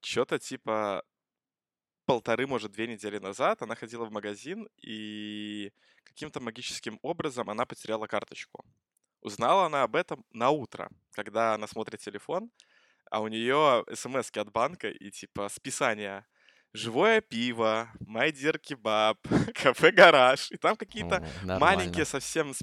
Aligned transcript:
что-то 0.00 0.38
типа 0.38 1.02
полторы, 2.06 2.46
может, 2.46 2.72
две 2.72 2.86
недели 2.86 3.18
назад 3.18 3.62
она 3.62 3.74
ходила 3.74 4.04
в 4.06 4.12
магазин, 4.12 4.68
и 4.82 5.72
каким-то 6.04 6.40
магическим 6.40 6.98
образом 7.02 7.50
она 7.50 7.66
потеряла 7.66 8.06
карточку. 8.06 8.64
Узнала 9.20 9.66
она 9.66 9.82
об 9.82 9.94
этом 9.94 10.24
на 10.32 10.50
утро, 10.50 10.88
когда 11.12 11.54
она 11.54 11.66
смотрит 11.66 12.00
телефон, 12.00 12.50
а 13.10 13.20
у 13.20 13.28
нее 13.28 13.84
смс 13.94 14.30
от 14.36 14.52
банка 14.52 14.88
и 14.88 15.10
типа 15.10 15.48
списание 15.48 16.24
живое 16.72 17.20
пиво, 17.20 17.90
Dear 18.00 18.58
Kebab, 18.60 19.16
кафе 19.54 19.90
Гараж. 19.90 20.50
И 20.50 20.56
там 20.56 20.76
какие-то 20.76 21.26
маленькие 21.44 22.04
совсем... 22.04 22.54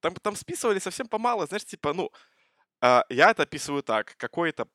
Там, 0.00 0.14
там 0.14 0.36
списывали 0.36 0.78
совсем 0.78 1.08
помало, 1.08 1.46
знаешь, 1.46 1.64
типа, 1.64 1.94
ну, 1.94 2.10
э, 2.82 3.00
я 3.08 3.30
это 3.30 3.44
описываю 3.44 3.82
так. 3.82 4.14
Какой-то 4.18 4.68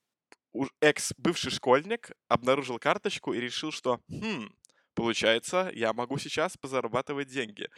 экс-бывший 0.82 1.52
школьник 1.52 2.12
обнаружил 2.28 2.80
карточку 2.80 3.34
и 3.34 3.40
решил, 3.40 3.72
что, 3.72 4.00
хм, 4.10 4.50
Получается, 4.94 5.72
я 5.74 5.94
могу 5.94 6.18
сейчас 6.18 6.58
позарабатывать 6.58 7.30
деньги. 7.30 7.70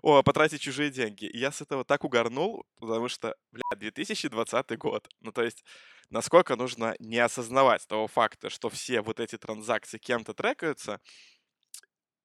О, 0.00 0.22
потратить 0.22 0.62
чужие 0.62 0.90
деньги. 0.90 1.26
И 1.26 1.38
я 1.38 1.52
с 1.52 1.60
этого 1.60 1.84
так 1.84 2.02
угорнул, 2.04 2.64
потому 2.80 3.08
что, 3.08 3.36
бля, 3.50 3.62
2020 3.76 4.78
год. 4.78 5.06
Ну, 5.20 5.32
то 5.32 5.42
есть, 5.42 5.64
насколько 6.08 6.56
нужно 6.56 6.94
не 6.98 7.18
осознавать 7.18 7.86
того 7.86 8.06
факта, 8.08 8.48
что 8.48 8.70
все 8.70 9.02
вот 9.02 9.20
эти 9.20 9.36
транзакции 9.36 9.98
кем-то 9.98 10.32
трекаются, 10.32 11.00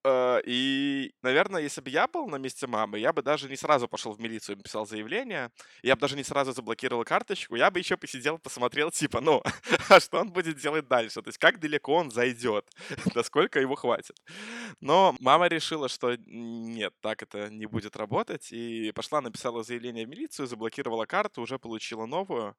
и, 0.05 1.11
наверное, 1.21 1.61
если 1.61 1.81
бы 1.81 1.89
я 1.89 2.07
был 2.07 2.27
на 2.27 2.37
месте 2.37 2.67
мамы, 2.67 2.99
я 2.99 3.11
бы 3.13 3.21
даже 3.21 3.49
не 3.49 3.57
сразу 3.57 3.87
пошел 3.87 4.13
в 4.13 4.19
милицию 4.19 4.55
и 4.55 4.57
написал 4.57 4.85
заявление, 4.85 5.51
я 5.83 5.95
бы 5.95 6.01
даже 6.01 6.15
не 6.15 6.23
сразу 6.23 6.53
заблокировал 6.53 7.03
карточку, 7.03 7.55
я 7.55 7.69
бы 7.71 7.79
еще 7.79 7.97
посидел, 7.97 8.37
посмотрел, 8.39 8.91
типа, 8.91 9.21
ну, 9.21 9.41
а 9.89 9.99
что 9.99 10.19
он 10.19 10.31
будет 10.31 10.57
делать 10.57 10.87
дальше? 10.87 11.21
То 11.21 11.27
есть 11.29 11.37
как 11.37 11.59
далеко 11.59 11.93
он 11.93 12.11
зайдет, 12.11 12.69
насколько 13.15 13.59
его 13.59 13.75
хватит. 13.75 14.15
Но 14.81 15.15
мама 15.19 15.47
решила, 15.47 15.89
что 15.89 16.15
нет, 16.25 16.93
так 17.01 17.23
это 17.23 17.49
не 17.49 17.65
будет 17.65 17.95
работать, 17.97 18.51
и 18.51 18.91
пошла, 18.93 19.21
написала 19.21 19.63
заявление 19.63 20.05
в 20.05 20.09
милицию, 20.09 20.47
заблокировала 20.47 21.05
карту, 21.05 21.41
уже 21.41 21.59
получила 21.59 22.05
новую. 22.05 22.55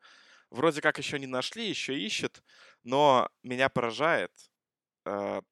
Вроде 0.51 0.81
как 0.81 0.99
еще 0.99 1.19
не 1.19 1.27
нашли, 1.27 1.69
еще 1.69 1.99
ищет, 1.99 2.43
но 2.83 3.29
меня 3.43 3.69
поражает 3.69 4.33
э, 5.05 5.43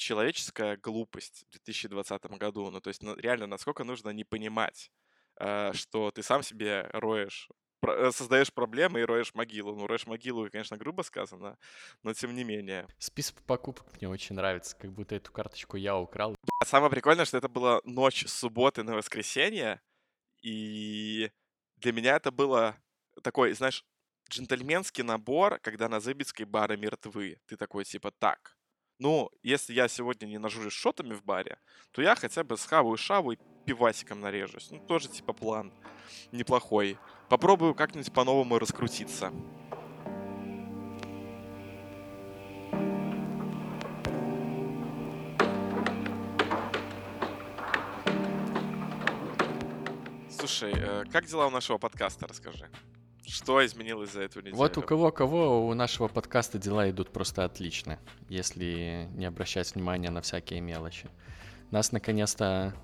человеческая 0.00 0.76
глупость 0.76 1.44
в 1.48 1.50
2020 1.52 2.24
году. 2.38 2.70
Ну, 2.70 2.80
то 2.80 2.88
есть, 2.88 3.02
ну, 3.02 3.14
реально, 3.16 3.46
насколько 3.46 3.84
нужно 3.84 4.10
не 4.10 4.24
понимать, 4.24 4.90
э, 5.38 5.72
что 5.74 6.10
ты 6.10 6.22
сам 6.22 6.42
себе 6.42 6.88
роешь, 6.92 7.48
э, 7.86 8.10
создаешь 8.12 8.52
проблемы 8.52 9.00
и 9.00 9.04
роешь 9.04 9.34
могилу. 9.34 9.76
Ну, 9.76 9.86
роешь 9.86 10.06
могилу, 10.06 10.48
конечно, 10.50 10.76
грубо 10.76 11.02
сказано, 11.02 11.58
но 12.02 12.14
тем 12.14 12.34
не 12.34 12.44
менее. 12.44 12.86
Список 12.98 13.42
покупок 13.42 13.86
мне 13.96 14.08
очень 14.08 14.34
нравится, 14.34 14.76
как 14.76 14.92
будто 14.92 15.14
эту 15.14 15.30
карточку 15.32 15.76
я 15.76 15.96
украл. 15.96 16.34
Самое 16.64 16.90
прикольное, 16.90 17.26
что 17.26 17.36
это 17.36 17.48
была 17.48 17.80
ночь 17.84 18.26
с 18.26 18.32
субботы 18.32 18.82
на 18.82 18.94
воскресенье, 18.94 19.80
и 20.42 21.30
для 21.76 21.92
меня 21.92 22.16
это 22.16 22.30
было 22.30 22.76
такой, 23.22 23.52
знаешь, 23.52 23.84
джентльменский 24.30 25.02
набор, 25.02 25.58
когда 25.60 25.88
на 25.88 26.00
Зыбицкой 26.00 26.46
бары 26.46 26.76
мертвы. 26.76 27.38
Ты 27.46 27.56
такой, 27.56 27.84
типа, 27.84 28.12
так, 28.12 28.56
ну, 29.00 29.30
если 29.42 29.72
я 29.72 29.88
сегодня 29.88 30.26
не 30.26 30.38
нажурюсь 30.38 30.74
шотами 30.74 31.14
в 31.14 31.24
баре, 31.24 31.58
то 31.90 32.02
я 32.02 32.14
хотя 32.14 32.44
бы 32.44 32.58
схаваю 32.58 32.98
шаву 32.98 33.32
и 33.32 33.38
пивасиком 33.64 34.20
нарежусь. 34.20 34.70
Ну, 34.70 34.78
тоже 34.78 35.08
типа 35.08 35.32
план 35.32 35.72
неплохой. 36.32 36.98
Попробую 37.30 37.74
как-нибудь 37.74 38.12
по-новому 38.12 38.58
раскрутиться. 38.58 39.32
Слушай, 50.28 50.74
э, 50.76 51.04
как 51.10 51.24
дела 51.24 51.46
у 51.46 51.50
нашего 51.50 51.78
подкаста, 51.78 52.26
расскажи. 52.26 52.68
Что 53.30 53.64
изменилось 53.64 54.12
за 54.12 54.22
эту 54.22 54.40
неделю? 54.40 54.56
Вот 54.56 54.76
у 54.76 54.82
кого-кого 54.82 55.68
у 55.68 55.74
нашего 55.74 56.08
подкаста 56.08 56.58
дела 56.58 56.90
идут 56.90 57.10
просто 57.10 57.44
отлично, 57.44 58.00
если 58.28 59.08
не 59.14 59.24
обращать 59.24 59.72
внимания 59.72 60.10
на 60.10 60.20
всякие 60.20 60.60
мелочи. 60.60 61.08
Нас 61.70 61.92
наконец-то 61.92 62.74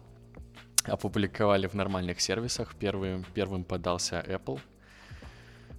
опубликовали 0.84 1.66
в 1.66 1.74
нормальных 1.74 2.20
сервисах. 2.20 2.76
Первым, 2.76 3.24
первым 3.34 3.64
подался 3.64 4.24
Apple. 4.24 4.60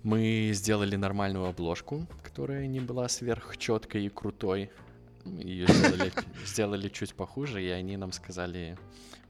Мы 0.03 0.51
сделали 0.53 0.97
нормальную 0.97 1.45
обложку, 1.45 2.05
которая 2.21 2.67
не 2.67 2.81
была 2.81 3.07
сверхчеткой 3.07 4.05
и 4.05 4.09
крутой. 4.09 4.69
Ее 5.23 5.67
сделали, 5.67 6.11
сделали 6.45 6.89
чуть 6.89 7.15
похуже, 7.15 7.63
и 7.63 7.69
они 7.69 7.95
нам 7.95 8.11
сказали, 8.11 8.77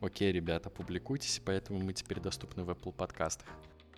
окей, 0.02 0.32
ребята, 0.32 0.72
публикуйтесь, 0.72 1.40
поэтому 1.46 1.80
мы 1.80 1.94
теперь 1.94 2.20
доступны 2.20 2.64
в 2.64 2.72
Apple 2.72 2.92
подкастах. 2.92 3.48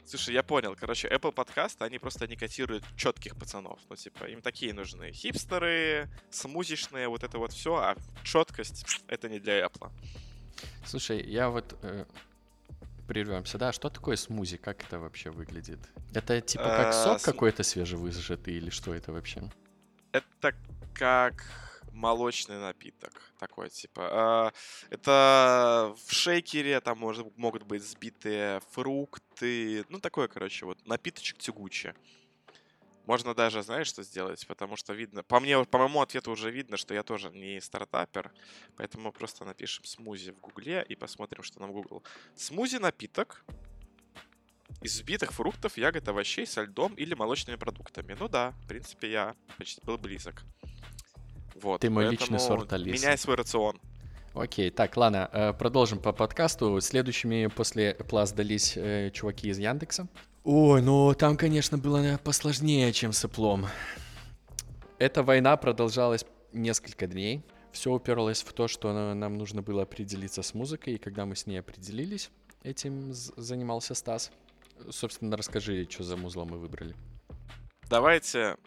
Слушай, 0.09 0.33
я 0.33 0.41
понял. 0.41 0.75
Короче, 0.75 1.07
Apple 1.07 1.31
подкасты, 1.31 1.83
они 1.83 1.99
просто 1.99 2.27
не 2.27 2.35
котируют 2.35 2.83
четких 2.97 3.35
пацанов. 3.35 3.79
Ну, 3.89 3.95
типа, 3.95 4.23
им 4.23 4.41
такие 4.41 4.73
нужны. 4.73 5.11
Хипстеры, 5.11 6.09
смузишные, 6.31 7.07
вот 7.07 7.23
это 7.23 7.37
вот 7.37 7.53
все, 7.53 7.75
а 7.75 7.95
четкость— 8.23 9.03
это 9.07 9.29
не 9.29 9.39
для 9.39 9.63
Apple. 9.63 9.91
Слушай, 10.83 11.21
я 11.21 11.51
вот 11.51 11.77
э, 11.83 12.05
прервемся, 13.07 13.59
да, 13.59 13.71
что 13.71 13.91
такое 13.91 14.15
смузи, 14.15 14.57
как 14.57 14.83
это 14.83 14.97
вообще 14.97 15.29
выглядит? 15.29 15.79
Это 16.15 16.41
типа 16.41 16.63
как 16.63 16.87
а, 16.87 16.93
сок 16.93 17.21
какой-то 17.21 17.61
свежевыжатый 17.61 18.55
или 18.55 18.71
что 18.71 18.95
это 18.95 19.11
вообще? 19.11 19.43
Это 20.11 20.55
как 20.95 21.45
молочный 21.99 22.57
напиток 22.57 23.33
такой, 23.37 23.69
типа. 23.69 24.09
А, 24.11 24.53
это 24.89 25.93
в 26.05 26.13
шейкере 26.13 26.79
там 26.79 26.97
может, 26.97 27.37
могут 27.37 27.63
быть 27.63 27.83
сбитые 27.83 28.61
фрукты. 28.71 29.85
Ну, 29.89 29.99
такой, 29.99 30.27
короче, 30.27 30.65
вот 30.65 30.85
напиточек 30.88 31.38
тягучий. 31.38 31.91
Можно 33.05 33.33
даже, 33.33 33.63
знаешь, 33.63 33.88
что 33.88 34.03
сделать, 34.03 34.45
потому 34.47 34.75
что 34.75 34.93
видно, 34.93 35.23
по 35.23 35.39
мне, 35.39 35.63
по 35.65 35.79
моему 35.79 36.01
ответу 36.01 36.31
уже 36.31 36.51
видно, 36.51 36.77
что 36.77 36.93
я 36.93 37.01
тоже 37.01 37.31
не 37.31 37.59
стартапер, 37.59 38.31
поэтому 38.77 39.11
просто 39.11 39.45
напишем 39.45 39.83
смузи 39.83 40.31
в 40.31 40.39
гугле 40.39 40.85
и 40.88 40.95
посмотрим, 40.95 41.41
что 41.41 41.59
нам 41.59 41.71
Google. 41.71 42.03
Смузи 42.35 42.77
напиток 42.77 43.43
из 44.81 44.93
взбитых 44.93 45.33
фруктов, 45.33 45.75
ягод, 45.77 46.07
овощей 46.07 46.45
со 46.45 46.61
льдом 46.61 46.93
или 46.93 47.15
молочными 47.15 47.57
продуктами. 47.57 48.15
Ну 48.19 48.27
да, 48.29 48.51
в 48.63 48.67
принципе, 48.67 49.11
я 49.11 49.35
почти 49.57 49.81
был 49.83 49.97
близок. 49.97 50.43
Вот, 51.61 51.81
Ты 51.81 51.89
мой 51.89 52.09
личный 52.09 52.39
сорт 52.39 52.71
Алисы. 52.73 53.03
Меняй 53.03 53.17
свой 53.17 53.35
рацион. 53.35 53.79
Окей, 54.33 54.69
так, 54.69 54.95
ладно, 54.95 55.29
э, 55.33 55.53
продолжим 55.53 55.99
по 55.99 56.13
подкасту. 56.13 56.79
Следующими 56.81 57.47
после 57.47 57.91
Apple 57.91 58.25
сдались 58.25 58.77
э, 58.77 59.09
чуваки 59.11 59.49
из 59.49 59.57
Яндекса. 59.57 60.07
Ой, 60.43 60.81
ну 60.81 61.13
там, 61.13 61.35
конечно, 61.35 61.77
было 61.77 62.19
посложнее, 62.23 62.93
чем 62.93 63.11
с 63.11 63.25
Apple. 63.25 63.65
Эта 64.97 65.23
война 65.23 65.57
продолжалась 65.57 66.25
несколько 66.53 67.07
дней. 67.07 67.43
Все 67.71 67.91
уперлось 67.91 68.43
в 68.43 68.53
то, 68.53 68.67
что 68.67 69.13
нам 69.13 69.37
нужно 69.37 69.61
было 69.61 69.83
определиться 69.83 70.41
с 70.41 70.53
музыкой, 70.53 70.95
и 70.95 70.97
когда 70.97 71.25
мы 71.25 71.35
с 71.35 71.45
ней 71.45 71.57
определились, 71.57 72.31
этим 72.63 73.13
занимался 73.13 73.93
Стас. 73.93 74.31
Собственно, 74.89 75.35
расскажи, 75.37 75.87
что 75.89 76.03
за 76.03 76.17
музло 76.17 76.45
мы 76.45 76.57
выбрали. 76.57 76.95
Давайте 77.89 78.57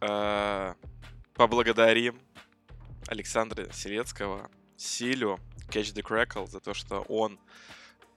э, 0.00 0.74
поблагодарим 1.34 2.18
Александра 3.08 3.70
Селецкого, 3.72 4.50
Силю, 4.76 5.38
Catch 5.68 5.94
the 5.94 6.02
Crackle, 6.02 6.46
за 6.46 6.60
то, 6.60 6.74
что 6.74 7.00
он 7.02 7.38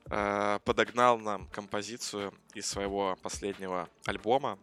э, 0.10 0.60
подогнал 0.66 1.18
нам 1.18 1.48
композицию 1.48 2.34
из 2.54 2.68
своего 2.68 3.18
последнего 3.22 3.90
альбома. 4.06 4.60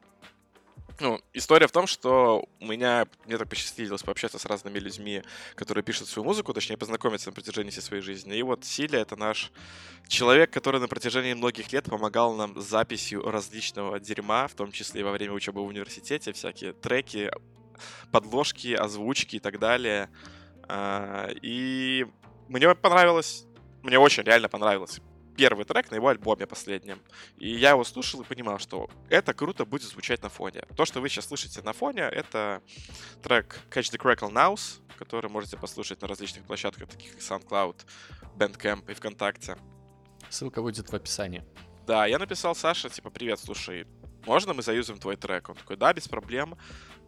Ну, 0.99 1.21
история 1.35 1.67
в 1.67 1.73
том, 1.73 1.87
что 1.87 2.49
у 2.59 2.67
меня, 2.67 3.07
мне 3.27 3.37
так 3.37 3.49
посчастливилось 3.51 4.03
пообщаться 4.03 4.39
с 4.39 4.47
разными 4.47 4.79
людьми, 4.79 5.23
которые 5.55 5.85
пишут 5.85 6.09
свою 6.09 6.25
музыку, 6.25 6.55
точнее, 6.55 6.79
познакомиться 6.79 7.29
на 7.29 7.35
протяжении 7.35 7.71
всей 7.71 7.83
своей 7.83 8.03
жизни. 8.03 8.35
И 8.35 8.43
вот 8.43 8.65
Силя— 8.65 9.01
это 9.01 9.15
наш 9.15 9.53
человек, 10.09 10.51
который 10.51 10.81
на 10.81 10.89
протяжении 10.89 11.35
многих 11.35 11.71
лет 11.71 11.85
помогал 11.85 12.35
нам 12.35 12.59
с 12.59 12.65
записью 12.65 13.31
различного 13.31 14.01
дерьма, 14.01 14.49
в 14.49 14.55
том 14.55 14.73
числе 14.73 15.03
и 15.03 15.05
во 15.05 15.13
время 15.13 15.35
учебы 15.35 15.63
в 15.63 15.67
университете, 15.67 16.33
всякие 16.33 16.73
треки, 16.73 17.31
подложки, 18.13 18.75
озвучки 18.75 19.37
и 19.37 19.41
так 19.41 19.59
далее. 19.59 20.11
А, 20.69 21.29
и 21.43 22.07
мне 22.49 22.75
понравилось, 22.75 23.45
мне 23.83 23.99
очень 23.99 24.25
реально 24.25 24.49
понравилось 24.49 25.01
первый 25.37 25.65
трек 25.65 25.91
на 25.91 25.97
его 25.97 26.09
альбоме 26.09 26.47
последнем. 26.47 27.01
И 27.37 27.51
я 27.51 27.71
его 27.71 27.85
слушал 27.85 28.23
и 28.23 28.25
понимал, 28.25 28.59
что 28.59 28.89
это 29.09 29.35
круто 29.35 29.65
будет 29.65 29.83
звучать 29.83 30.23
на 30.23 30.29
фоне. 30.29 30.63
То, 30.77 30.85
что 30.85 31.01
вы 31.01 31.09
сейчас 31.09 31.27
слышите 31.27 31.63
на 31.63 31.73
фоне, 31.73 32.03
это 32.03 32.63
трек 33.23 33.61
Catch 33.71 33.93
the 33.93 33.99
Crackle 33.99 34.33
Nows, 34.33 34.81
который 34.99 35.31
можете 35.31 35.57
послушать 35.57 36.01
на 36.01 36.09
различных 36.09 36.45
площадках, 36.45 36.89
таких 36.89 37.13
как 37.13 37.21
SoundCloud, 37.21 37.85
Bandcamp 38.37 38.91
и 38.91 38.95
ВКонтакте. 38.95 39.57
Ссылка 40.31 40.63
будет 40.63 40.91
в 40.91 40.95
описании. 40.95 41.45
Да, 41.87 42.07
я 42.07 42.19
написал 42.19 42.55
Саше, 42.55 42.91
типа, 42.91 43.11
привет, 43.11 43.39
слушай, 43.39 43.87
можно 44.27 44.55
мы 44.55 44.63
заюзаем 44.63 44.99
твой 44.99 45.17
трек? 45.17 45.49
Он 45.49 45.55
такой, 45.55 45.77
да, 45.77 45.93
без 45.93 46.09
проблем. 46.09 46.59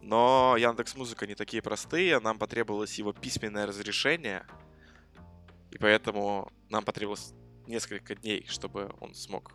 Но 0.01 0.55
Яндекс 0.57 0.95
Музыка 0.95 1.27
не 1.27 1.35
такие 1.35 1.61
простые, 1.61 2.19
нам 2.19 2.39
потребовалось 2.39 2.97
его 2.97 3.13
письменное 3.13 3.65
разрешение, 3.65 4.45
и 5.71 5.77
поэтому 5.77 6.51
нам 6.69 6.83
потребовалось 6.83 7.33
несколько 7.67 8.15
дней, 8.15 8.45
чтобы 8.47 8.93
он 8.99 9.13
смог 9.13 9.53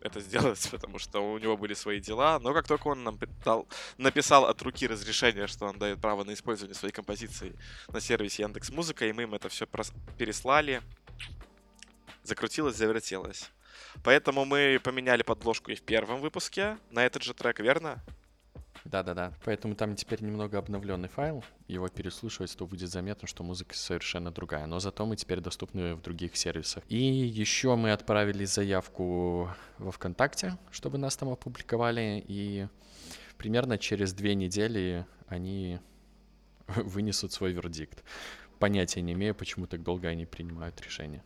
это 0.00 0.20
сделать, 0.20 0.68
потому 0.70 0.98
что 0.98 1.20
у 1.20 1.38
него 1.38 1.56
были 1.56 1.74
свои 1.74 2.00
дела. 2.00 2.38
Но 2.40 2.54
как 2.54 2.66
только 2.66 2.88
он 2.88 3.04
нам 3.04 3.18
дал, 3.44 3.68
написал 3.96 4.46
от 4.46 4.60
руки 4.62 4.86
разрешение, 4.86 5.46
что 5.46 5.66
он 5.66 5.78
дает 5.78 6.00
право 6.00 6.24
на 6.24 6.32
использование 6.32 6.74
своей 6.74 6.92
композиции 6.92 7.56
на 7.88 8.00
сервисе 8.00 8.42
Яндекс 8.42 8.70
Музыка, 8.70 9.06
и 9.06 9.12
мы 9.12 9.22
им 9.22 9.34
это 9.34 9.48
все 9.48 9.66
переслали, 10.16 10.82
закрутилось, 12.22 12.76
завертелось. 12.76 13.50
Поэтому 14.04 14.44
мы 14.44 14.80
поменяли 14.82 15.22
подложку 15.22 15.70
и 15.70 15.74
в 15.74 15.82
первом 15.82 16.20
выпуске 16.20 16.78
на 16.90 17.04
этот 17.04 17.22
же 17.22 17.34
трек, 17.34 17.60
верно? 17.60 18.02
Да-да-да. 18.90 19.34
Поэтому 19.44 19.74
там 19.74 19.96
теперь 19.96 20.22
немного 20.22 20.56
обновленный 20.56 21.10
файл. 21.10 21.44
Его 21.66 21.88
переслушивать, 21.88 22.56
то 22.56 22.66
будет 22.66 22.88
заметно, 22.88 23.28
что 23.28 23.42
музыка 23.42 23.74
совершенно 23.76 24.30
другая. 24.30 24.64
Но 24.66 24.80
зато 24.80 25.04
мы 25.04 25.16
теперь 25.16 25.40
доступны 25.40 25.94
в 25.94 26.00
других 26.00 26.36
сервисах. 26.36 26.82
И 26.88 26.96
еще 26.96 27.76
мы 27.76 27.92
отправили 27.92 28.46
заявку 28.46 29.50
во 29.76 29.90
ВКонтакте, 29.92 30.56
чтобы 30.70 30.96
нас 30.96 31.18
там 31.18 31.28
опубликовали. 31.28 32.24
И 32.26 32.66
примерно 33.36 33.76
через 33.76 34.14
две 34.14 34.34
недели 34.34 35.04
они 35.26 35.80
вынесут 36.66 37.32
свой 37.32 37.52
вердикт. 37.52 38.02
Понятия 38.58 39.02
не 39.02 39.12
имею, 39.12 39.34
почему 39.34 39.66
так 39.66 39.82
долго 39.82 40.08
они 40.08 40.24
принимают 40.24 40.80
решение. 40.80 41.22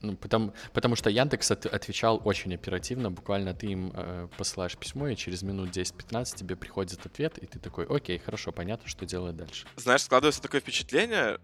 Ну, 0.00 0.16
потому, 0.16 0.52
потому 0.72 0.96
что 0.96 1.10
Яндекс 1.10 1.50
от, 1.50 1.66
отвечал 1.66 2.20
очень 2.24 2.54
оперативно. 2.54 3.10
Буквально 3.10 3.54
ты 3.54 3.68
им 3.68 3.92
э, 3.94 4.28
посылаешь 4.36 4.76
письмо, 4.76 5.08
и 5.08 5.16
через 5.16 5.42
минут 5.42 5.70
10-15 5.70 6.36
тебе 6.36 6.56
приходит 6.56 7.04
ответ, 7.04 7.38
и 7.38 7.46
ты 7.46 7.58
такой, 7.58 7.86
окей, 7.86 8.18
хорошо, 8.18 8.52
понятно, 8.52 8.88
что 8.88 9.06
делать 9.06 9.36
дальше. 9.36 9.66
Знаешь, 9.76 10.02
складывается 10.02 10.42
такое 10.42 10.60
впечатление, 10.60 11.38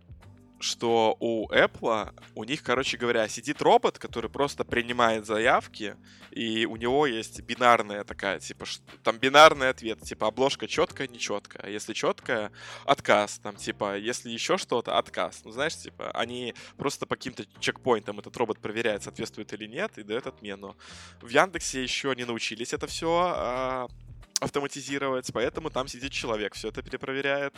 что 0.61 1.17
у 1.21 1.49
Apple, 1.49 2.13
у 2.35 2.45
них, 2.45 2.63
короче 2.63 2.97
говоря, 2.97 3.29
сидит 3.29 3.61
робот, 3.61 3.99
который 3.99 4.31
просто 4.31 4.65
принимает 4.65 5.27
заявки, 5.27 5.97
и 6.31 6.67
у 6.67 6.77
него 6.77 7.07
есть 7.07 7.41
бинарная 7.43 8.05
такая, 8.05 8.41
типа, 8.41 8.65
там 9.03 9.19
бинарный 9.19 9.69
ответ, 9.69 10.01
типа, 10.01 10.29
обложка 10.29 10.67
четкая, 10.67 11.07
нечеткая. 11.07 11.71
Если 11.71 11.93
четкая, 11.93 12.51
отказ, 12.85 13.39
там, 13.39 13.57
типа, 13.57 13.97
если 13.97 14.31
еще 14.31 14.57
что-то, 14.57 14.99
отказ. 14.99 15.43
Ну, 15.45 15.51
знаешь, 15.51 15.77
типа, 15.77 16.11
они 16.13 16.55
просто 16.77 17.07
по 17.07 17.17
каким-то 17.17 17.45
чекпоинтам 17.61 18.19
этот 18.19 18.37
робот 18.37 18.59
проверяет, 18.59 19.03
соответствует 19.03 19.53
или 19.53 19.67
нет, 19.67 19.99
и 19.99 20.03
дает 20.03 20.27
отмену. 20.27 20.77
В 21.21 21.29
Яндексе 21.29 21.83
еще 21.83 22.15
не 22.17 22.25
научились 22.25 22.73
это 22.73 22.87
все 22.87 23.33
а, 23.37 23.89
автоматизировать, 24.41 25.31
поэтому 25.33 25.71
там 25.71 25.89
сидит 25.89 26.13
человек, 26.13 26.55
все 26.55 26.69
это 26.69 26.83
перепроверяет. 26.83 27.55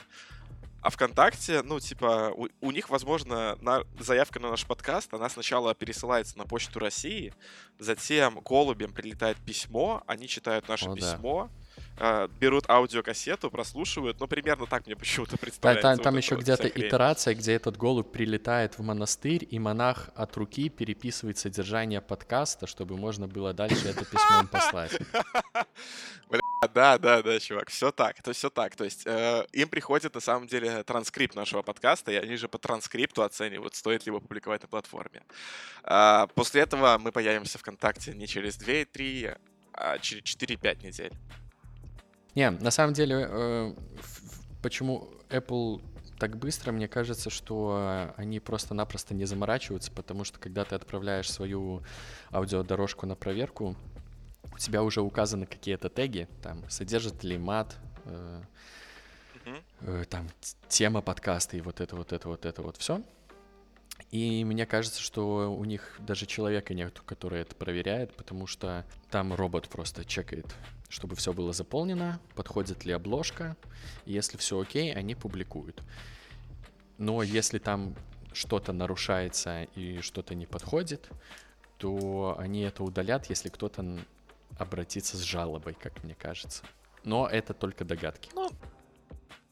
А 0.86 0.90
ВКонтакте, 0.90 1.62
ну, 1.62 1.80
типа, 1.80 2.32
у, 2.36 2.46
у 2.60 2.70
них, 2.70 2.90
возможно, 2.90 3.58
на, 3.60 3.82
заявка 3.98 4.38
на 4.38 4.50
наш 4.50 4.64
подкаст, 4.64 5.12
она 5.12 5.28
сначала 5.28 5.74
пересылается 5.74 6.38
на 6.38 6.44
почту 6.44 6.78
России, 6.78 7.34
затем 7.80 8.38
голубям 8.38 8.92
прилетает 8.92 9.36
письмо, 9.38 10.04
они 10.06 10.28
читают 10.28 10.68
наше 10.68 10.88
О, 10.88 10.94
письмо, 10.94 11.50
да. 11.96 12.26
э, 12.26 12.28
берут 12.38 12.70
аудиокассету, 12.70 13.50
прослушивают, 13.50 14.20
ну, 14.20 14.28
примерно 14.28 14.66
так 14.66 14.86
мне 14.86 14.94
почему-то 14.94 15.36
представляется. 15.36 15.82
Да, 15.82 15.88
там, 15.88 15.96
вот 15.96 16.04
там 16.04 16.16
еще 16.18 16.36
где-то 16.36 16.68
итерация, 16.68 17.34
где 17.34 17.54
этот 17.54 17.76
голубь 17.76 18.12
прилетает 18.12 18.78
в 18.78 18.82
монастырь, 18.82 19.44
и 19.50 19.58
монах 19.58 20.10
от 20.14 20.36
руки 20.36 20.68
переписывает 20.68 21.36
содержание 21.36 22.00
подкаста, 22.00 22.68
чтобы 22.68 22.96
можно 22.96 23.26
было 23.26 23.52
дальше 23.52 23.88
это 23.88 24.04
письмо 24.04 24.46
послать. 24.48 24.96
Да, 26.60 26.98
да, 26.98 27.22
да, 27.22 27.38
чувак, 27.38 27.68
все 27.68 27.92
так, 27.92 28.18
это 28.18 28.32
все 28.32 28.48
так. 28.48 28.76
То 28.76 28.84
есть 28.84 29.06
э, 29.06 29.46
им 29.52 29.68
приходит 29.68 30.14
на 30.14 30.20
самом 30.20 30.46
деле 30.46 30.82
транскрипт 30.84 31.34
нашего 31.34 31.62
подкаста, 31.62 32.12
и 32.12 32.16
они 32.16 32.36
же 32.36 32.48
по 32.48 32.58
транскрипту 32.58 33.22
оценивают, 33.22 33.74
стоит 33.74 34.06
ли 34.06 34.10
его 34.10 34.20
публиковать 34.20 34.62
на 34.62 34.68
платформе. 34.68 35.22
Э, 35.84 36.26
после 36.34 36.62
этого 36.62 36.96
мы 36.98 37.12
появимся 37.12 37.58
ВКонтакте 37.58 38.14
не 38.14 38.26
через 38.26 38.58
2-3, 38.58 39.38
а 39.74 39.98
через 39.98 40.22
4-5 40.22 40.86
недель. 40.86 41.12
Не, 42.34 42.50
на 42.50 42.70
самом 42.70 42.94
деле, 42.94 43.26
э, 43.28 43.74
почему 44.62 45.10
Apple 45.28 45.82
так 46.18 46.38
быстро, 46.38 46.72
мне 46.72 46.88
кажется, 46.88 47.28
что 47.28 48.14
они 48.16 48.40
просто-напросто 48.40 49.12
не 49.12 49.26
заморачиваются, 49.26 49.92
потому 49.92 50.24
что 50.24 50.38
когда 50.38 50.64
ты 50.64 50.74
отправляешь 50.74 51.30
свою 51.30 51.82
аудиодорожку 52.32 53.04
на 53.04 53.14
проверку, 53.14 53.76
у 54.52 54.58
тебя 54.58 54.82
уже 54.82 55.00
указаны 55.00 55.46
какие-то 55.46 55.88
теги, 55.88 56.28
там, 56.42 56.68
содержит 56.68 57.24
ли 57.24 57.38
мат, 57.38 57.76
э, 58.04 58.42
э, 59.80 60.04
там, 60.08 60.28
тема 60.68 61.02
подкаста 61.02 61.56
и 61.56 61.60
вот 61.60 61.80
это, 61.80 61.96
вот 61.96 62.12
это, 62.12 62.28
вот 62.28 62.44
это, 62.44 62.62
вот 62.62 62.76
все. 62.76 63.02
И 64.10 64.44
мне 64.44 64.66
кажется, 64.66 65.00
что 65.00 65.52
у 65.52 65.64
них 65.64 65.96
даже 65.98 66.26
человека 66.26 66.74
нет, 66.74 67.00
который 67.04 67.40
это 67.40 67.54
проверяет, 67.54 68.14
потому 68.14 68.46
что 68.46 68.84
там 69.10 69.34
робот 69.34 69.68
просто 69.68 70.04
чекает, 70.04 70.54
чтобы 70.88 71.16
все 71.16 71.32
было 71.32 71.52
заполнено, 71.52 72.20
подходит 72.34 72.84
ли 72.84 72.92
обложка, 72.92 73.56
и 74.04 74.12
если 74.12 74.36
все 74.36 74.60
окей, 74.60 74.94
они 74.94 75.14
публикуют. 75.14 75.82
Но 76.98 77.22
если 77.22 77.58
там 77.58 77.94
что-то 78.32 78.72
нарушается 78.72 79.64
и 79.74 80.00
что-то 80.00 80.34
не 80.34 80.46
подходит, 80.46 81.08
то 81.78 82.36
они 82.38 82.62
это 82.62 82.84
удалят, 82.84 83.26
если 83.28 83.48
кто-то 83.48 83.98
обратиться 84.58 85.16
с 85.16 85.20
жалобой, 85.20 85.74
как 85.74 86.02
мне 86.04 86.14
кажется. 86.14 86.64
Но 87.04 87.28
это 87.28 87.54
только 87.54 87.84
догадки. 87.84 88.30
Ну, 88.34 88.50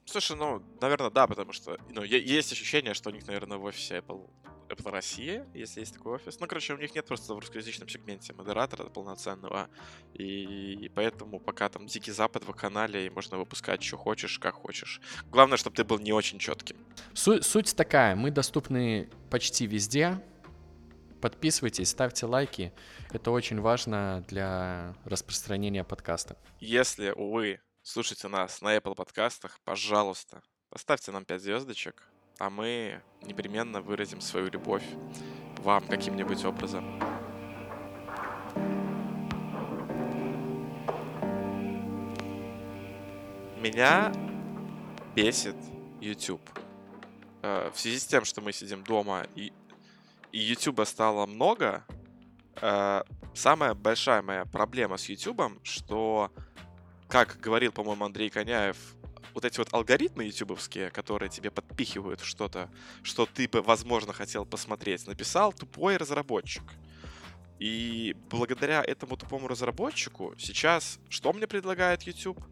слушай, 0.05 0.37
ну, 0.37 0.63
наверное, 0.81 1.11
да, 1.11 1.27
потому 1.27 1.53
что 1.53 1.79
ну, 1.91 2.03
есть 2.03 2.53
ощущение, 2.53 2.95
что 2.95 3.11
у 3.11 3.13
них, 3.13 3.27
наверное, 3.27 3.59
в 3.59 3.65
офисе 3.65 3.99
Apple, 3.99 4.29
Apple 4.69 4.91
Россия, 4.91 5.47
если 5.55 5.81
есть 5.81 5.95
такой 5.95 6.15
офис. 6.15 6.41
Ну, 6.41 6.47
короче, 6.47 6.75
у 6.75 6.79
них 6.79 6.95
нет 6.95 7.07
просто 7.07 7.35
в 7.35 7.39
русскоязычном 7.39 7.89
сегменте 7.89 8.33
модератора 8.33 8.85
полноценного. 8.85 9.69
И 10.15 10.91
поэтому 10.95 11.39
пока 11.39 11.69
там 11.69 11.87
Дикий 11.87 12.13
Запад 12.13 12.45
в 12.45 12.53
канале, 12.55 13.07
и 13.07 13.11
можно 13.11 13.39
выпускать, 13.39 13.83
что 13.83 13.97
хочешь, 13.97 14.39
как 14.39 14.55
хочешь. 14.55 15.01
Главное, 15.31 15.59
чтобы 15.59 15.77
ты 15.77 15.85
был 15.85 15.99
не 15.99 16.13
очень 16.13 16.39
четким. 16.39 16.77
Су- 17.13 17.43
суть 17.43 17.77
такая, 17.77 18.17
мы 18.17 18.31
доступны 18.31 19.11
почти 19.31 19.67
везде, 19.67 20.21
Подписывайтесь, 21.25 21.89
ставьте 21.89 22.27
лайки. 22.27 22.71
Это 23.11 23.31
очень 23.31 23.59
важно 23.59 24.23
для 24.29 24.95
распространения 25.07 25.83
подкаста. 25.83 26.37
Если 26.61 27.15
вы 27.17 27.63
слушаете 27.81 28.29
нас 28.29 28.61
на 28.61 28.77
Apple 28.77 28.95
подкастах, 28.95 29.59
пожалуйста, 29.65 30.43
поставьте 30.69 31.13
нам 31.13 31.25
5 31.25 31.41
звездочек, 31.41 32.03
а 32.39 32.51
мы 32.51 33.01
непременно 33.23 33.81
выразим 33.81 34.21
свою 34.21 34.51
любовь 34.51 34.85
вам 35.61 35.89
каким-нибудь 35.89 36.45
образом. 36.45 36.99
Меня 43.63 44.13
бесит 45.17 45.57
YouTube. 46.03 46.43
Э, 47.41 47.71
в 47.75 47.81
связи 47.81 47.99
с 47.99 48.05
тем, 48.05 48.27
что 48.27 48.43
мы 48.43 48.53
сидим 48.53 48.85
дома 48.85 49.27
и 49.35 49.55
и 50.35 50.41
YouTube 50.41 50.85
стало 50.85 51.27
много, 51.27 51.85
э, 52.61 53.03
самая 53.35 53.75
большая 53.75 54.21
моя 54.21 54.45
проблема 54.45 54.97
с 54.97 55.09
YouTube, 55.09 55.61
что, 55.63 56.33
как 57.07 57.39
говорил, 57.39 57.71
по-моему, 57.71 58.05
Андрей 58.05 58.31
Коняев, 58.31 58.77
вот 59.33 59.45
эти 59.45 59.59
вот 59.59 59.73
алгоритмы 59.73 60.25
ютубовские, 60.25 60.91
которые 60.91 61.29
тебе 61.29 61.53
подпихивают 61.53 62.21
что-то, 62.21 62.69
что 63.05 63.27
ты 63.27 63.47
бы, 63.47 63.63
возможно, 63.63 64.13
хотел 64.13 64.45
посмотреть, 64.45 65.07
написал 65.07 65.53
тупой 65.53 65.99
разработчик. 65.99 66.65
И 67.61 68.17
благодаря 68.29 68.83
этому 68.85 69.17
тупому 69.17 69.47
разработчику 69.47 70.35
сейчас 70.37 70.99
что 71.09 71.33
мне 71.33 71.47
предлагает 71.47 72.03
YouTube? 72.03 72.43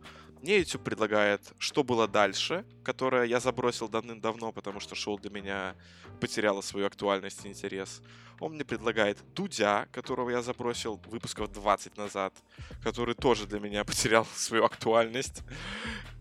Мне 0.43 0.59
YouTube 0.59 0.83
предлагает 0.83 1.41
«Что 1.59 1.85
было 1.85 2.09
дальше», 2.09 2.65
которое 2.83 3.27
я 3.27 3.39
забросил 3.39 3.89
давным-давно, 3.89 4.51
потому 4.51 4.81
что 4.81 4.97
шоу 4.97 5.17
для 5.17 5.31
меня 5.31 5.77
потеряло 6.21 6.63
свою 6.63 6.87
актуальность 6.87 7.45
и 7.45 7.49
интерес. 7.49 8.03
Он 8.41 8.55
мне 8.55 8.65
предлагает 8.65 9.19
Дудя, 9.35 9.87
которого 9.93 10.31
я 10.31 10.43
забросил 10.43 11.01
выпусков 11.07 11.53
20 11.53 11.97
назад, 11.97 12.35
который 12.83 13.15
тоже 13.15 13.47
для 13.47 13.61
меня 13.61 13.85
потерял 13.85 14.27
свою 14.35 14.65
актуальность. 14.65 15.45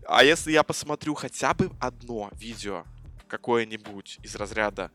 А 0.06 0.22
если 0.22 0.52
я 0.52 0.62
посмотрю 0.62 1.14
хотя 1.14 1.52
бы 1.52 1.72
одно 1.80 2.30
видео, 2.34 2.84
какое-нибудь 3.26 4.20
из 4.22 4.36
разряда 4.36 4.92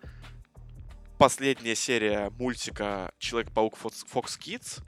последняя 1.18 1.76
серия 1.76 2.30
мультика 2.40 3.12
Человек-паук 3.20 3.78
Fox 3.78 4.40
Kids, 4.40 4.82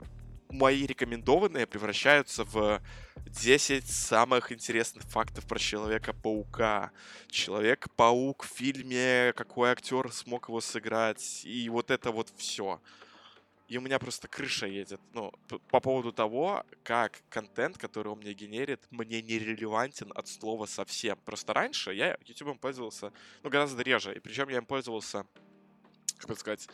мои 0.50 0.86
рекомендованные 0.86 1.66
превращаются 1.66 2.44
в 2.44 2.80
10 3.26 3.86
самых 3.86 4.52
интересных 4.52 5.04
фактов 5.04 5.46
про 5.46 5.58
Человека-паука. 5.58 6.90
Человек-паук 7.28 8.44
в 8.44 8.48
фильме, 8.48 9.32
какой 9.36 9.70
актер 9.70 10.12
смог 10.12 10.48
его 10.48 10.60
сыграть, 10.60 11.42
и 11.44 11.68
вот 11.68 11.90
это 11.90 12.10
вот 12.10 12.32
все. 12.36 12.80
и 13.68 13.78
у 13.78 13.80
меня 13.80 14.00
просто 14.00 14.26
крыша 14.26 14.66
едет. 14.66 15.00
Ну, 15.12 15.32
по 15.70 15.78
поводу 15.78 16.12
того, 16.12 16.64
как 16.82 17.22
контент, 17.28 17.78
который 17.78 18.08
он 18.08 18.18
мне 18.18 18.32
генерит, 18.32 18.80
мне 18.90 19.22
не 19.22 19.38
от 20.16 20.26
слова 20.26 20.66
совсем. 20.66 21.16
Просто 21.24 21.52
раньше 21.52 21.94
я 21.94 22.18
YouTube 22.26 22.58
пользовался, 22.58 23.12
ну, 23.44 23.50
гораздо 23.50 23.82
реже. 23.82 24.12
И 24.12 24.18
причем 24.18 24.48
я 24.48 24.56
им 24.56 24.66
пользовался, 24.66 25.24
как 26.18 26.28
бы 26.30 26.34
сказать, 26.34 26.68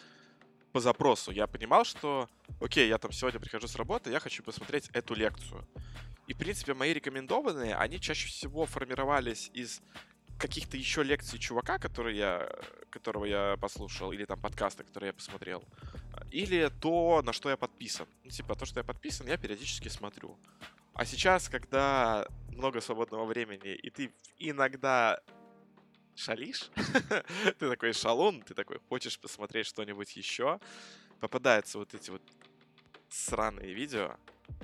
по 0.76 0.80
запросу. 0.80 1.32
Я 1.32 1.46
понимал, 1.46 1.84
что, 1.84 2.28
окей, 2.60 2.86
я 2.86 2.98
там 2.98 3.10
сегодня 3.10 3.40
прихожу 3.40 3.66
с 3.66 3.76
работы, 3.76 4.10
я 4.10 4.20
хочу 4.20 4.42
посмотреть 4.42 4.90
эту 4.92 5.14
лекцию. 5.14 5.66
И, 6.26 6.34
в 6.34 6.36
принципе, 6.36 6.74
мои 6.74 6.92
рекомендованные, 6.92 7.74
они 7.74 7.98
чаще 7.98 8.28
всего 8.28 8.66
формировались 8.66 9.50
из 9.54 9.80
каких-то 10.38 10.76
еще 10.76 11.02
лекций 11.02 11.38
чувака, 11.38 11.78
который 11.78 12.18
я, 12.18 12.46
которого 12.90 13.24
я 13.24 13.56
послушал, 13.58 14.12
или 14.12 14.26
там 14.26 14.38
подкаста, 14.38 14.84
который 14.84 15.06
я 15.06 15.12
посмотрел, 15.14 15.64
или 16.30 16.70
то, 16.78 17.22
на 17.24 17.32
что 17.32 17.48
я 17.48 17.56
подписан. 17.56 18.06
Ну, 18.24 18.30
типа, 18.30 18.54
то, 18.54 18.66
что 18.66 18.80
я 18.80 18.84
подписан, 18.84 19.28
я 19.28 19.38
периодически 19.38 19.88
смотрю. 19.88 20.36
А 20.92 21.06
сейчас, 21.06 21.48
когда 21.48 22.28
много 22.48 22.82
свободного 22.82 23.24
времени, 23.24 23.74
и 23.74 23.88
ты 23.88 24.12
иногда 24.38 25.20
шалишь, 26.16 26.70
ты 27.58 27.68
такой 27.68 27.92
шалун, 27.92 28.42
ты 28.42 28.54
такой 28.54 28.78
хочешь 28.88 29.18
посмотреть 29.18 29.66
что-нибудь 29.66 30.16
еще, 30.16 30.58
попадаются 31.20 31.78
вот 31.78 31.94
эти 31.94 32.10
вот 32.10 32.22
сраные 33.08 33.72
видео, 33.74 34.16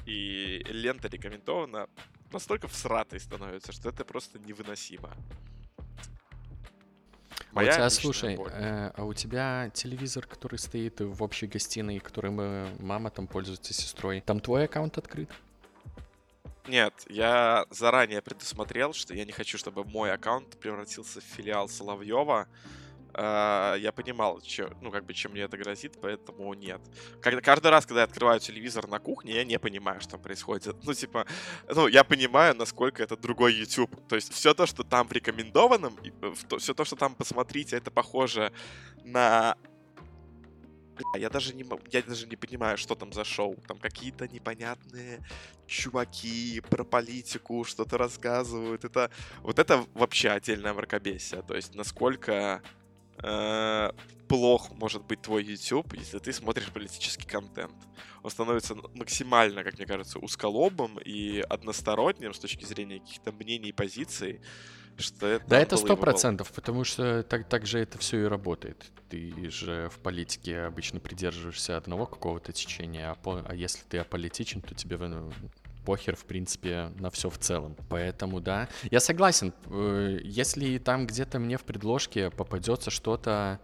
и 0.06 0.64
лента 0.68 1.08
рекомендована 1.08 1.88
настолько 2.32 2.68
всратой 2.68 3.20
становится, 3.20 3.72
что 3.72 3.90
это 3.90 4.04
просто 4.04 4.38
невыносимо. 4.38 5.10
Моя 7.52 7.70
у 7.70 7.74
тебя, 7.74 7.90
слушай, 7.90 8.34
э, 8.34 8.92
а 8.94 9.04
у 9.04 9.12
тебя 9.12 9.70
телевизор, 9.74 10.26
который 10.26 10.58
стоит 10.58 11.00
в 11.00 11.22
общей 11.22 11.46
гостиной, 11.46 11.98
которым 11.98 12.36
мама 12.82 13.10
там 13.10 13.26
пользуется 13.26 13.74
сестрой, 13.74 14.22
там 14.22 14.40
твой 14.40 14.64
аккаунт 14.64 14.96
открыт? 14.96 15.28
Нет, 16.66 16.94
я 17.08 17.66
заранее 17.70 18.22
предусмотрел, 18.22 18.92
что 18.92 19.14
я 19.14 19.24
не 19.24 19.32
хочу, 19.32 19.58
чтобы 19.58 19.84
мой 19.84 20.12
аккаунт 20.12 20.58
превратился 20.60 21.20
в 21.20 21.24
филиал 21.24 21.68
Соловьева, 21.68 22.46
Uh, 23.14 23.78
я 23.78 23.92
понимал, 23.92 24.40
чё, 24.40 24.70
ну, 24.80 24.90
как 24.90 25.04
бы, 25.04 25.12
чем 25.12 25.32
мне 25.32 25.42
это 25.42 25.58
грозит, 25.58 25.98
поэтому 26.00 26.54
нет. 26.54 26.80
Каждый 27.20 27.70
раз, 27.70 27.84
когда 27.84 28.00
я 28.00 28.04
открываю 28.04 28.40
телевизор 28.40 28.88
на 28.88 28.98
кухне, 29.00 29.34
я 29.34 29.44
не 29.44 29.58
понимаю, 29.58 30.00
что 30.00 30.12
там 30.12 30.22
происходит. 30.22 30.76
Ну, 30.82 30.94
типа, 30.94 31.26
ну, 31.68 31.88
я 31.88 32.04
понимаю, 32.04 32.54
насколько 32.54 33.02
это 33.02 33.18
другой 33.18 33.52
YouTube. 33.52 33.90
То 34.08 34.16
есть 34.16 34.32
все 34.32 34.54
то, 34.54 34.64
что 34.64 34.82
там 34.82 35.08
в 35.08 35.12
рекомендованном, 35.12 35.94
э, 36.22 36.58
все 36.58 36.72
то, 36.72 36.86
что 36.86 36.96
там 36.96 37.14
посмотрите, 37.14 37.76
это 37.76 37.90
похоже 37.90 38.50
на 39.04 39.56
я 41.16 41.30
даже 41.30 41.54
не 41.54 41.64
я 41.90 42.02
даже 42.02 42.26
не 42.26 42.36
понимаю, 42.36 42.78
что 42.78 42.94
там 42.94 43.12
за 43.12 43.24
шоу. 43.24 43.56
Там 43.66 43.78
какие-то 43.78 44.28
непонятные 44.28 45.20
чуваки 45.66 46.60
про 46.70 46.84
политику 46.84 47.64
что-то 47.64 47.98
рассказывают. 47.98 48.84
Это 48.84 49.10
вот 49.42 49.58
это 49.58 49.86
вообще 49.94 50.30
отдельная 50.30 50.74
мракобесие. 50.74 51.42
То 51.42 51.54
есть 51.54 51.74
насколько 51.74 52.62
э, 53.18 53.90
плох 54.28 54.70
может 54.70 55.04
быть 55.04 55.22
твой 55.22 55.44
YouTube, 55.44 55.92
если 55.94 56.18
ты 56.18 56.32
смотришь 56.32 56.70
политический 56.70 57.26
контент. 57.26 57.74
Он 58.22 58.30
становится 58.30 58.74
максимально, 58.94 59.64
как 59.64 59.74
мне 59.78 59.86
кажется, 59.86 60.18
узколобым 60.18 60.98
и 60.98 61.40
односторонним 61.40 62.32
с 62.32 62.38
точки 62.38 62.64
зрения 62.64 63.00
каких-то 63.00 63.32
мнений 63.32 63.70
и 63.70 63.72
позиций. 63.72 64.40
Что 65.02 65.26
это 65.26 65.46
да, 65.46 65.58
это 65.58 65.76
сто 65.76 65.96
процентов, 65.96 66.52
потому 66.52 66.84
что 66.84 67.22
так, 67.22 67.48
так 67.48 67.66
же 67.66 67.78
это 67.80 67.98
все 67.98 68.22
и 68.22 68.24
работает. 68.24 68.84
Ты 69.08 69.50
же 69.50 69.90
в 69.92 69.98
политике 69.98 70.60
обычно 70.60 71.00
придерживаешься 71.00 71.76
одного 71.76 72.06
какого-то 72.06 72.52
течения, 72.52 73.10
а, 73.10 73.14
по, 73.14 73.42
а 73.46 73.54
если 73.54 73.82
ты 73.88 73.98
аполитичен, 73.98 74.62
то 74.62 74.74
тебе 74.74 74.96
ну, 74.96 75.30
похер, 75.84 76.16
в 76.16 76.24
принципе, 76.24 76.92
на 76.98 77.10
все 77.10 77.28
в 77.28 77.38
целом. 77.38 77.76
Поэтому, 77.88 78.40
да. 78.40 78.68
Я 78.90 79.00
согласен, 79.00 79.52
э, 79.66 80.18
если 80.22 80.78
там 80.78 81.06
где-то 81.06 81.38
мне 81.38 81.58
в 81.58 81.64
предложке 81.64 82.30
попадется 82.30 82.90
что-то... 82.90 83.60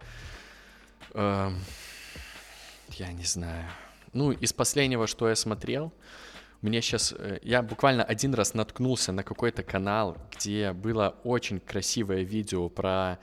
Э, 1.13 1.51
я 2.89 3.11
не 3.13 3.23
знаю. 3.23 3.65
Ну, 4.13 4.31
из 4.31 4.53
последнего, 4.53 5.07
что 5.07 5.29
я 5.29 5.35
смотрел, 5.35 5.93
мне 6.61 6.81
сейчас... 6.81 7.13
Э, 7.17 7.39
я 7.41 7.61
буквально 7.61 8.03
один 8.03 8.33
раз 8.33 8.53
наткнулся 8.53 9.11
на 9.11 9.23
какой-то 9.23 9.63
канал, 9.63 10.17
где 10.35 10.73
было 10.73 11.15
очень 11.23 11.59
красивое 11.59 12.23
видео 12.23 12.69
про 12.69 13.19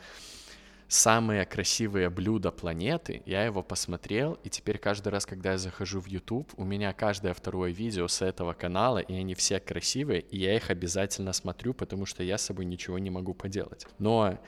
самые 0.89 1.45
красивые 1.45 2.11
блюда 2.11 2.51
планеты. 2.51 3.23
Я 3.27 3.45
его 3.45 3.63
посмотрел, 3.63 4.39
и 4.45 4.49
теперь 4.49 4.79
каждый 4.79 5.09
раз, 5.09 5.27
когда 5.27 5.53
я 5.53 5.59
захожу 5.59 6.01
в 6.01 6.07
YouTube, 6.07 6.53
у 6.57 6.65
меня 6.65 6.93
каждое 6.93 7.35
второе 7.35 7.73
видео 7.73 8.07
с 8.09 8.23
этого 8.23 8.53
канала, 8.53 8.99
и 8.99 9.15
они 9.15 9.35
все 9.35 9.59
красивые, 9.59 10.21
и 10.21 10.39
я 10.39 10.55
их 10.55 10.71
обязательно 10.71 11.33
смотрю, 11.33 11.75
потому 11.75 12.07
что 12.07 12.23
я 12.23 12.39
с 12.39 12.43
собой 12.43 12.65
ничего 12.65 12.99
не 12.99 13.11
могу 13.11 13.35
поделать. 13.35 13.87
Но 13.99 14.39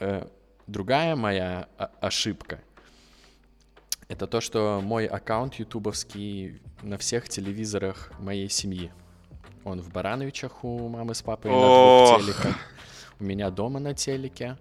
э, 0.00 0.26
другая 0.66 1.14
моя 1.14 1.68
ошибка— 2.00 2.60
это 4.08 4.26
то, 4.26 4.40
что 4.40 4.80
мой 4.82 5.06
аккаунт 5.06 5.54
ютубовский 5.54 6.60
на 6.82 6.96
всех 6.96 7.28
телевизорах 7.28 8.10
моей 8.18 8.48
семьи. 8.48 8.90
Он 9.64 9.80
в 9.80 9.92
Барановичах 9.92 10.64
у 10.64 10.88
мамы 10.88 11.14
с 11.14 11.22
папой 11.22 11.50
на 11.50 11.56
двух 11.58 12.20
телеках. 12.20 12.56
У 13.20 13.24
меня 13.24 13.50
дома 13.50 13.80
на 13.80 13.94
телеке 13.94 14.56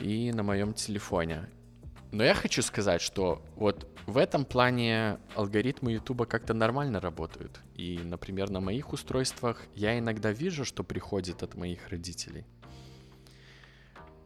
и 0.00 0.30
на 0.32 0.42
моем 0.42 0.74
телефоне. 0.74 1.48
Но 2.12 2.24
я 2.24 2.34
хочу 2.34 2.60
сказать, 2.62 3.00
что 3.00 3.42
вот 3.56 3.86
в 4.06 4.18
этом 4.18 4.44
плане 4.44 5.18
алгоритмы 5.36 5.92
YouTube 5.92 6.26
как-то 6.28 6.52
нормально 6.52 7.00
работают. 7.00 7.60
И, 7.76 8.00
например, 8.02 8.50
на 8.50 8.60
моих 8.60 8.92
устройствах 8.92 9.62
я 9.74 9.98
иногда 9.98 10.32
вижу, 10.32 10.64
что 10.64 10.82
приходит 10.82 11.42
от 11.42 11.54
моих 11.54 11.88
родителей. 11.88 12.44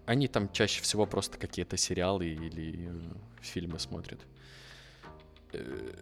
Они 0.07 0.29
там 0.29 0.51
чаще 0.53 0.83
всего 0.83 1.07
просто 1.07 1.39
какие-то 1.39 1.77
сериалы 1.77 2.27
или 2.27 2.89
э, 2.89 3.01
фильмы 3.41 3.79
смотрят. 3.79 4.21
Э, 5.53 5.95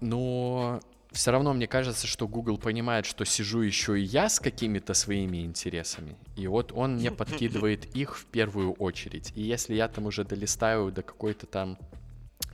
но 0.00 0.80
все 1.12 1.32
равно 1.32 1.52
мне 1.52 1.66
кажется, 1.66 2.06
что 2.06 2.28
Google 2.28 2.56
понимает, 2.56 3.04
что 3.04 3.24
сижу 3.24 3.60
еще 3.60 4.00
и 4.00 4.02
я 4.02 4.28
с 4.28 4.40
какими-то 4.40 4.94
своими 4.94 5.44
интересами. 5.44 6.16
И 6.36 6.46
вот 6.46 6.72
он 6.72 6.96
мне 6.96 7.10
подкидывает 7.10 7.84
их 7.96 8.16
в 8.16 8.26
первую 8.26 8.72
очередь. 8.74 9.32
И 9.34 9.42
если 9.42 9.74
я 9.74 9.88
там 9.88 10.06
уже 10.06 10.24
долистаю 10.24 10.92
до 10.92 11.02
какой-то 11.02 11.46
там 11.46 11.78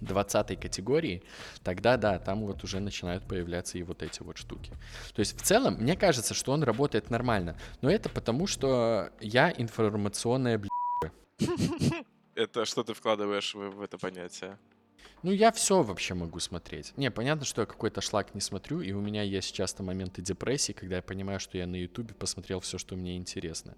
20 0.01 0.61
категории, 0.61 1.23
тогда 1.63 1.97
да, 1.97 2.19
там 2.19 2.47
вот 2.47 2.65
уже 2.65 2.81
начинают 2.81 3.25
появляться 3.27 3.79
и 3.79 3.83
вот 3.83 4.03
эти 4.03 4.23
вот 4.23 4.39
штуки. 4.39 4.73
То 5.15 5.21
есть 5.21 5.39
в 5.39 5.43
целом, 5.43 5.75
мне 5.75 5.97
кажется, 5.97 6.35
что 6.35 6.53
он 6.53 6.63
работает 6.63 7.11
нормально. 7.11 7.57
Но 7.83 7.91
это 7.91 8.09
потому, 8.09 8.47
что 8.47 9.11
я 9.21 9.53
информационная 9.57 10.59
бля... 10.59 10.69
Это 12.35 12.65
что 12.65 12.85
ты 12.85 12.93
вкладываешь 12.95 13.55
в, 13.55 13.81
это 13.81 13.99
понятие? 13.99 14.59
Ну, 15.23 15.33
я 15.33 15.51
все 15.53 15.83
вообще 15.83 16.15
могу 16.15 16.39
смотреть. 16.41 16.93
Не, 16.97 17.11
понятно, 17.11 17.45
что 17.45 17.63
я 17.63 17.67
какой-то 17.67 18.01
шлак 18.01 18.35
не 18.35 18.41
смотрю, 18.41 18.81
и 18.81 18.93
у 18.93 19.01
меня 19.01 19.23
есть 19.23 19.55
часто 19.55 19.83
моменты 19.83 20.23
депрессии, 20.23 20.73
когда 20.73 20.97
я 20.97 21.03
понимаю, 21.03 21.41
что 21.41 21.57
я 21.59 21.67
на 21.67 21.77
Ютубе 21.77 22.15
посмотрел 22.15 22.61
все, 22.61 22.79
что 22.79 22.97
мне 22.97 23.17
интересно. 23.17 23.75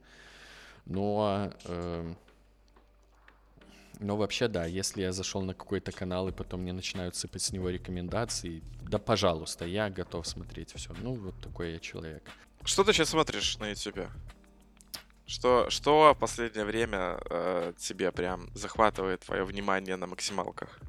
Но, 0.85 1.53
э, 1.65 2.15
но 4.01 4.17
вообще, 4.17 4.49
да, 4.49 4.67
если 4.67 5.03
я 5.03 5.13
зашел 5.13 5.43
на 5.43 5.55
какой-то 5.55 5.93
канал, 5.93 6.29
и 6.29 6.33
потом 6.33 6.63
мне 6.63 6.73
начинают 6.73 7.15
сыпать 7.15 7.43
с 7.43 7.53
него 7.53 7.71
рекомендации, 7.71 8.63
да, 8.83 8.99
пожалуйста, 8.99 9.65
я 9.65 9.91
готов 9.91 10.27
смотреть 10.27 10.73
все. 10.75 10.93
Ну, 11.01 11.15
вот 11.15 11.35
такой 11.41 11.73
я 11.73 11.79
человек. 11.79 12.23
Что 12.65 12.83
ты 12.85 12.93
сейчас 12.93 13.11
смотришь 13.11 13.59
на 13.59 13.69
Ютубе? 13.69 14.11
Что, 15.29 15.69
что 15.69 16.15
в 16.15 16.19
последнее 16.19 16.65
время 16.65 17.19
э, 17.29 17.75
тебе 17.77 18.11
прям 18.13 18.49
захватывает 18.55 19.21
твое 19.21 19.45
внимание 19.45 19.97
на 19.97 20.07
максималках? 20.07 20.81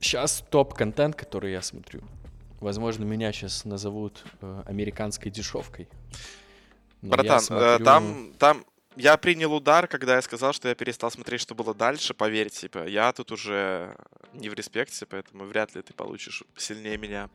Сейчас 0.00 0.42
топ-контент, 0.50 1.14
который 1.14 1.52
я 1.52 1.60
смотрю. 1.60 2.00
Возможно, 2.60 3.04
меня 3.04 3.32
сейчас 3.32 3.66
назовут 3.66 4.24
э, 4.40 4.62
американской 4.64 5.30
дешевкой. 5.30 5.88
Братан, 7.02 7.36
э, 7.36 7.40
смотрю... 7.40 7.84
там, 7.84 8.32
там 8.38 8.64
я 8.96 9.16
принял 9.16 9.52
удар, 9.52 9.86
когда 9.86 10.16
я 10.16 10.22
сказал, 10.22 10.52
что 10.52 10.68
я 10.68 10.74
перестал 10.74 11.10
смотреть, 11.10 11.40
что 11.40 11.54
было 11.54 11.74
дальше. 11.74 12.14
Поверь, 12.14 12.50
типа, 12.50 12.86
я 12.86 13.12
тут 13.12 13.32
уже 13.32 13.96
не 14.32 14.48
в 14.48 14.54
респекте, 14.54 15.06
поэтому 15.06 15.44
вряд 15.44 15.74
ли 15.74 15.82
ты 15.82 15.92
получишь 15.92 16.42
сильнее 16.56 16.96
меня. 16.98 17.30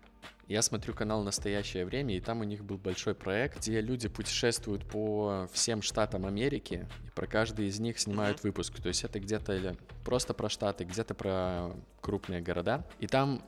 Я 0.47 0.61
смотрю 0.61 0.93
канал 0.93 1.23
«Настоящее 1.23 1.85
время», 1.85 2.15
и 2.15 2.21
там 2.21 2.39
у 2.39 2.45
них 2.45 2.63
был 2.63 2.77
большой 2.77 3.15
проект, 3.15 3.57
где 3.57 3.81
люди 3.81 4.07
путешествуют 4.07 4.85
по 4.85 5.49
всем 5.51 5.81
штатам 5.81 6.25
Америки, 6.25 6.87
и 7.05 7.09
про 7.09 7.27
каждый 7.27 7.67
из 7.67 7.79
них 7.79 7.99
снимают 7.99 8.43
выпуск. 8.43 8.81
То 8.81 8.87
есть 8.87 9.03
это 9.03 9.19
где-то 9.19 9.75
просто 10.05 10.33
про 10.33 10.47
штаты, 10.49 10.85
где-то 10.85 11.15
про 11.15 11.71
крупные 11.99 12.39
города. 12.39 12.85
И 12.99 13.07
там 13.07 13.43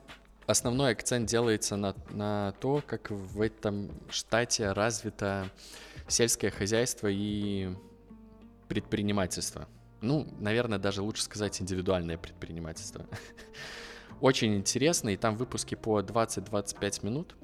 основной 0.45 0.91
акцент 0.91 1.29
делается 1.29 1.77
на, 1.77 1.95
на 2.09 2.53
то, 2.59 2.83
как 2.85 3.11
в 3.11 3.39
этом 3.39 3.91
штате 4.09 4.73
развито 4.73 5.49
сельское 6.09 6.49
хозяйство 6.49 7.07
и 7.09 7.69
предпринимательство. 8.69 9.67
Ну, 10.01 10.25
наверное, 10.39 10.79
даже 10.79 11.01
лучше 11.01 11.23
сказать 11.23 11.61
индивидуальное 11.61 12.17
предпринимательство. 12.17 13.05
Очень 14.21 14.55
интересно, 14.55 15.09
и 15.09 15.17
там 15.17 15.35
выпуски 15.35 15.75
по 15.75 15.99
20-25 15.99 17.05
минут. 17.05 17.35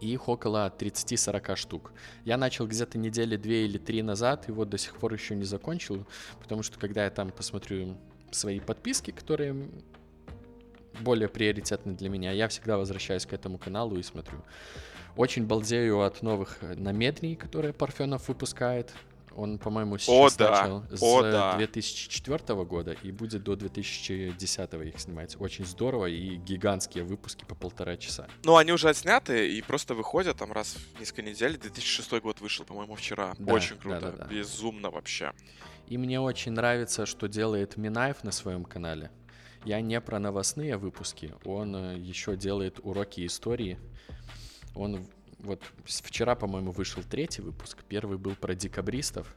И 0.00 0.12
их 0.12 0.28
около 0.28 0.72
30-40 0.76 1.56
штук. 1.56 1.92
Я 2.24 2.36
начал 2.36 2.66
где-то 2.66 2.98
недели 2.98 3.36
две 3.36 3.66
или 3.66 3.78
три 3.78 4.02
назад, 4.02 4.48
и 4.48 4.52
вот 4.52 4.68
до 4.68 4.78
сих 4.78 4.96
пор 4.96 5.12
еще 5.12 5.36
не 5.36 5.44
закончил, 5.44 6.06
потому 6.40 6.62
что 6.62 6.78
когда 6.78 7.04
я 7.04 7.10
там 7.10 7.30
посмотрю 7.30 7.96
свои 8.32 8.58
подписки, 8.58 9.10
которые 9.12 9.68
более 11.00 11.28
приоритетны 11.28 11.94
для 11.94 12.08
меня, 12.08 12.32
я 12.32 12.48
всегда 12.48 12.78
возвращаюсь 12.78 13.26
к 13.26 13.32
этому 13.32 13.58
каналу 13.58 13.96
и 13.96 14.02
смотрю. 14.02 14.38
Очень 15.16 15.46
балдею 15.46 16.02
от 16.02 16.22
новых 16.22 16.58
намедний, 16.62 17.36
которые 17.36 17.72
Парфенов 17.72 18.28
выпускает. 18.28 18.92
Он, 19.36 19.58
по-моему, 19.58 19.98
сейчас 19.98 20.34
О, 20.34 20.38
да. 20.38 20.50
начал 20.50 20.96
с 20.96 21.02
О, 21.02 21.22
да. 21.22 21.56
2004 21.56 22.64
года 22.64 22.96
и 23.02 23.10
будет 23.10 23.42
до 23.42 23.56
2010 23.56 24.72
их 24.74 25.00
снимать. 25.00 25.36
Очень 25.40 25.64
здорово 25.64 26.06
и 26.06 26.36
гигантские 26.36 27.04
выпуски 27.04 27.44
по 27.44 27.54
полтора 27.54 27.96
часа. 27.96 28.28
Ну, 28.44 28.56
они 28.56 28.72
уже 28.72 28.88
отсняты 28.88 29.50
и 29.52 29.62
просто 29.62 29.94
выходят 29.94 30.36
там 30.38 30.52
раз 30.52 30.76
в 30.94 31.00
несколько 31.00 31.22
недель. 31.22 31.58
2006 31.58 32.12
год 32.20 32.40
вышел, 32.40 32.64
по-моему, 32.64 32.94
вчера. 32.94 33.34
Да, 33.38 33.54
Очень 33.54 33.76
да, 33.76 33.82
круто. 33.82 34.00
да, 34.00 34.24
да. 34.24 34.26
Безумно 34.26 34.90
вообще. 34.90 35.32
И 35.88 35.98
мне 35.98 36.20
очень 36.20 36.52
нравится, 36.52 37.06
что 37.06 37.28
делает 37.28 37.76
Минаев 37.76 38.24
на 38.24 38.32
своем 38.32 38.64
канале. 38.64 39.10
Я 39.64 39.80
не 39.80 40.00
про 40.00 40.18
новостные 40.18 40.76
выпуски, 40.76 41.34
он 41.44 41.76
э, 41.76 41.98
еще 41.98 42.36
делает 42.36 42.80
уроки 42.82 43.24
истории. 43.24 43.78
Он 44.74 45.06
вот 45.42 45.62
вчера, 45.84 46.34
по-моему, 46.34 46.70
вышел 46.72 47.02
третий 47.02 47.42
выпуск. 47.42 47.84
Первый 47.88 48.18
был 48.18 48.34
про 48.34 48.54
декабристов, 48.54 49.34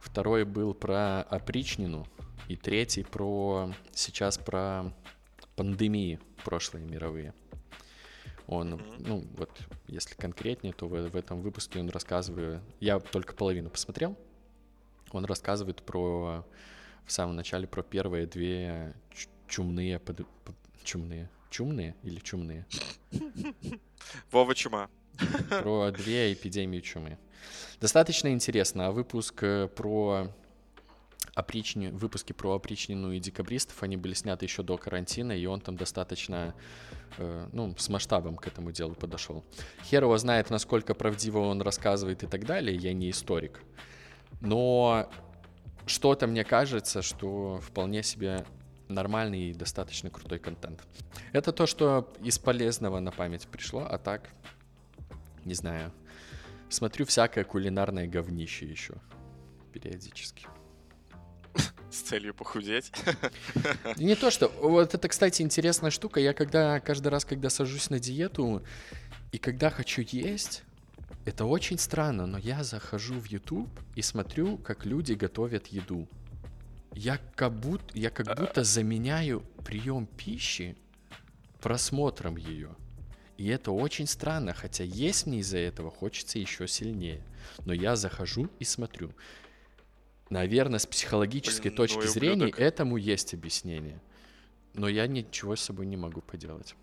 второй 0.00 0.44
был 0.44 0.74
про 0.74 1.22
опричнину, 1.22 2.06
и 2.48 2.56
третий 2.56 3.04
про 3.04 3.72
сейчас 3.92 4.38
про 4.38 4.92
пандемии 5.56 6.18
прошлые 6.44 6.84
мировые. 6.86 7.34
Он, 8.46 8.82
ну 8.98 9.24
вот, 9.36 9.50
если 9.86 10.14
конкретнее, 10.14 10.72
то 10.72 10.86
в, 10.86 11.08
в 11.08 11.16
этом 11.16 11.40
выпуске 11.40 11.78
он 11.78 11.88
рассказывает. 11.90 12.60
Я 12.80 12.98
только 12.98 13.34
половину 13.34 13.70
посмотрел. 13.70 14.18
Он 15.12 15.24
рассказывает 15.24 15.82
про 15.82 16.44
в 17.06 17.12
самом 17.12 17.36
начале 17.36 17.66
про 17.66 17.82
первые 17.82 18.26
две 18.26 18.94
чумные 19.46 19.98
под- 19.98 20.26
чумные 20.82 21.30
чумные 21.50 21.94
или 22.02 22.18
чумные 22.20 22.66
Вова 24.30 24.54
Чума. 24.54 24.88
про 25.62 25.90
две 25.90 26.32
эпидемии 26.32 26.80
чумы. 26.80 27.18
Достаточно 27.80 28.28
интересно. 28.28 28.86
А 28.86 28.90
выпуск 28.92 29.42
э, 29.42 29.68
про 29.68 30.28
опрични... 31.34 31.88
выпуски 31.88 32.32
про 32.32 32.54
опричнину 32.54 33.12
и 33.12 33.18
декабристов, 33.18 33.82
они 33.82 33.96
были 33.96 34.14
сняты 34.14 34.44
еще 34.44 34.62
до 34.62 34.76
карантина, 34.76 35.32
и 35.32 35.46
он 35.46 35.60
там 35.60 35.76
достаточно, 35.76 36.54
э, 37.18 37.48
ну, 37.52 37.74
с 37.76 37.88
масштабом 37.88 38.36
к 38.36 38.46
этому 38.46 38.72
делу 38.72 38.94
подошел. 38.94 39.44
Хер 39.84 40.04
его 40.04 40.16
знает, 40.18 40.50
насколько 40.50 40.94
правдиво 40.94 41.38
он 41.40 41.62
рассказывает 41.62 42.22
и 42.22 42.26
так 42.26 42.44
далее, 42.44 42.76
я 42.76 42.92
не 42.92 43.10
историк. 43.10 43.62
Но 44.40 45.10
что-то 45.86 46.26
мне 46.26 46.44
кажется, 46.44 47.02
что 47.02 47.60
вполне 47.62 48.02
себе 48.02 48.44
нормальный 48.88 49.50
и 49.50 49.54
достаточно 49.54 50.10
крутой 50.10 50.38
контент. 50.38 50.84
Это 51.32 51.52
то, 51.52 51.66
что 51.66 52.12
из 52.22 52.38
полезного 52.38 53.00
на 53.00 53.10
память 53.10 53.48
пришло, 53.48 53.86
а 53.88 53.98
так, 53.98 54.28
не 55.44 55.54
знаю, 55.54 55.92
смотрю 56.68 57.06
всякое 57.06 57.44
кулинарное 57.44 58.06
говнище 58.06 58.66
еще 58.66 58.94
периодически. 59.72 60.46
С 61.90 62.00
целью 62.00 62.34
похудеть. 62.34 62.90
Не 63.96 64.14
то, 64.14 64.30
что... 64.30 64.48
Вот 64.60 64.94
это, 64.94 65.08
кстати, 65.08 65.42
интересная 65.42 65.90
штука. 65.90 66.20
Я 66.20 66.32
когда 66.32 66.80
каждый 66.80 67.08
раз, 67.08 67.24
когда 67.24 67.50
сажусь 67.50 67.90
на 67.90 67.98
диету, 67.98 68.64
и 69.30 69.38
когда 69.38 69.68
хочу 69.68 70.02
есть, 70.06 70.62
это 71.24 71.44
очень 71.44 71.78
странно, 71.78 72.26
но 72.26 72.38
я 72.38 72.64
захожу 72.64 73.14
в 73.14 73.26
YouTube 73.26 73.68
и 73.94 74.02
смотрю, 74.02 74.56
как 74.58 74.86
люди 74.86 75.12
готовят 75.12 75.66
еду. 75.66 76.08
Я 76.94 77.18
как 77.36 77.52
будто, 77.52 77.98
я 77.98 78.10
как 78.10 78.38
будто 78.38 78.64
заменяю 78.64 79.40
прием 79.64 80.06
пищи 80.06 80.76
просмотром 81.60 82.36
ее. 82.36 82.74
И 83.38 83.48
это 83.48 83.72
очень 83.72 84.06
странно, 84.06 84.54
хотя 84.54 84.84
есть 84.84 85.26
мне 85.26 85.38
из-за 85.38 85.58
этого 85.58 85.90
хочется 85.90 86.38
еще 86.38 86.68
сильнее. 86.68 87.22
Но 87.64 87.72
я 87.72 87.96
захожу 87.96 88.48
и 88.58 88.64
смотрю. 88.64 89.12
Наверное, 90.30 90.78
с 90.78 90.86
психологической 90.86 91.70
Блин, 91.70 91.76
точки 91.76 92.06
зрения 92.06 92.44
ублюдок. 92.46 92.60
этому 92.60 92.96
есть 92.96 93.34
объяснение. 93.34 94.00
Но 94.74 94.88
я 94.88 95.06
ничего 95.06 95.56
с 95.56 95.60
собой 95.60 95.86
не 95.86 95.96
могу 95.96 96.20
поделать. 96.20 96.74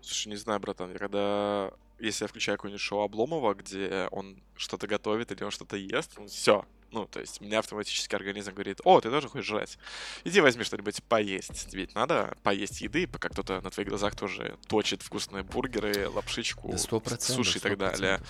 Слушай, 0.00 0.28
не 0.28 0.36
знаю, 0.36 0.60
братан, 0.60 0.92
я 0.92 0.98
когда... 0.98 1.72
Если 1.98 2.24
я 2.24 2.28
включаю 2.28 2.58
какое-нибудь 2.58 2.82
шоу 2.82 3.04
Обломова, 3.04 3.54
где 3.54 4.08
он 4.10 4.42
что-то 4.56 4.86
готовит 4.86 5.30
или 5.32 5.44
он 5.44 5.50
что-то 5.50 5.76
ест, 5.76 6.18
все. 6.28 6.66
Ну, 6.94 7.06
то 7.06 7.18
есть, 7.18 7.40
меня 7.40 7.58
автоматически 7.58 8.14
организм 8.14 8.52
говорит, 8.54 8.78
о, 8.84 9.00
ты 9.00 9.10
тоже 9.10 9.28
хочешь 9.28 9.46
жрать. 9.46 9.78
Иди 10.22 10.40
возьми 10.40 10.62
что-нибудь 10.62 11.02
поесть. 11.02 11.74
Ведь 11.74 11.92
надо 11.96 12.36
поесть 12.44 12.80
еды, 12.82 13.08
пока 13.08 13.28
кто-то 13.28 13.60
на 13.60 13.70
твоих 13.70 13.88
глазах 13.88 14.14
тоже 14.14 14.56
точит 14.68 15.02
вкусные 15.02 15.42
бургеры, 15.42 16.08
лапшичку, 16.08 16.70
Да 16.70 16.78
сто 16.78 17.00
процентов. 17.00 17.44
суши 17.46 17.58
и 17.58 17.60
так 17.60 17.76
далее. 17.76 18.20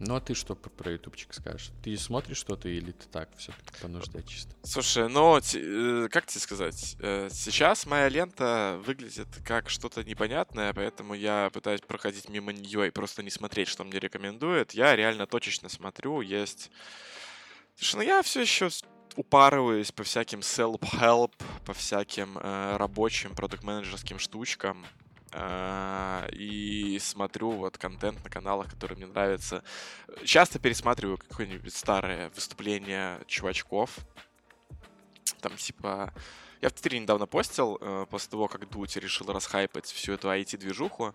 Ну 0.00 0.16
а 0.16 0.20
ты 0.20 0.34
что 0.34 0.56
про, 0.56 0.92
ютубчик 0.92 1.32
скажешь? 1.32 1.70
Ты 1.82 1.96
смотришь 1.96 2.38
что-то 2.38 2.68
или 2.68 2.90
ты 2.90 3.06
так 3.08 3.28
все-таки 3.36 3.80
по 3.80 3.88
нужде 3.88 4.22
чисто? 4.22 4.54
Слушай, 4.64 5.08
ну, 5.08 5.38
э, 5.38 6.08
как 6.10 6.26
тебе 6.26 6.40
сказать? 6.40 6.96
Э, 7.00 7.28
Сейчас 7.30 7.86
моя 7.86 8.08
лента 8.08 8.80
выглядит 8.84 9.28
как 9.44 9.70
что-то 9.70 10.02
непонятное, 10.02 10.72
поэтому 10.72 11.14
я 11.14 11.48
пытаюсь 11.52 11.80
проходить 11.80 12.28
мимо 12.28 12.52
нее 12.52 12.88
и 12.88 12.90
просто 12.90 13.22
не 13.22 13.30
смотреть, 13.30 13.68
что 13.68 13.84
мне 13.84 13.98
рекомендуют. 14.00 14.72
Я 14.72 14.96
реально 14.96 15.26
точечно 15.26 15.68
смотрю, 15.68 16.20
есть... 16.20 16.70
Слушай, 17.76 17.96
ну 17.96 18.02
я 18.02 18.22
все 18.22 18.40
еще 18.40 18.70
упарываюсь 19.16 19.92
по 19.92 20.02
всяким 20.02 20.40
self-help, 20.40 21.32
по 21.64 21.72
всяким 21.72 22.36
э, 22.38 22.76
рабочим, 22.76 23.34
продукт-менеджерским 23.34 24.18
штучкам. 24.18 24.84
Э, 25.34 26.28
и 26.32 26.98
смотрю 27.00 27.50
вот 27.50 27.76
контент 27.76 28.22
на 28.22 28.30
каналах, 28.30 28.70
который 28.70 28.96
мне 28.96 29.06
нравится. 29.06 29.62
Часто 30.24 30.58
пересматриваю 30.58 31.18
какое-нибудь 31.18 31.74
старое 31.74 32.30
выступление 32.30 33.20
чувачков. 33.26 33.98
Там 35.40 35.56
типа... 35.56 36.12
Я 36.60 36.68
в 36.68 36.72
Твиттере 36.72 37.00
недавно 37.00 37.26
постил, 37.26 37.78
э, 37.80 38.06
после 38.10 38.30
того, 38.30 38.48
как 38.48 38.68
Дути 38.70 38.98
решил 38.98 39.26
расхайпать 39.26 39.86
всю 39.86 40.12
эту 40.12 40.28
IT-движуху, 40.28 41.14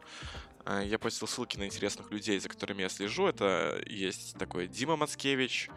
э, 0.66 0.84
я 0.86 1.00
постил 1.00 1.28
ссылки 1.28 1.58
на 1.58 1.66
интересных 1.66 2.12
людей, 2.12 2.40
за 2.40 2.50
которыми 2.50 2.82
я 2.82 2.90
слежу. 2.90 3.28
Это 3.28 3.82
есть 3.86 4.38
такой 4.38 4.68
Дима 4.68 4.96
Мацкевич, 4.96 5.70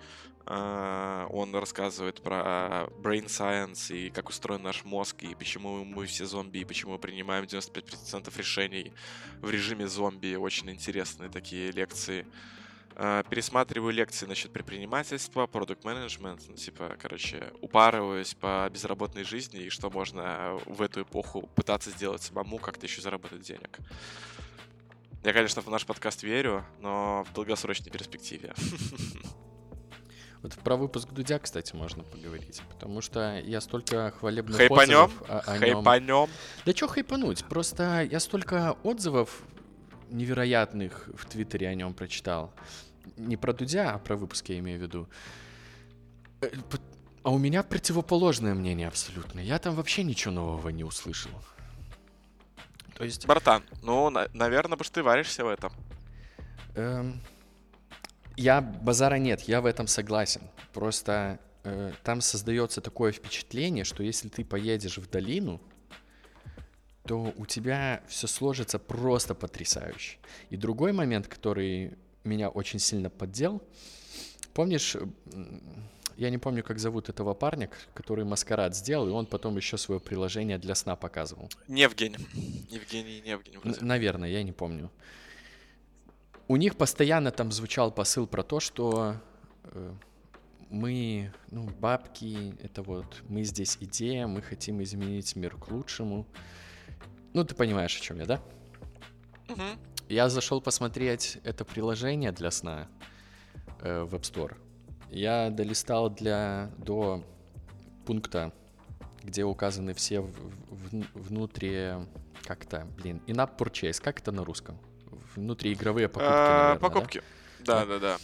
э, 0.46 1.26
он 1.30 1.54
рассказывает 1.54 2.22
про 2.22 2.88
brain 3.02 3.26
science 3.26 3.94
и 3.96 4.10
как 4.10 4.28
устроен 4.28 4.62
наш 4.62 4.84
мозг, 4.84 5.22
и 5.22 5.34
почему 5.34 5.84
мы 5.84 6.06
все 6.06 6.26
зомби, 6.26 6.58
и 6.58 6.64
почему 6.64 6.92
мы 6.92 6.98
принимаем 6.98 7.44
95% 7.44 8.36
решений 8.36 8.92
в 9.40 9.50
режиме 9.50 9.86
зомби. 9.86 10.34
Очень 10.34 10.70
интересные 10.70 11.30
такие 11.30 11.70
лекции. 11.70 12.26
Э, 12.96 13.22
Пересматриваю 13.28 13.92
лекции 13.92 14.26
насчет 14.26 14.52
предпринимательства, 14.52 15.46
продукт 15.46 15.84
менеджмент, 15.84 16.42
ну, 16.48 16.54
типа, 16.54 16.96
короче, 17.00 17.52
упарываюсь 17.60 18.34
по 18.34 18.68
безработной 18.72 19.24
жизни 19.24 19.60
и 19.60 19.70
что 19.70 19.90
можно 19.90 20.58
в 20.66 20.82
эту 20.82 21.02
эпоху 21.02 21.48
пытаться 21.54 21.90
сделать 21.90 22.22
самому, 22.22 22.58
как-то 22.58 22.86
еще 22.86 23.00
заработать 23.00 23.40
денег. 23.42 23.78
Я, 25.24 25.32
конечно, 25.32 25.62
в 25.62 25.68
наш 25.68 25.86
подкаст 25.86 26.22
верю, 26.22 26.64
но 26.80 27.24
в 27.30 27.32
долгосрочной 27.32 27.90
перспективе. 27.90 28.54
Вот 30.42 30.54
про 30.54 30.74
выпуск 30.74 31.08
Дудя, 31.10 31.38
кстати, 31.38 31.72
можно 31.76 32.02
поговорить, 32.02 32.62
потому 32.68 33.00
что 33.00 33.38
я 33.44 33.60
столько 33.60 34.12
хвалебных 34.18 34.56
Хайпанем, 34.56 35.04
отзывов 35.04 35.22
о, 35.30 35.38
о 35.38 35.58
нем. 35.58 35.76
хайпанем. 35.84 36.28
Да 36.66 36.72
чё 36.72 36.88
хайпануть? 36.88 37.44
Просто 37.44 38.02
я 38.10 38.18
столько 38.18 38.72
отзывов 38.82 39.40
невероятных 40.12 41.08
в 41.14 41.26
Твиттере 41.26 41.68
о 41.68 41.74
нем 41.74 41.94
прочитал. 41.94 42.52
Не 43.16 43.36
про 43.36 43.52
Дудя, 43.52 43.94
а 43.94 43.98
про 43.98 44.16
выпуск 44.16 44.48
я 44.48 44.58
имею 44.58 44.78
в 44.78 44.82
виду. 44.82 45.08
Э, 46.40 46.50
А 47.24 47.30
у 47.30 47.38
меня 47.38 47.62
противоположное 47.62 48.54
мнение 48.54 48.88
абсолютно. 48.88 49.40
Я 49.40 49.58
там 49.58 49.74
вообще 49.74 50.02
ничего 50.04 50.34
нового 50.34 50.68
не 50.70 50.84
услышал. 50.84 51.30
То 52.94 53.04
есть, 53.04 53.26
Братан, 53.26 53.62
ну, 53.82 54.10
наверное, 54.10 54.72
потому 54.76 54.84
что 54.84 54.94
ты 54.94 55.02
варишься 55.02 55.44
в 55.44 55.48
этом. 55.48 55.72
эм, 56.74 57.20
я 58.36 58.60
базара 58.60 59.16
нет, 59.16 59.42
я 59.42 59.60
в 59.60 59.66
этом 59.66 59.86
согласен. 59.86 60.42
Просто 60.72 61.38
э, 61.64 61.92
там 62.02 62.20
создается 62.20 62.80
такое 62.80 63.12
впечатление, 63.12 63.84
что 63.84 64.02
если 64.02 64.28
ты 64.28 64.44
поедешь 64.44 64.98
в 64.98 65.08
долину, 65.10 65.60
то 67.04 67.32
у 67.36 67.46
тебя 67.46 68.02
все 68.08 68.26
сложится 68.26 68.78
просто 68.78 69.34
потрясающе. 69.34 70.18
И 70.50 70.56
другой 70.56 70.92
момент, 70.92 71.26
который 71.26 71.96
меня 72.24 72.48
очень 72.48 72.78
сильно 72.78 73.10
поддел, 73.10 73.62
помнишь, 74.54 74.96
я 76.16 76.30
не 76.30 76.38
помню, 76.38 76.62
как 76.62 76.78
зовут 76.78 77.08
этого 77.08 77.34
парня, 77.34 77.68
который 77.94 78.24
маскарад 78.24 78.76
сделал, 78.76 79.08
и 79.08 79.10
он 79.10 79.26
потом 79.26 79.56
еще 79.56 79.76
свое 79.76 80.00
приложение 80.00 80.58
для 80.58 80.74
сна 80.74 80.94
показывал. 80.94 81.50
Не 81.68 81.82
Евгений. 81.82 82.18
Евгений, 82.70 83.20
не 83.20 83.30
Евгений. 83.30 83.58
Наверное, 83.80 84.28
я 84.28 84.42
не 84.42 84.52
помню. 84.52 84.90
У 86.48 86.56
них 86.56 86.76
постоянно 86.76 87.30
там 87.30 87.50
звучал 87.50 87.90
посыл 87.90 88.26
про 88.26 88.42
то, 88.42 88.60
что 88.60 89.16
э, 89.64 89.94
мы, 90.68 91.32
ну, 91.50 91.68
бабки, 91.80 92.54
это 92.62 92.82
вот, 92.82 93.22
мы 93.28 93.42
здесь 93.44 93.78
идея, 93.80 94.26
мы 94.26 94.42
хотим 94.42 94.82
изменить 94.82 95.34
мир 95.36 95.56
к 95.56 95.70
лучшему. 95.70 96.26
Ну, 97.32 97.44
ты 97.44 97.54
понимаешь, 97.54 97.96
о 97.96 98.00
чем 98.00 98.18
я, 98.18 98.26
да? 98.26 98.40
Угу. 99.48 99.62
Я 100.08 100.28
зашел 100.28 100.60
посмотреть 100.60 101.38
это 101.44 101.64
приложение 101.64 102.32
для 102.32 102.50
сна 102.50 102.88
э, 103.80 104.02
в 104.02 104.14
App 104.14 104.22
Store. 104.22 104.56
Я 105.10 105.50
долистал 105.50 106.10
для, 106.10 106.70
до 106.78 107.24
пункта, 108.06 108.52
где 109.22 109.44
указаны 109.44 109.94
все 109.94 110.20
в, 110.20 110.32
в, 110.70 111.06
внутри, 111.14 111.92
как-то, 112.44 112.86
блин, 112.96 113.22
in-app 113.26 113.56
purchase, 113.56 114.02
как 114.02 114.20
это 114.20 114.32
на 114.32 114.44
русском? 114.44 114.78
Внутриигровые 115.34 116.08
покупки, 116.08 116.28
а, 116.28 116.62
наверное, 116.74 116.80
Покупки, 116.80 117.22
да, 117.60 117.86
да, 117.86 117.98
да. 117.98 118.16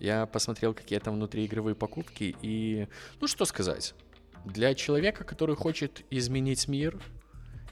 Я 0.00 0.26
посмотрел, 0.26 0.74
какие 0.74 0.98
там 0.98 1.14
внутриигровые 1.14 1.74
покупки, 1.74 2.34
и, 2.40 2.88
ну 3.20 3.26
что 3.26 3.44
сказать, 3.44 3.94
для 4.44 4.74
человека, 4.74 5.24
который 5.24 5.56
хочет 5.56 6.04
изменить 6.10 6.68
мир, 6.68 7.00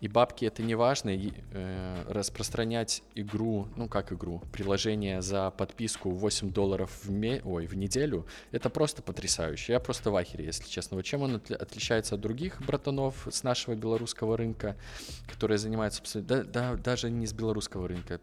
и 0.02 0.08
бабки 0.08 0.44
это 0.44 0.64
не 0.64 0.74
важно, 0.74 1.10
э, 1.10 2.04
распространять 2.08 3.04
игру, 3.14 3.68
ну 3.76 3.88
как 3.88 4.12
игру, 4.12 4.42
приложение 4.52 5.22
за 5.22 5.52
подписку 5.52 6.10
8 6.10 6.50
долларов 6.52 6.90
в, 7.04 7.10
ме... 7.12 7.40
Ой, 7.44 7.66
в 7.66 7.76
неделю, 7.76 8.26
это 8.50 8.68
просто 8.68 9.00
потрясающе. 9.00 9.74
Я 9.74 9.78
просто 9.78 10.10
в 10.10 10.16
ахере, 10.16 10.44
если 10.44 10.68
честно. 10.68 10.96
Вот 10.96 11.04
чем 11.04 11.22
он 11.22 11.36
отличается 11.36 12.16
от 12.16 12.20
других 12.20 12.60
братанов 12.66 13.28
с 13.30 13.44
нашего 13.44 13.76
белорусского 13.76 14.36
рынка, 14.36 14.76
которые 15.28 15.58
занимаются, 15.58 16.02
да, 16.20 16.42
да, 16.42 16.74
даже 16.74 17.08
не 17.08 17.28
с 17.28 17.32
белорусского 17.32 17.86
рынка, 17.86 18.20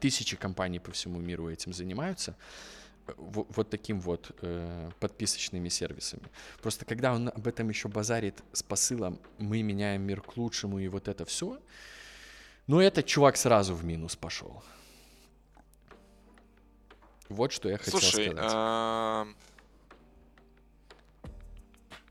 тысячи 0.00 0.36
компаний 0.36 0.80
по 0.80 0.90
всему 0.90 1.18
миру 1.18 1.48
этим 1.48 1.72
занимаются 1.72 2.36
вот 3.16 3.70
таким 3.70 4.00
вот 4.00 4.30
э, 4.42 4.90
подписочными 5.00 5.68
сервисами. 5.68 6.22
Просто 6.60 6.84
когда 6.84 7.12
он 7.12 7.28
об 7.28 7.46
этом 7.46 7.68
еще 7.68 7.88
базарит 7.88 8.42
с 8.52 8.62
посылом 8.62 9.20
«мы 9.38 9.62
меняем 9.62 10.02
мир 10.02 10.20
к 10.20 10.36
лучшему» 10.36 10.78
и 10.78 10.88
вот 10.88 11.08
это 11.08 11.24
все, 11.24 11.58
ну 12.66 12.80
этот 12.80 13.06
чувак 13.06 13.36
сразу 13.36 13.74
в 13.74 13.84
минус 13.84 14.16
пошел. 14.16 14.62
Вот 17.28 17.52
что 17.52 17.68
я 17.68 17.78
хотел 17.78 17.98
Слушай, 17.98 18.30
сказать. 18.30 18.52
А... 18.52 19.26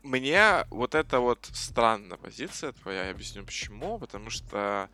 Мне 0.02 0.66
вот 0.70 0.96
это 0.96 1.20
вот 1.20 1.48
странная 1.52 2.16
позиция 2.16 2.72
твоя, 2.72 3.04
я 3.04 3.10
объясню 3.12 3.44
почему. 3.44 3.98
Потому 3.98 4.30
что 4.30 4.90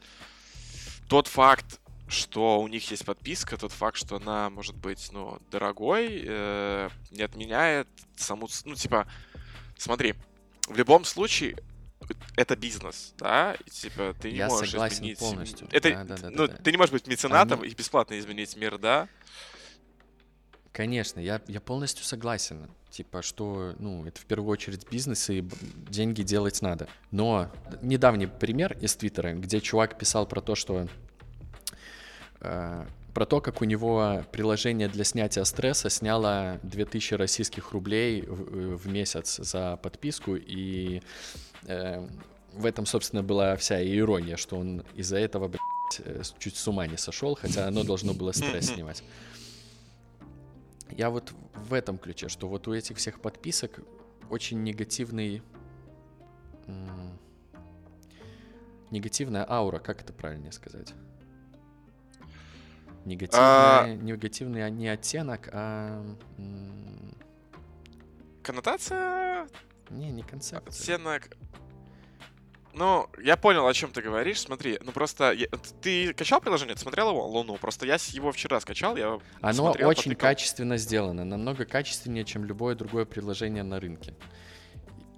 тот 1.09 1.27
факт, 1.29 1.81
что 2.09 2.61
у 2.61 2.69
них 2.69 2.91
есть 2.91 3.05
подписка, 3.05 3.57
тот 3.57 3.73
факт, 3.73 3.97
что 3.97 4.17
она 4.17 4.51
может 4.51 4.77
быть, 4.77 5.09
ну, 5.13 5.39
дорогой, 5.51 6.23
э, 6.27 6.89
не 7.11 7.23
отменяет 7.23 7.89
саму, 8.17 8.49
ну, 8.65 8.75
типа, 8.75 9.07
смотри, 9.77 10.15
в 10.69 10.77
любом 10.77 11.05
случае 11.05 11.57
это 12.37 12.57
бизнес, 12.57 13.15
да, 13.19 13.55
и, 13.55 13.71
типа 13.71 14.15
ты 14.21 14.31
не 14.31 14.39
Я 14.39 14.49
можешь 14.49 14.71
согласен 14.71 14.99
изменить. 14.99 15.19
полностью. 15.19 15.69
Это, 15.71 15.91
да, 15.91 16.05
да, 16.05 16.17
да, 16.17 16.31
ну, 16.31 16.47
да, 16.47 16.49
да. 16.49 16.63
ты 16.63 16.71
не 16.71 16.77
можешь 16.77 16.93
быть 16.93 17.07
меценатом 17.07 17.61
Они... 17.61 17.71
и 17.71 17.75
бесплатно 17.75 18.19
изменить 18.19 18.57
мир, 18.57 18.79
да? 18.79 19.09
Конечно, 20.73 21.19
я, 21.19 21.43
я 21.49 21.61
полностью 21.61 22.05
согласен. 22.05 22.71
Типа, 22.91 23.21
что, 23.21 23.75
ну, 23.79 24.07
это 24.07 24.21
в 24.21 24.25
первую 24.25 24.51
очередь 24.51 24.89
бизнес, 24.89 25.29
и 25.29 25.45
деньги 25.91 26.23
делать 26.23 26.63
надо. 26.63 26.89
Но 27.11 27.53
недавний 27.83 28.27
пример 28.27 28.79
из 28.81 28.97
Твиттера, 28.97 29.35
где 29.35 29.61
чувак 29.61 29.99
писал 29.99 30.27
про 30.27 30.41
то, 30.41 30.55
что 30.55 30.89
про 32.41 33.27
то, 33.27 33.41
как 33.41 33.63
у 33.63 33.65
него 33.65 34.23
приложение 34.31 34.89
для 34.89 35.03
снятия 35.03 35.43
стресса 35.43 35.91
сняло 35.91 36.61
2000 36.63 37.15
российских 37.15 37.73
рублей 37.73 38.23
в, 38.23 38.77
в 38.77 38.87
месяц 38.87 39.39
за 39.39 39.77
подписку, 39.83 40.37
и 40.37 41.03
э, 41.65 42.07
в 42.53 42.65
этом, 42.65 42.87
собственно, 42.87 43.23
была 43.25 43.57
вся 43.57 43.83
ирония, 43.83 44.37
что 44.37 44.57
он 44.57 44.85
из-за 44.95 45.19
этого, 45.19 45.49
блядь, 45.49 46.01
э, 46.05 46.23
чуть 46.39 46.57
с 46.57 46.69
ума 46.69 46.87
не 46.87 46.97
сошел, 46.97 47.35
хотя 47.35 47.67
оно 47.67 47.83
должно 47.83 48.15
было 48.15 48.31
стресс 48.31 48.67
снимать. 48.67 49.03
Я 50.91 51.11
вот 51.11 51.33
в 51.55 51.75
этом 51.75 51.99
ключе, 51.99 52.29
что 52.29 52.49
вот 52.49 52.69
у 52.69 52.73
этих 52.73 52.99
всех 52.99 53.21
подписок 53.21 53.81
очень 54.31 54.63
негативный... 54.63 55.43
Негативная 58.91 59.45
аура, 59.51 59.81
как 59.81 60.03
это 60.03 60.13
правильнее 60.13 60.53
сказать? 60.53 60.95
Негативный, 63.05 63.43
а... 63.43 63.87
негативный 63.87 64.65
а 64.65 64.71
не 64.71 64.89
оттенок, 64.89 65.49
а... 65.53 66.05
Коннотация? 68.43 69.49
Не, 69.91 70.11
не 70.11 70.23
концепция. 70.23 70.97
Оттенок... 70.97 71.31
Ну, 72.79 73.09
я 73.21 73.37
понял, 73.37 73.67
о 73.67 73.75
чем 73.75 73.91
ты 73.91 74.01
говоришь. 74.03 74.41
Смотри, 74.41 74.79
ну 74.85 74.93
просто 74.93 75.33
я, 75.33 75.49
ты 75.83 76.15
качал 76.15 76.41
приложение, 76.41 76.77
ты 76.77 76.81
смотрел 76.81 77.11
его 77.11 77.27
Луну. 77.27 77.57
Просто 77.57 77.87
я 77.87 77.97
его 78.11 78.31
вчера 78.31 78.61
скачал, 78.61 78.97
я 78.97 79.19
Оно 79.41 79.53
смотрел, 79.53 79.89
очень 79.89 80.13
потыкал. 80.13 80.29
качественно 80.29 80.77
сделано, 80.77 81.25
намного 81.25 81.65
качественнее, 81.65 82.25
чем 82.25 82.45
любое 82.45 82.77
другое 82.77 83.05
приложение 83.05 83.65
на 83.65 83.81
рынке. 83.81 84.15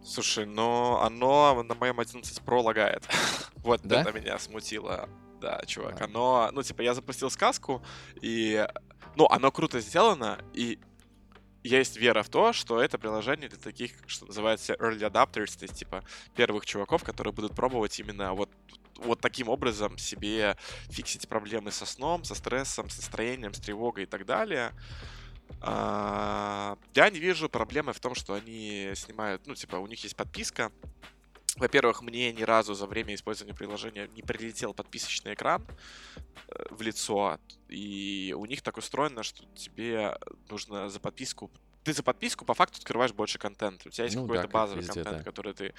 Слушай, 0.02 0.46
но 0.46 1.02
оно 1.04 1.62
на 1.62 1.74
моем 1.74 2.00
11 2.00 2.38
Pro 2.38 2.62
лагает. 2.62 3.06
вот 3.56 3.82
да? 3.84 4.00
это 4.00 4.12
меня 4.12 4.38
смутило. 4.38 5.08
Да, 5.40 5.62
чувак, 5.66 6.00
оно, 6.02 6.50
ну, 6.52 6.62
типа, 6.62 6.82
я 6.82 6.94
запустил 6.94 7.30
сказку, 7.30 7.82
и, 8.20 8.66
ну, 9.16 9.26
оно 9.30 9.50
круто 9.50 9.80
сделано, 9.80 10.38
и 10.52 10.78
есть 11.62 11.96
вера 11.96 12.22
в 12.22 12.28
то, 12.28 12.52
что 12.52 12.80
это 12.80 12.98
приложение 12.98 13.48
для 13.48 13.58
таких, 13.58 13.92
что 14.06 14.26
называется, 14.26 14.74
early 14.74 15.00
adapters, 15.00 15.58
то 15.58 15.64
есть, 15.64 15.78
типа, 15.78 16.04
первых 16.34 16.66
чуваков, 16.66 17.04
которые 17.04 17.32
будут 17.32 17.54
пробовать 17.54 17.98
именно 17.98 18.34
вот 18.34 18.50
вот 18.96 19.20
таким 19.20 19.48
образом 19.48 19.96
себе 19.96 20.58
фиксить 20.90 21.26
проблемы 21.26 21.70
со 21.70 21.86
сном, 21.86 22.22
со 22.24 22.34
стрессом, 22.34 22.90
с 22.90 22.98
настроением, 22.98 23.54
с 23.54 23.58
тревогой 23.58 24.02
и 24.02 24.06
так 24.06 24.26
далее. 24.26 24.72
А, 25.62 26.76
я 26.94 27.08
не 27.08 27.18
вижу 27.18 27.48
проблемы 27.48 27.94
в 27.94 28.00
том, 28.00 28.14
что 28.14 28.34
они 28.34 28.92
снимают, 28.94 29.46
ну, 29.46 29.54
типа, 29.54 29.76
у 29.76 29.86
них 29.86 30.02
есть 30.02 30.16
подписка, 30.16 30.70
во-первых, 31.56 32.02
мне 32.02 32.32
ни 32.32 32.42
разу 32.42 32.74
за 32.74 32.86
время 32.86 33.14
использования 33.14 33.54
приложения 33.54 34.08
не 34.08 34.22
прилетел 34.22 34.74
подписочный 34.74 35.34
экран 35.34 35.66
э, 36.48 36.64
в 36.70 36.82
лицо, 36.82 37.38
и 37.68 38.34
у 38.36 38.44
них 38.46 38.62
так 38.62 38.76
устроено, 38.76 39.22
что 39.22 39.44
тебе 39.54 40.18
нужно 40.48 40.88
за 40.88 41.00
подписку... 41.00 41.50
Ты 41.84 41.92
за 41.92 42.02
подписку 42.02 42.44
по 42.44 42.54
факту 42.54 42.78
открываешь 42.78 43.12
больше 43.12 43.38
контента. 43.38 43.88
У 43.88 43.90
тебя 43.90 44.04
есть 44.04 44.16
ну, 44.16 44.22
какой-то 44.22 44.44
да, 44.44 44.48
базовый 44.48 44.82
везде, 44.82 45.02
контент, 45.02 45.18
да. 45.18 45.24
который 45.24 45.54
ты... 45.54 45.74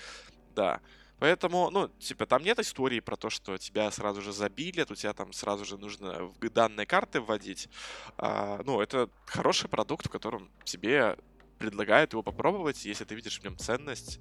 Да. 0.55 0.81
Поэтому, 1.19 1.69
ну, 1.69 1.87
типа, 1.99 2.25
там 2.25 2.41
нет 2.41 2.57
истории 2.57 2.99
про 2.99 3.15
то, 3.15 3.29
что 3.29 3.55
тебя 3.59 3.91
сразу 3.91 4.23
же 4.23 4.33
забили, 4.33 4.83
у 4.89 4.95
тебя 4.95 5.13
там 5.13 5.33
сразу 5.33 5.65
же 5.65 5.77
нужно 5.77 6.33
данные 6.41 6.87
карты 6.87 7.21
вводить. 7.21 7.69
А, 8.17 8.59
ну, 8.65 8.81
это 8.81 9.07
хороший 9.27 9.69
продукт, 9.69 10.07
в 10.07 10.09
котором 10.09 10.49
тебе 10.63 11.17
предлагают 11.61 12.13
его 12.13 12.23
попробовать, 12.23 12.85
если 12.85 13.05
ты 13.05 13.15
видишь 13.15 13.39
в 13.39 13.43
нем 13.43 13.57
ценность, 13.57 14.19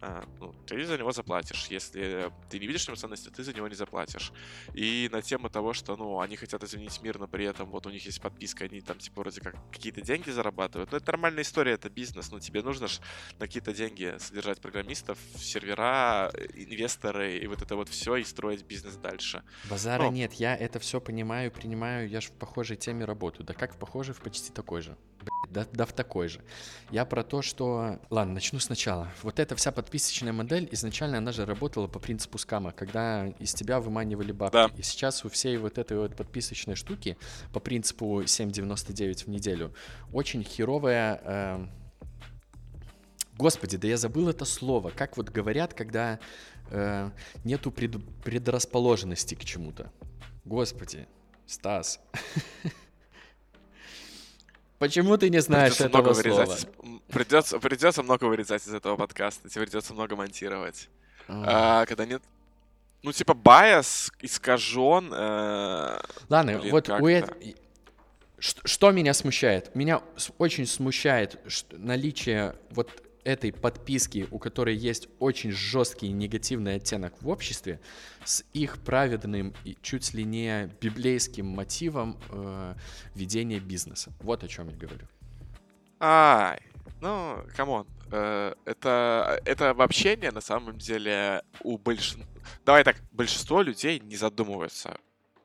а, 0.00 0.24
ну, 0.38 0.54
ты 0.66 0.84
за 0.84 0.96
него 0.96 1.10
заплатишь. 1.10 1.66
Если 1.70 2.30
ты 2.48 2.58
не 2.60 2.66
видишь 2.66 2.84
в 2.84 2.88
нем 2.88 2.96
ценности, 2.96 3.30
ты 3.30 3.42
за 3.42 3.52
него 3.52 3.66
не 3.66 3.74
заплатишь. 3.74 4.32
И 4.74 5.08
на 5.12 5.22
тему 5.22 5.50
того, 5.50 5.72
что, 5.72 5.96
ну, 5.96 6.20
они 6.20 6.36
хотят 6.36 6.62
изменить 6.62 7.02
мир, 7.02 7.18
но 7.18 7.26
при 7.26 7.44
этом 7.44 7.68
вот 7.70 7.86
у 7.86 7.90
них 7.90 8.06
есть 8.06 8.20
подписка, 8.20 8.64
они 8.64 8.80
там, 8.80 8.98
типа, 8.98 9.22
вроде 9.22 9.40
как 9.40 9.56
какие-то 9.72 10.00
деньги 10.00 10.30
зарабатывают. 10.30 10.92
Ну, 10.92 10.98
это 10.98 11.06
нормальная 11.10 11.42
история, 11.42 11.72
это 11.72 11.90
бизнес. 11.90 12.30
Ну, 12.30 12.38
тебе 12.38 12.62
нужно 12.62 12.86
же 12.86 13.00
на 13.40 13.46
какие-то 13.46 13.74
деньги 13.74 14.14
содержать 14.18 14.60
программистов, 14.60 15.18
сервера, 15.36 16.30
инвесторы 16.54 17.38
и 17.38 17.46
вот 17.48 17.62
это 17.62 17.74
вот 17.74 17.88
все, 17.88 18.16
и 18.16 18.24
строить 18.24 18.64
бизнес 18.64 18.94
дальше. 18.96 19.42
Базара 19.68 20.04
ну, 20.04 20.12
нет, 20.12 20.34
я 20.34 20.56
это 20.56 20.78
все 20.78 21.00
понимаю, 21.00 21.50
принимаю, 21.50 22.08
я 22.08 22.20
же 22.20 22.28
в 22.28 22.32
похожей 22.32 22.76
теме 22.76 23.04
работаю. 23.04 23.44
Да 23.44 23.52
как 23.52 23.74
в 23.74 23.78
похожей, 23.78 24.14
в 24.14 24.20
почти 24.20 24.52
такой 24.52 24.80
же. 24.82 24.96
Да, 25.50 25.66
да 25.72 25.86
в 25.86 25.92
такой 25.92 26.28
же. 26.28 26.40
Я 26.90 27.04
про 27.04 27.22
то, 27.22 27.40
что... 27.42 27.98
Ладно, 28.10 28.34
начну 28.34 28.58
сначала. 28.58 29.08
Вот 29.22 29.38
эта 29.38 29.56
вся 29.56 29.72
подписочная 29.72 30.32
модель, 30.32 30.68
изначально 30.72 31.18
она 31.18 31.32
же 31.32 31.46
работала 31.46 31.86
по 31.86 31.98
принципу 31.98 32.38
скама, 32.38 32.72
когда 32.72 33.26
из 33.38 33.54
тебя 33.54 33.80
выманивали 33.80 34.32
бабки. 34.32 34.52
Да. 34.52 34.70
И 34.76 34.82
сейчас 34.82 35.24
у 35.24 35.30
всей 35.30 35.56
вот 35.56 35.78
этой 35.78 35.96
вот 35.96 36.16
подписочной 36.16 36.74
штуки 36.74 37.16
по 37.52 37.60
принципу 37.60 38.22
7,99 38.22 39.24
в 39.24 39.28
неделю 39.28 39.74
очень 40.12 40.44
херовая... 40.44 41.20
Э... 41.24 41.66
Господи, 43.36 43.76
да 43.76 43.86
я 43.88 43.96
забыл 43.96 44.28
это 44.28 44.44
слово. 44.44 44.90
Как 44.90 45.16
вот 45.16 45.30
говорят, 45.30 45.72
когда 45.72 46.18
э, 46.70 47.10
нету 47.44 47.70
пред... 47.70 47.96
предрасположенности 48.22 49.34
к 49.34 49.44
чему-то. 49.44 49.92
Господи, 50.44 51.06
Стас. 51.46 52.00
Почему 54.78 55.16
ты 55.16 55.28
не 55.28 55.40
знаешь 55.40 55.76
Придется 55.76 55.98
этого 55.98 56.14
слова? 56.14 56.44
Вырезать. 56.44 56.68
Придется, 57.08 57.58
придется 57.58 58.02
много 58.02 58.24
вырезать 58.24 58.66
из 58.66 58.72
этого 58.72 58.96
подкаста. 58.96 59.48
Тебе 59.48 59.64
придется 59.64 59.92
много 59.92 60.16
монтировать. 60.16 60.88
А, 61.28 61.84
когда 61.86 62.06
нет... 62.06 62.22
Ну, 63.02 63.12
типа, 63.12 63.34
байс 63.34 64.10
искажен. 64.20 65.12
Э... 65.12 66.00
Ладно, 66.28 66.58
блин, 66.58 66.72
вот 66.72 66.88
у 66.88 67.06
этого... 67.06 67.36
Что 68.38 68.92
меня 68.92 69.14
смущает? 69.14 69.74
Меня 69.74 70.00
очень 70.38 70.66
смущает 70.66 71.40
наличие 71.72 72.54
вот 72.70 73.02
этой 73.28 73.52
подписки, 73.52 74.26
у 74.30 74.38
которой 74.38 74.74
есть 74.74 75.08
очень 75.18 75.52
жесткий 75.52 76.08
негативный 76.08 76.76
оттенок 76.76 77.12
в 77.20 77.28
обществе, 77.28 77.78
с 78.24 78.42
их 78.54 78.78
праведным 78.78 79.54
и 79.64 79.76
чуть 79.82 80.14
ли 80.14 80.24
не 80.24 80.66
библейским 80.80 81.46
мотивом 81.46 82.18
э, 82.30 82.74
ведения 83.14 83.60
бизнеса. 83.60 84.12
Вот 84.20 84.44
о 84.44 84.48
чем 84.48 84.70
я 84.70 84.76
говорю. 84.76 85.06
Ай, 86.00 86.60
ну, 87.02 87.44
come 87.54 87.72
on. 87.72 87.86
Э, 88.10 88.54
это, 88.64 89.40
это 89.44 89.70
общение 89.70 90.30
на 90.30 90.40
самом 90.40 90.78
деле 90.78 91.42
у 91.62 91.76
большинства... 91.76 92.24
Давай 92.64 92.82
так, 92.82 92.96
большинство 93.12 93.60
людей 93.60 94.00
не 94.00 94.16
задумываются. 94.16 94.96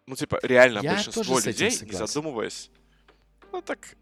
Ну, 0.08 0.16
типа, 0.16 0.40
реально, 0.42 0.80
я 0.80 0.94
большинство 0.94 1.38
людей 1.40 1.78
не 1.82 1.92
задумываясь. 1.92 2.72
Ну, 3.52 3.62
так, 3.62 3.96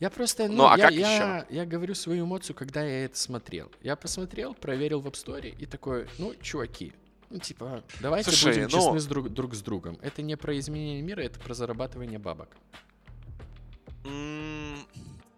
я 0.00 0.10
просто, 0.10 0.48
ну, 0.48 0.54
ну 0.54 0.66
а 0.68 0.76
я, 0.76 0.84
как 0.84 0.92
я, 0.92 1.36
еще? 1.38 1.46
я 1.54 1.66
говорю 1.66 1.94
свою 1.94 2.24
эмоцию, 2.24 2.56
когда 2.56 2.82
я 2.82 3.04
это 3.04 3.18
смотрел. 3.18 3.70
Я 3.82 3.96
посмотрел, 3.96 4.54
проверил 4.54 5.00
в 5.00 5.06
App 5.06 5.14
Store 5.14 5.48
и 5.48 5.66
такой, 5.66 6.06
ну, 6.18 6.34
чуваки, 6.40 6.92
ну, 7.30 7.38
типа, 7.38 7.82
давайте 8.00 8.30
Слушай, 8.30 8.54
будем 8.54 8.62
ну... 8.64 8.68
честны 8.68 9.00
с 9.00 9.06
друг, 9.06 9.28
друг 9.28 9.54
с 9.54 9.62
другом. 9.62 9.98
Это 10.02 10.22
не 10.22 10.36
про 10.36 10.56
изменение 10.58 11.02
мира, 11.02 11.20
это 11.20 11.40
про 11.40 11.54
зарабатывание 11.54 12.18
бабок. 12.18 12.48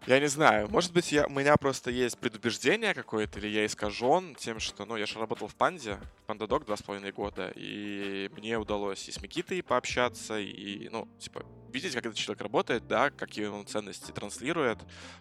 Я 0.07 0.21
не 0.21 0.29
знаю, 0.29 0.69
может 0.71 0.93
быть, 0.93 1.11
я, 1.11 1.27
у 1.27 1.31
меня 1.31 1.57
просто 1.57 1.91
есть 1.91 2.17
предубеждение 2.19 2.95
какое-то, 2.95 3.41
или 3.41 3.49
я 3.49 3.67
искажен 3.67 4.37
тем, 4.37 4.61
что, 4.61 4.85
ну, 4.85 4.97
я 4.97 5.05
же 5.05 5.19
работал 5.19 5.49
в 5.49 5.57
Панде, 5.57 5.99
Пандадок 6.29 6.65
два 6.65 6.77
с 6.77 6.83
половиной 6.83 7.11
года, 7.11 7.53
и 7.57 8.31
мне 8.37 8.57
удалось 8.57 9.09
и 9.09 9.13
с 9.13 9.21
Микитой 9.21 9.65
пообщаться, 9.65 10.39
и, 10.39 10.89
ну, 10.91 11.09
типа, 11.19 11.45
видеть, 11.73 11.93
как 11.93 12.07
этот 12.07 12.17
человек 12.17 12.41
работает, 12.41 12.87
да, 12.87 13.11
какие 13.11 13.47
он 13.47 13.67
ценности 13.67 14.13
транслирует. 14.13 14.79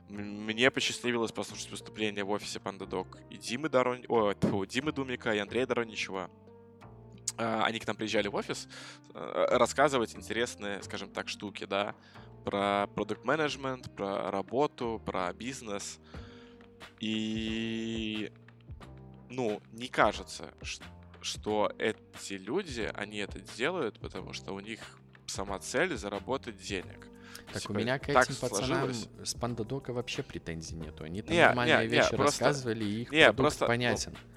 Мне 0.08 0.70
посчастливилось 0.70 1.32
послушать 1.32 1.72
выступление 1.72 2.24
в 2.24 2.30
офисе 2.30 2.60
Пандадок 2.60 3.18
и 3.32 3.38
Димы 3.38 3.70
Дорон... 3.70 4.04
О, 4.08 4.34
тьфу, 4.34 4.68
Димы 4.68 4.92
Думика, 4.92 5.34
и 5.34 5.40
Андрея 5.40 5.66
Дороничева. 5.66 6.30
А, 7.38 7.66
они 7.66 7.80
к 7.80 7.88
нам 7.88 7.96
приезжали 7.96 8.28
в 8.28 8.36
офис 8.36 8.68
э, 9.14 9.48
рассказывать 9.50 10.16
интересные, 10.16 10.82
скажем 10.84 11.10
так, 11.10 11.28
штуки, 11.28 11.66
да, 11.66 11.96
про 12.46 12.88
продукт 12.96 13.26
менеджмент 13.26 13.94
про 13.96 14.32
работу, 14.32 15.02
про 15.04 15.34
бизнес. 15.34 16.00
И, 17.00 18.32
ну, 19.30 19.62
не 19.74 19.88
кажется, 19.88 20.54
что 21.22 21.74
эти 21.78 22.34
люди, 22.34 22.90
они 22.94 23.18
это 23.18 23.40
делают, 23.40 24.00
потому 24.00 24.32
что 24.32 24.54
у 24.54 24.60
них 24.60 24.80
сама 25.26 25.60
цель 25.60 25.98
заработать 25.98 26.58
денег. 26.58 27.08
Так 27.52 27.62
типа, 27.62 27.72
у 27.72 27.76
меня 27.76 28.00
к 28.00 28.10
этим 28.10 28.36
пацанам 28.36 28.92
с 29.24 29.34
Пандадока 29.34 29.92
вообще 29.94 30.24
претензий 30.24 30.76
нету. 30.76 31.04
Они 31.04 31.22
там 31.22 31.34
не, 31.34 31.42
нормальные 31.42 31.80
не, 31.80 31.88
вещи 31.88 32.14
не, 32.14 32.18
рассказывали, 32.18 32.80
просто, 32.80 32.96
и 32.96 33.02
их 33.02 33.12
не, 33.12 33.24
продукт 33.24 33.38
просто, 33.38 33.66
понятен. 33.66 34.14
Ну, 34.14 34.35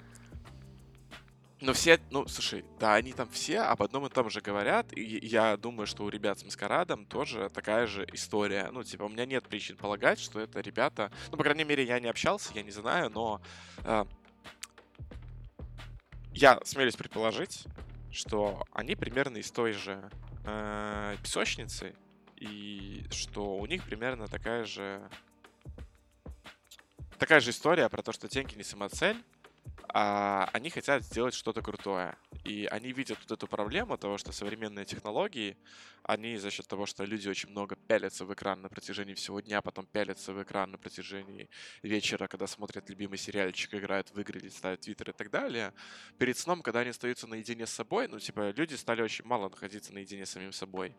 но 1.61 1.73
все, 1.73 1.99
ну, 2.09 2.25
слушай, 2.27 2.63
да, 2.79 2.95
они 2.95 3.11
там 3.11 3.29
все 3.29 3.59
об 3.59 3.83
одном 3.83 4.05
и 4.05 4.09
том 4.09 4.29
же 4.29 4.39
говорят, 4.39 4.95
и 4.95 5.01
я 5.25 5.57
думаю, 5.57 5.87
что 5.87 6.03
у 6.03 6.09
ребят 6.09 6.39
с 6.39 6.45
Маскарадом 6.45 7.05
тоже 7.05 7.49
такая 7.49 7.85
же 7.85 8.07
история. 8.13 8.69
Ну, 8.71 8.83
типа, 8.83 9.03
у 9.03 9.09
меня 9.09 9.25
нет 9.25 9.45
причин 9.47 9.75
полагать, 9.75 10.19
что 10.19 10.39
это 10.39 10.61
ребята... 10.61 11.11
Ну, 11.31 11.37
по 11.37 11.43
крайней 11.43 11.65
мере, 11.65 11.83
я 11.83 11.99
не 11.99 12.07
общался, 12.07 12.51
я 12.53 12.63
не 12.63 12.71
знаю, 12.71 13.09
но... 13.09 13.41
Э, 13.83 14.05
я 16.31 16.59
смелюсь 16.63 16.95
предположить, 16.95 17.65
что 18.09 18.63
они 18.71 18.95
примерно 18.95 19.37
из 19.37 19.51
той 19.51 19.73
же 19.73 20.09
э, 20.45 21.17
песочницы, 21.21 21.93
и 22.37 23.05
что 23.11 23.57
у 23.57 23.65
них 23.65 23.83
примерно 23.83 24.27
такая 24.27 24.63
же... 24.63 25.01
Такая 27.17 27.41
же 27.41 27.49
история 27.49 27.89
про 27.89 28.01
то, 28.01 28.13
что 28.13 28.29
деньги 28.29 28.55
не 28.55 28.63
самоцель, 28.63 29.21
а 29.91 30.49
они 30.53 30.69
хотят 30.69 31.03
сделать 31.03 31.33
что-то 31.33 31.61
крутое. 31.61 32.15
И 32.43 32.67
они 32.71 32.91
видят 32.91 33.17
вот 33.21 33.31
эту 33.31 33.47
проблему 33.47 33.97
того, 33.97 34.17
что 34.17 34.31
современные 34.31 34.85
технологии, 34.85 35.57
они 36.03 36.37
за 36.37 36.51
счет 36.51 36.67
того, 36.67 36.85
что 36.85 37.03
люди 37.03 37.27
очень 37.27 37.49
много 37.49 37.75
пялятся 37.75 38.25
в 38.25 38.33
экран 38.33 38.61
на 38.61 38.69
протяжении 38.69 39.13
всего 39.13 39.39
дня, 39.39 39.61
потом 39.61 39.85
пялятся 39.85 40.31
в 40.33 40.41
экран 40.41 40.71
на 40.71 40.77
протяжении 40.77 41.49
вечера, 41.81 42.27
когда 42.27 42.47
смотрят 42.47 42.89
любимый 42.89 43.17
сериальчик, 43.17 43.73
играют 43.73 44.11
в 44.11 44.19
игры, 44.19 44.49
ставят 44.49 44.81
твиттер 44.81 45.09
и 45.09 45.13
так 45.13 45.31
далее. 45.31 45.73
Перед 46.17 46.37
сном, 46.37 46.61
когда 46.61 46.81
они 46.81 46.91
остаются 46.91 47.27
наедине 47.27 47.65
с 47.65 47.71
собой, 47.71 48.07
ну, 48.07 48.19
типа, 48.19 48.51
люди 48.51 48.75
стали 48.75 49.01
очень 49.01 49.25
мало 49.25 49.49
находиться 49.49 49.93
наедине 49.93 50.25
с 50.25 50.31
самим 50.31 50.51
собой. 50.51 50.95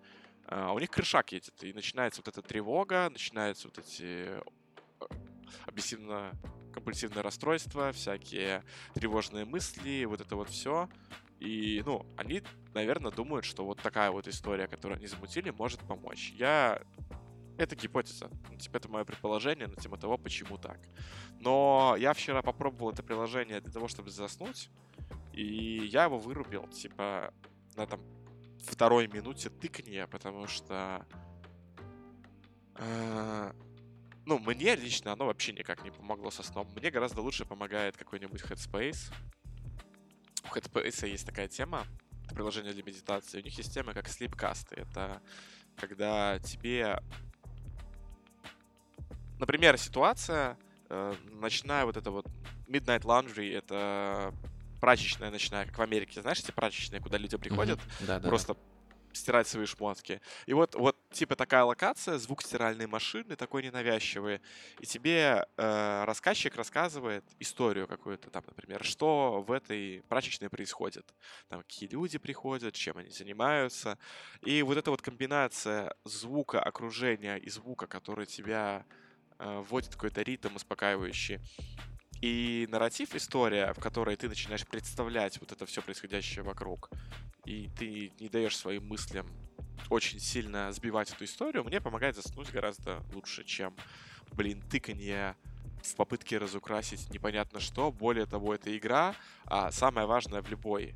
А 0.46 0.72
у 0.72 0.78
них 0.78 0.90
крышак 0.90 1.32
едет, 1.32 1.54
и 1.62 1.72
начинается 1.72 2.20
вот 2.24 2.28
эта 2.28 2.42
тревога, 2.42 3.08
начинаются 3.08 3.68
вот 3.68 3.78
эти 3.78 4.26
э, 4.26 4.42
объективно 5.66 6.32
компульсивное 6.70 7.22
расстройство, 7.22 7.92
всякие 7.92 8.64
тревожные 8.94 9.44
мысли, 9.44 10.04
вот 10.04 10.20
это 10.20 10.36
вот 10.36 10.48
все. 10.48 10.88
И, 11.38 11.82
ну, 11.86 12.06
они, 12.16 12.42
наверное, 12.74 13.10
думают, 13.10 13.44
что 13.44 13.64
вот 13.64 13.80
такая 13.80 14.10
вот 14.10 14.28
история, 14.28 14.68
которую 14.68 14.98
они 14.98 15.06
замутили, 15.06 15.50
может 15.50 15.80
помочь. 15.80 16.32
Я... 16.36 16.82
Это 17.56 17.76
гипотеза. 17.76 18.30
Ну, 18.50 18.58
типа, 18.58 18.76
это 18.78 18.88
мое 18.88 19.04
предположение 19.04 19.66
на 19.66 19.76
тему 19.76 19.96
того, 19.96 20.16
почему 20.18 20.58
так. 20.58 20.78
Но 21.40 21.94
я 21.98 22.12
вчера 22.12 22.42
попробовал 22.42 22.92
это 22.92 23.02
приложение 23.02 23.60
для 23.60 23.72
того, 23.72 23.88
чтобы 23.88 24.10
заснуть, 24.10 24.70
и 25.32 25.86
я 25.86 26.04
его 26.04 26.18
вырубил, 26.18 26.66
типа, 26.68 27.32
на 27.76 27.86
там 27.86 28.00
второй 28.62 29.08
минуте 29.08 29.48
тыкния, 29.48 30.06
потому 30.06 30.46
что... 30.46 31.06
Ну, 34.26 34.38
мне 34.38 34.76
лично 34.76 35.12
оно 35.12 35.26
вообще 35.26 35.52
никак 35.52 35.82
не 35.84 35.90
помогло 35.90 36.30
со 36.30 36.42
сном. 36.42 36.68
Мне 36.76 36.90
гораздо 36.90 37.20
лучше 37.20 37.44
помогает 37.44 37.96
какой-нибудь 37.96 38.42
Headspace. 38.42 39.12
У 40.44 40.54
Headspace 40.54 41.08
есть 41.08 41.26
такая 41.26 41.48
тема, 41.48 41.86
это 42.24 42.34
приложение 42.34 42.72
для 42.72 42.82
медитации. 42.82 43.40
У 43.40 43.44
них 43.44 43.56
есть 43.56 43.72
тема 43.72 43.94
как 43.94 44.08
слипкасты. 44.08 44.76
Это 44.76 45.22
когда 45.76 46.38
тебе... 46.40 47.02
Например, 49.38 49.78
ситуация, 49.78 50.58
э, 50.90 51.14
ночная 51.32 51.86
вот 51.86 51.96
это 51.96 52.10
вот 52.10 52.26
Midnight 52.68 53.02
Laundry, 53.02 53.56
это 53.56 54.34
прачечная 54.80 55.30
ночная, 55.30 55.66
как 55.66 55.78
в 55.78 55.82
Америке, 55.82 56.20
знаешь, 56.20 56.40
эти 56.40 56.50
прачечные, 56.50 57.00
куда 57.00 57.18
люди 57.18 57.36
приходят, 57.36 57.78
mm-hmm. 57.78 58.06
да, 58.06 58.20
просто 58.20 58.54
да 58.54 58.60
стирать 59.12 59.46
свои 59.46 59.66
шмотки. 59.66 60.20
И 60.46 60.52
вот, 60.52 60.74
вот 60.74 60.96
типа 61.10 61.36
такая 61.36 61.64
локация, 61.64 62.18
звук 62.18 62.42
стиральной 62.42 62.86
машины, 62.86 63.36
такой 63.36 63.62
ненавязчивый. 63.62 64.40
И 64.80 64.86
тебе 64.86 65.46
э, 65.56 66.04
рассказчик 66.04 66.56
рассказывает 66.56 67.24
историю 67.38 67.86
какую-то, 67.86 68.30
там, 68.30 68.44
например, 68.46 68.84
что 68.84 69.44
в 69.46 69.52
этой 69.52 70.02
прачечной 70.08 70.48
происходит. 70.48 71.06
Там, 71.48 71.62
какие 71.62 71.88
люди 71.88 72.18
приходят, 72.18 72.74
чем 72.74 72.98
они 72.98 73.10
занимаются. 73.10 73.98
И 74.42 74.62
вот 74.62 74.76
эта 74.76 74.90
вот 74.90 75.02
комбинация 75.02 75.94
звука, 76.04 76.60
окружения 76.60 77.36
и 77.36 77.50
звука, 77.50 77.86
который 77.86 78.26
тебя 78.26 78.84
э, 79.38 79.64
вводит 79.68 79.92
какой-то 79.94 80.22
ритм 80.22 80.56
успокаивающий, 80.56 81.40
и 82.20 82.66
нарратив, 82.70 83.14
история, 83.14 83.72
в 83.72 83.80
которой 83.80 84.16
ты 84.16 84.28
начинаешь 84.28 84.66
представлять 84.66 85.40
вот 85.40 85.52
это 85.52 85.66
все 85.66 85.82
происходящее 85.82 86.42
вокруг, 86.42 86.90
и 87.44 87.68
ты 87.78 88.12
не 88.20 88.28
даешь 88.28 88.56
своим 88.56 88.86
мыслям 88.86 89.26
очень 89.88 90.20
сильно 90.20 90.70
сбивать 90.72 91.10
эту 91.10 91.24
историю, 91.24 91.64
мне 91.64 91.80
помогает 91.80 92.16
заснуть 92.16 92.50
гораздо 92.50 93.02
лучше, 93.14 93.44
чем, 93.44 93.74
блин, 94.32 94.62
тыканье 94.62 95.34
в 95.82 95.96
попытке 95.96 96.38
разукрасить 96.38 97.08
непонятно 97.10 97.58
что. 97.58 97.90
Более 97.90 98.26
того, 98.26 98.54
это 98.54 98.76
игра, 98.76 99.14
а 99.46 99.72
самое 99.72 100.06
важное 100.06 100.42
в 100.42 100.50
любой 100.50 100.94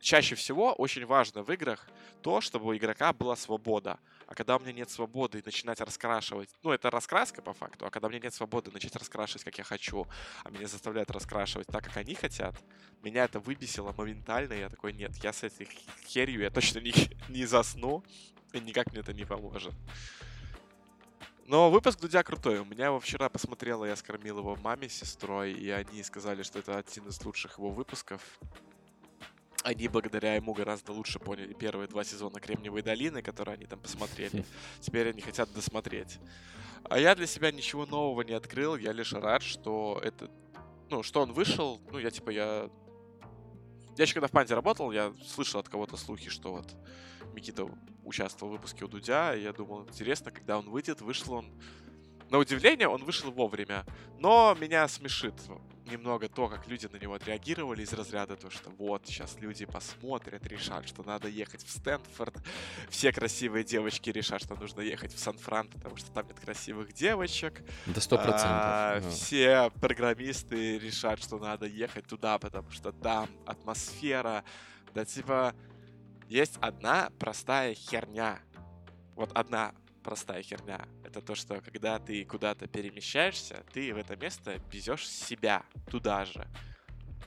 чаще 0.00 0.34
всего 0.34 0.72
очень 0.72 1.04
важно 1.04 1.42
в 1.42 1.52
играх 1.52 1.86
то, 2.22 2.40
чтобы 2.40 2.66
у 2.66 2.76
игрока 2.76 3.12
была 3.12 3.36
свобода. 3.36 3.98
А 4.30 4.34
когда 4.36 4.56
у 4.56 4.60
меня 4.60 4.72
нет 4.72 4.88
свободы 4.88 5.42
начинать 5.44 5.80
раскрашивать, 5.80 6.50
ну, 6.62 6.70
это 6.70 6.88
раскраска 6.88 7.42
по 7.42 7.52
факту, 7.52 7.84
а 7.84 7.90
когда 7.90 8.06
у 8.06 8.10
меня 8.10 8.20
нет 8.22 8.32
свободы 8.32 8.70
начать 8.70 8.94
раскрашивать, 8.94 9.42
как 9.42 9.58
я 9.58 9.64
хочу, 9.64 10.06
а 10.44 10.50
меня 10.50 10.68
заставляют 10.68 11.10
раскрашивать 11.10 11.66
так, 11.66 11.82
как 11.82 11.96
они 11.96 12.14
хотят, 12.14 12.54
меня 13.02 13.24
это 13.24 13.40
выбесило 13.40 13.92
моментально, 13.92 14.52
я 14.52 14.68
такой, 14.68 14.92
нет, 14.92 15.16
я 15.16 15.32
с 15.32 15.42
этой 15.42 15.68
херью, 16.06 16.42
я 16.42 16.50
точно 16.50 16.78
не, 16.78 16.94
не 17.28 17.44
засну, 17.44 18.04
и 18.52 18.60
никак 18.60 18.92
мне 18.92 19.00
это 19.00 19.12
не 19.12 19.24
поможет. 19.24 19.74
Но 21.46 21.68
выпуск 21.68 21.98
Дудя 21.98 22.22
крутой. 22.22 22.60
У 22.60 22.64
меня 22.64 22.86
его 22.86 23.00
вчера 23.00 23.28
посмотрела, 23.28 23.84
я 23.84 23.96
скормил 23.96 24.38
его 24.38 24.54
маме 24.54 24.88
сестрой, 24.88 25.52
и 25.54 25.68
они 25.70 26.04
сказали, 26.04 26.44
что 26.44 26.60
это 26.60 26.78
один 26.78 27.08
из 27.08 27.20
лучших 27.24 27.58
его 27.58 27.70
выпусков 27.70 28.22
они 29.62 29.88
благодаря 29.88 30.36
ему 30.36 30.54
гораздо 30.54 30.92
лучше 30.92 31.18
поняли 31.18 31.52
первые 31.52 31.88
два 31.88 32.04
сезона 32.04 32.40
Кремниевой 32.40 32.82
долины, 32.82 33.22
которые 33.22 33.54
они 33.54 33.66
там 33.66 33.78
посмотрели. 33.78 34.44
Теперь 34.80 35.10
они 35.10 35.20
хотят 35.20 35.52
досмотреть. 35.52 36.18
А 36.84 36.98
я 36.98 37.14
для 37.14 37.26
себя 37.26 37.52
ничего 37.52 37.86
нового 37.86 38.22
не 38.22 38.32
открыл, 38.32 38.76
я 38.76 38.92
лишь 38.92 39.12
рад, 39.12 39.42
что 39.42 40.00
это, 40.02 40.30
ну, 40.88 41.02
что 41.02 41.22
он 41.22 41.32
вышел, 41.32 41.80
ну, 41.90 41.98
я 41.98 42.10
типа, 42.10 42.30
я... 42.30 42.70
Я 43.96 44.04
еще 44.04 44.14
когда 44.14 44.28
в 44.28 44.30
Панде 44.30 44.54
работал, 44.54 44.92
я 44.92 45.12
слышал 45.26 45.60
от 45.60 45.68
кого-то 45.68 45.96
слухи, 45.96 46.30
что 46.30 46.52
вот 46.52 46.74
Микита 47.34 47.68
участвовал 48.04 48.52
в 48.52 48.56
выпуске 48.56 48.84
у 48.84 48.88
Дудя, 48.88 49.34
и 49.34 49.42
я 49.42 49.52
думал, 49.52 49.86
интересно, 49.86 50.30
когда 50.30 50.58
он 50.58 50.70
выйдет, 50.70 51.00
вышел 51.00 51.34
он... 51.34 51.46
На 52.30 52.38
удивление, 52.38 52.88
он 52.88 53.04
вышел 53.04 53.30
вовремя, 53.32 53.84
но 54.18 54.56
меня 54.58 54.86
смешит 54.86 55.34
немного 55.90 56.28
то, 56.28 56.48
как 56.48 56.68
люди 56.68 56.86
на 56.86 56.96
него 56.96 57.14
отреагировали 57.14 57.82
из 57.82 57.92
разряда 57.92 58.36
то, 58.36 58.50
что 58.50 58.70
вот, 58.70 59.06
сейчас 59.06 59.36
люди 59.40 59.64
посмотрят, 59.64 60.46
решат, 60.46 60.86
что 60.88 61.02
надо 61.02 61.26
ехать 61.26 61.64
в 61.64 61.70
Стэнфорд. 61.70 62.36
Все 62.88 63.12
красивые 63.12 63.64
девочки 63.64 64.10
решат, 64.10 64.42
что 64.42 64.54
нужно 64.54 64.80
ехать 64.80 65.12
в 65.12 65.18
Сан-Фран, 65.18 65.68
потому 65.68 65.96
что 65.96 66.12
там 66.12 66.28
нет 66.28 66.38
красивых 66.38 66.92
девочек. 66.92 67.62
Да 67.86 68.00
сто 68.00 68.16
процентов. 68.16 68.44
А, 68.44 69.00
все 69.10 69.72
программисты 69.80 70.78
решат, 70.78 71.20
что 71.20 71.38
надо 71.38 71.66
ехать 71.66 72.06
туда, 72.06 72.38
потому 72.38 72.70
что 72.70 72.92
там 72.92 73.28
атмосфера. 73.44 74.44
Да 74.94 75.04
типа, 75.04 75.54
есть 76.28 76.58
одна 76.60 77.10
простая 77.18 77.74
херня. 77.74 78.38
Вот 79.16 79.30
одна 79.34 79.74
простая 80.10 80.42
херня. 80.42 80.88
Это 81.04 81.20
то, 81.20 81.36
что 81.36 81.60
когда 81.60 82.00
ты 82.00 82.24
куда-то 82.24 82.66
перемещаешься, 82.66 83.64
ты 83.72 83.94
в 83.94 83.96
это 83.96 84.16
место 84.16 84.60
везешь 84.72 85.08
себя 85.08 85.62
туда 85.88 86.24
же. 86.24 86.48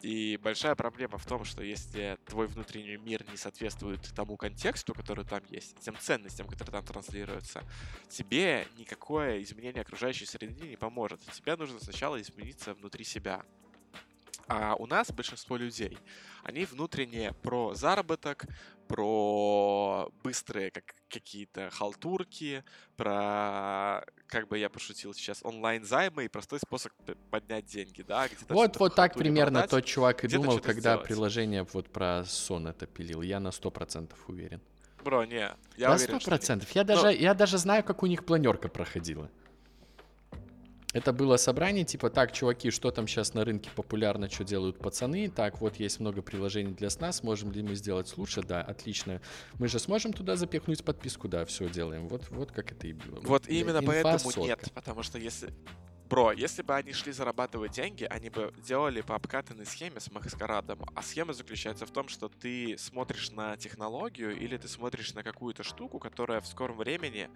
И 0.01 0.37
большая 0.43 0.75
проблема 0.75 1.17
в 1.17 1.25
том, 1.25 1.45
что 1.45 1.63
если 1.63 2.17
твой 2.25 2.47
внутренний 2.47 2.97
мир 2.97 3.23
не 3.31 3.37
соответствует 3.37 4.01
тому 4.13 4.35
контексту, 4.35 4.93
который 4.93 5.23
там 5.23 5.41
есть, 5.47 5.79
тем 5.79 5.95
ценностям, 5.97 6.45
которые 6.45 6.73
там 6.73 6.85
транслируются, 6.85 7.63
тебе 8.09 8.67
никакое 8.77 9.41
изменение 9.43 9.83
окружающей 9.83 10.25
среды 10.25 10.67
не 10.67 10.75
поможет. 10.75 11.21
Тебе 11.31 11.55
нужно 11.55 11.79
сначала 11.79 12.21
измениться 12.21 12.73
внутри 12.73 13.05
себя. 13.05 13.45
А 14.47 14.75
у 14.75 14.85
нас 14.87 15.11
большинство 15.11 15.55
людей, 15.57 15.97
они 16.43 16.65
внутренне 16.65 17.33
про 17.41 17.73
заработок, 17.73 18.45
про 18.87 20.09
быстрые 20.23 20.69
как, 20.71 20.95
какие-то 21.09 21.69
халтурки, 21.71 22.63
про, 22.97 24.05
как 24.27 24.47
бы 24.49 24.57
я 24.57 24.69
пошутил 24.69 25.13
сейчас, 25.13 25.39
онлайн-займы 25.43 26.25
и 26.25 26.27
простой 26.27 26.59
способ 26.59 26.91
поднять 27.31 27.65
деньги, 27.65 28.01
да? 28.01 28.27
Вот, 28.49 28.77
вот 28.77 28.95
так 28.95 29.15
примерно 29.15 29.61
продать, 29.61 29.69
тот 29.69 29.85
чувак 29.85 30.23
и 30.25 30.27
думал, 30.27 30.59
когда 30.59 30.93
сделать. 30.93 31.07
приложение 31.07 31.65
вот 31.71 31.89
про 31.89 32.25
сон 32.25 32.67
это 32.67 32.85
пилил. 32.85 33.21
Я 33.21 33.39
на 33.39 33.51
сто 33.51 33.71
процентов 33.71 34.19
уверен. 34.27 34.61
Бро, 35.03 35.25
не, 35.25 35.49
я 35.77 35.89
на 35.89 35.95
уверен, 35.95 36.17
100%. 36.17 36.67
Я, 36.73 36.83
даже, 36.83 37.03
Но... 37.03 37.09
я 37.09 37.33
даже 37.33 37.57
знаю, 37.57 37.83
как 37.83 38.03
у 38.03 38.05
них 38.05 38.25
планерка 38.25 38.69
проходила. 38.69 39.29
Это 40.93 41.11
было 41.11 41.37
собрание, 41.37 41.83
типа, 41.83 42.09
так, 42.09 42.31
чуваки, 42.31 42.69
что 42.69 42.91
там 42.91 43.07
сейчас 43.07 43.33
на 43.33 43.43
рынке 43.43 43.69
популярно, 43.75 44.29
что 44.29 44.43
делают 44.43 44.77
пацаны, 44.77 45.27
так, 45.29 45.59
вот 45.59 45.77
есть 45.77 45.99
много 45.99 46.21
приложений 46.21 46.75
для 46.75 46.89
сна, 46.91 47.11
сможем 47.11 47.51
ли 47.51 47.63
мы 47.63 47.75
сделать 47.75 48.15
лучше, 48.15 48.43
да, 48.43 48.61
отлично. 48.61 49.19
Мы 49.59 49.67
же 49.67 49.79
сможем 49.79 50.13
туда 50.13 50.35
запихнуть 50.35 50.83
подписку, 50.83 51.27
да, 51.27 51.45
все 51.45 51.67
делаем. 51.67 52.07
Вот, 52.07 52.29
вот 52.29 52.51
как 52.51 52.71
это 52.71 52.87
и 52.87 52.93
было. 52.93 53.19
Вот 53.21 53.47
именно 53.47 53.79
Инфа 53.79 53.87
поэтому 53.87 54.19
сотка. 54.19 54.41
нет, 54.41 54.71
потому 54.73 55.01
что 55.01 55.17
если 55.17 55.51
Бро, 56.09 56.31
если 56.31 56.61
бы 56.61 56.75
они 56.75 56.93
шли 56.93 57.11
зарабатывать 57.11 57.71
деньги, 57.71 58.03
они 58.03 58.29
бы 58.29 58.53
делали 58.57 59.01
по 59.01 59.15
обкатанной 59.15 59.65
схеме 59.65 59.99
с 59.99 60.11
маскарадом. 60.11 60.79
А 60.95 61.01
схема 61.01 61.33
заключается 61.33 61.85
в 61.85 61.91
том, 61.91 62.07
что 62.07 62.29
ты 62.29 62.77
смотришь 62.77 63.31
на 63.31 63.57
технологию 63.57 64.37
или 64.37 64.57
ты 64.57 64.67
смотришь 64.67 65.13
на 65.13 65.23
какую-то 65.23 65.63
штуку, 65.63 65.99
которая 65.99 66.41
в 66.41 66.47
скором 66.47 66.77
времени 66.77 67.29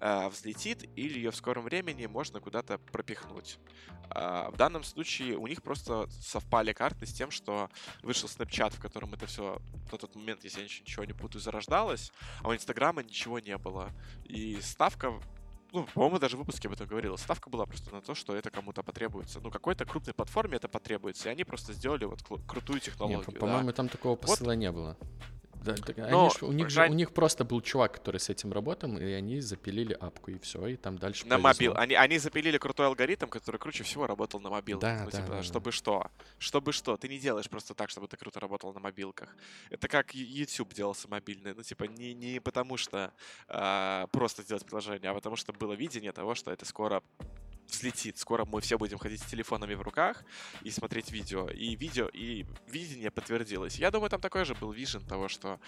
э, 0.00 0.28
взлетит, 0.28 0.88
или 0.96 1.18
ее 1.18 1.30
в 1.30 1.36
скором 1.36 1.64
времени 1.64 2.06
можно 2.06 2.40
куда-то 2.40 2.78
пропихнуть. 2.78 3.58
Э, 4.10 4.48
в 4.50 4.56
данном 4.56 4.84
случае 4.84 5.36
у 5.36 5.46
них 5.46 5.62
просто 5.62 6.08
совпали 6.20 6.72
карты 6.72 7.06
с 7.06 7.12
тем, 7.12 7.30
что 7.30 7.70
вышел 8.02 8.28
Snapchat, 8.28 8.74
в 8.74 8.80
котором 8.80 9.14
это 9.14 9.26
все 9.26 9.60
на 9.92 9.98
тот 9.98 10.14
момент, 10.16 10.44
если 10.44 10.60
я 10.60 10.64
ничего 10.64 11.04
не 11.04 11.12
путаю, 11.12 11.40
зарождалось, 11.40 12.10
а 12.42 12.48
у 12.48 12.54
Инстаграма 12.54 13.02
ничего 13.02 13.38
не 13.38 13.56
было. 13.58 13.92
И 14.24 14.60
ставка 14.60 15.20
ну, 15.74 15.86
по-моему, 15.92 16.18
даже 16.18 16.36
в 16.36 16.38
выпуске 16.38 16.68
об 16.68 16.74
этом 16.74 16.86
говорилось. 16.86 17.20
Ставка 17.20 17.50
была 17.50 17.66
просто 17.66 17.92
на 17.92 18.00
то, 18.00 18.14
что 18.14 18.34
это 18.36 18.50
кому-то 18.50 18.82
потребуется. 18.82 19.40
Ну, 19.40 19.50
какой-то 19.50 19.84
крупной 19.84 20.14
платформе 20.14 20.56
это 20.56 20.68
потребуется, 20.68 21.28
и 21.28 21.32
они 21.32 21.42
просто 21.44 21.72
сделали 21.72 22.04
вот 22.04 22.22
крутую 22.46 22.80
технологию. 22.80 23.24
Нет, 23.26 23.38
по-моему, 23.38 23.66
да. 23.66 23.72
там 23.72 23.88
такого 23.88 24.14
посыла 24.14 24.50
вот. 24.50 24.54
не 24.54 24.70
было. 24.70 24.96
Да, 25.64 25.74
Но, 26.10 26.28
ж, 26.28 26.42
у, 26.42 26.52
них 26.52 26.68
же, 26.68 26.86
у 26.86 26.92
них 26.92 27.12
просто 27.12 27.44
был 27.44 27.62
чувак, 27.62 27.94
который 27.94 28.20
с 28.20 28.28
этим 28.28 28.52
работал, 28.52 28.98
и 28.98 29.12
они 29.12 29.40
запилили 29.40 29.94
апку, 29.94 30.30
и 30.30 30.38
все, 30.38 30.66
и 30.66 30.76
там 30.76 30.98
дальше 30.98 31.26
На 31.26 31.38
мобил. 31.38 31.74
Они, 31.76 31.94
они 31.94 32.18
запилили 32.18 32.58
крутой 32.58 32.86
алгоритм, 32.86 33.28
который 33.28 33.56
круче 33.56 33.82
всего 33.82 34.06
работал 34.06 34.40
на 34.40 34.50
мобилах. 34.50 34.82
Да, 34.82 35.04
ну, 35.04 35.10
да, 35.10 35.18
типа, 35.18 35.32
да, 35.36 35.42
чтобы 35.42 35.66
да. 35.66 35.72
что? 35.72 36.10
Чтобы 36.38 36.72
что? 36.72 36.96
Ты 36.98 37.08
не 37.08 37.18
делаешь 37.18 37.48
просто 37.48 37.74
так, 37.74 37.88
чтобы 37.88 38.08
ты 38.08 38.16
круто 38.18 38.40
работал 38.40 38.74
на 38.74 38.80
мобилках. 38.80 39.34
Это 39.70 39.88
как 39.88 40.14
YouTube 40.14 40.74
делался 40.74 41.08
мобильный. 41.08 41.54
Ну, 41.54 41.62
типа, 41.62 41.84
не, 41.84 42.12
не 42.12 42.40
потому 42.40 42.76
что 42.76 43.12
э, 43.48 44.06
просто 44.12 44.42
сделать 44.42 44.66
приложение, 44.66 45.10
а 45.10 45.14
потому 45.14 45.36
что 45.36 45.52
было 45.52 45.72
видение 45.72 46.12
того, 46.12 46.34
что 46.34 46.50
это 46.50 46.66
скоро 46.66 47.02
взлетит. 47.68 48.18
Скоро 48.18 48.44
мы 48.44 48.60
все 48.60 48.78
будем 48.78 48.98
ходить 48.98 49.22
с 49.22 49.26
телефонами 49.26 49.74
в 49.74 49.82
руках 49.82 50.24
и 50.62 50.70
смотреть 50.70 51.10
видео. 51.10 51.48
И 51.48 51.76
видео, 51.76 52.08
и 52.12 52.46
видение 52.68 53.10
подтвердилось. 53.10 53.76
Я 53.76 53.90
думаю, 53.90 54.10
там 54.10 54.20
такой 54.20 54.44
же 54.44 54.54
был 54.54 54.72
вижен 54.72 55.04
того, 55.06 55.28
что 55.28 55.60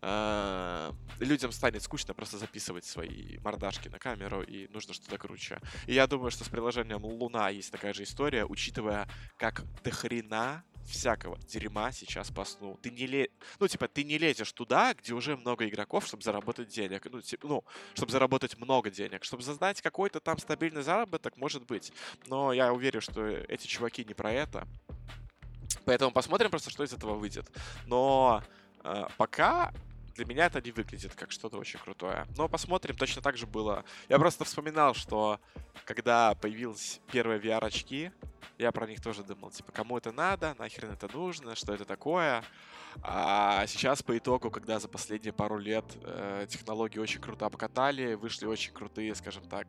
э, 0.00 0.92
людям 1.20 1.52
станет 1.52 1.82
скучно 1.82 2.14
просто 2.14 2.38
записывать 2.38 2.84
свои 2.84 3.38
мордашки 3.38 3.88
на 3.88 3.98
камеру, 3.98 4.42
и 4.42 4.68
нужно 4.68 4.94
что-то 4.94 5.18
круче. 5.18 5.60
И 5.86 5.94
я 5.94 6.06
думаю, 6.06 6.30
что 6.30 6.44
с 6.44 6.48
приложением 6.48 7.04
Луна 7.04 7.48
есть 7.50 7.70
такая 7.70 7.92
же 7.92 8.02
история, 8.02 8.44
учитывая, 8.44 9.08
как 9.36 9.64
дохрена 9.82 10.64
всякого 10.86 11.38
дерьма 11.46 11.92
сейчас 11.92 12.30
по 12.30 12.44
сну. 12.44 12.78
Ты 12.82 12.90
не 12.90 13.06
ле... 13.06 13.30
Ну, 13.58 13.68
типа, 13.68 13.88
ты 13.88 14.04
не 14.04 14.18
лезешь 14.18 14.52
туда, 14.52 14.94
где 14.94 15.14
уже 15.14 15.36
много 15.36 15.68
игроков, 15.68 16.06
чтобы 16.06 16.22
заработать 16.22 16.68
денег. 16.68 17.06
Ну, 17.10 17.20
типа, 17.20 17.46
ну, 17.46 17.64
чтобы 17.94 18.12
заработать 18.12 18.58
много 18.58 18.90
денег. 18.90 19.24
Чтобы 19.24 19.42
создать 19.42 19.80
какой-то 19.80 20.20
там 20.20 20.38
стабильный 20.38 20.82
заработок, 20.82 21.36
может 21.36 21.66
быть. 21.66 21.92
Но 22.26 22.52
я 22.52 22.72
уверен, 22.72 23.00
что 23.00 23.26
эти 23.26 23.66
чуваки 23.66 24.04
не 24.04 24.14
про 24.14 24.32
это. 24.32 24.66
Поэтому 25.84 26.12
посмотрим 26.12 26.50
просто, 26.50 26.70
что 26.70 26.84
из 26.84 26.92
этого 26.92 27.14
выйдет. 27.14 27.50
Но 27.86 28.42
э, 28.84 29.06
пока 29.16 29.72
для 30.14 30.24
меня 30.24 30.46
это 30.46 30.60
не 30.60 30.72
выглядит 30.72 31.14
как 31.14 31.30
что-то 31.30 31.58
очень 31.58 31.78
крутое. 31.78 32.26
Но 32.36 32.48
посмотрим, 32.48 32.96
точно 32.96 33.22
так 33.22 33.36
же 33.36 33.46
было. 33.46 33.84
Я 34.08 34.18
просто 34.18 34.44
вспоминал, 34.44 34.94
что 34.94 35.40
когда 35.84 36.34
появились 36.34 37.00
первые 37.10 37.40
VR-очки, 37.40 38.12
я 38.58 38.72
про 38.72 38.86
них 38.86 39.00
тоже 39.00 39.24
думал, 39.24 39.50
типа, 39.50 39.72
кому 39.72 39.98
это 39.98 40.12
надо, 40.12 40.54
нахрен 40.58 40.90
это 40.90 41.08
нужно, 41.12 41.54
что 41.54 41.74
это 41.74 41.84
такое. 41.84 42.44
А 43.02 43.66
сейчас 43.66 44.02
по 44.02 44.16
итогу, 44.16 44.50
когда 44.50 44.78
за 44.78 44.88
последние 44.88 45.32
пару 45.32 45.58
лет 45.58 45.84
э, 46.02 46.46
технологии 46.48 46.98
очень 46.98 47.20
круто 47.20 47.46
обкатали, 47.46 48.14
вышли 48.14 48.46
очень 48.46 48.72
крутые, 48.72 49.14
скажем 49.14 49.44
так, 49.48 49.68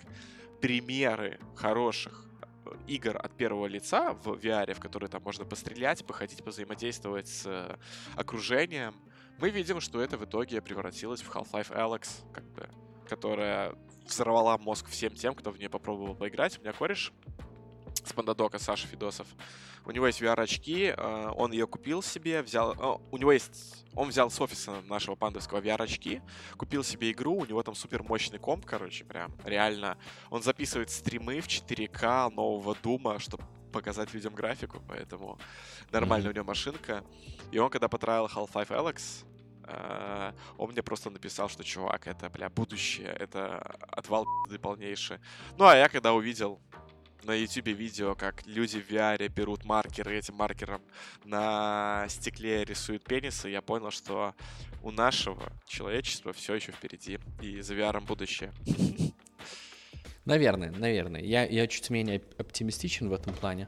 примеры 0.61 1.39
хороших 1.55 2.25
э, 2.65 2.75
игр 2.87 3.17
от 3.17 3.31
первого 3.37 3.67
лица 3.67 4.13
в 4.13 4.33
VR, 4.33 4.73
в 4.73 4.79
которые 4.79 5.09
там 5.09 5.23
можно 5.23 5.45
пострелять, 5.45 6.05
походить, 6.05 6.45
взаимодействовать 6.45 7.29
с 7.29 7.43
э, 7.45 7.77
окружением, 8.15 8.93
мы 9.39 9.49
видим, 9.49 9.81
что 9.81 10.01
это 10.01 10.17
в 10.17 10.25
итоге 10.25 10.61
превратилось 10.61 11.21
в 11.21 11.29
Half-Life 11.29 11.71
Alex, 11.75 12.31
как 12.31 12.45
бы, 12.51 12.69
которая 13.07 13.75
взорвала 14.05 14.57
мозг 14.57 14.87
всем 14.89 15.13
тем, 15.13 15.35
кто 15.35 15.51
в 15.51 15.57
нее 15.57 15.69
попробовал 15.69 16.15
поиграть. 16.15 16.57
У 16.57 16.61
меня 16.61 16.73
кореш 16.73 17.11
с 18.05 18.13
Пандадока, 18.13 18.59
Саша 18.59 18.87
Фидосов. 18.87 19.27
У 19.85 19.91
него 19.91 20.07
есть 20.07 20.21
VR-очки, 20.21 20.93
э, 20.95 21.31
он 21.35 21.51
ее 21.51 21.67
купил 21.67 22.01
себе, 22.01 22.41
взял... 22.41 23.01
У 23.11 23.17
него 23.17 23.31
есть... 23.31 23.85
Он 23.95 24.09
взял 24.09 24.31
с 24.31 24.39
офиса 24.41 24.81
нашего 24.87 25.15
пандовского 25.15 25.61
VR-очки, 25.61 26.21
купил 26.57 26.83
себе 26.83 27.11
игру, 27.11 27.35
у 27.35 27.45
него 27.45 27.61
там 27.63 27.75
супер 27.75 28.01
мощный 28.01 28.39
комп, 28.39 28.65
короче, 28.65 29.03
прям, 29.03 29.33
реально. 29.43 29.97
Он 30.29 30.41
записывает 30.41 30.89
стримы 30.89 31.41
в 31.41 31.47
4К 31.47 32.29
нового 32.33 32.75
Дума, 32.81 33.19
чтобы 33.19 33.43
показать 33.73 34.13
людям 34.13 34.33
графику, 34.33 34.81
поэтому 34.87 35.37
нормальная 35.91 36.29
mm-hmm. 36.29 36.33
у 36.33 36.35
него 36.35 36.45
машинка. 36.45 37.03
И 37.51 37.59
он, 37.59 37.69
когда 37.69 37.89
потраил 37.89 38.27
Half-Life 38.27 38.69
Alex, 38.69 39.25
Uh, 39.65 40.35
он 40.57 40.71
мне 40.71 40.83
просто 40.83 41.09
написал, 41.09 41.47
что 41.47 41.63
чувак, 41.63 42.07
это, 42.07 42.29
бля, 42.29 42.49
будущее, 42.49 43.07
это 43.07 43.59
отвал 43.87 44.27
полнейший. 44.61 45.19
Ну, 45.57 45.65
а 45.65 45.77
я 45.77 45.87
когда 45.87 46.11
увидел 46.11 46.59
на 47.23 47.33
YouTube 47.33 47.67
видео, 47.67 48.15
как 48.15 48.45
люди 48.45 48.81
в 48.81 48.89
VR 48.89 49.27
берут 49.29 49.63
маркеры, 49.63 50.17
этим 50.17 50.35
маркером 50.35 50.81
на 51.23 52.05
стекле 52.09 52.65
рисуют 52.65 53.03
пенисы, 53.05 53.49
я 53.49 53.61
понял, 53.61 53.91
что 53.91 54.35
у 54.81 54.91
нашего 54.91 55.51
человечества 55.65 56.33
все 56.33 56.55
еще 56.55 56.71
впереди, 56.71 57.19
и 57.41 57.61
за 57.61 57.73
VR 57.73 58.01
будущее. 58.01 58.51
Наверное, 60.25 60.71
наверное. 60.71 61.21
Я, 61.21 61.45
я 61.45 61.67
чуть 61.67 61.89
менее 61.89 62.21
оптимистичен 62.37 63.09
в 63.09 63.13
этом 63.13 63.33
плане. 63.33 63.67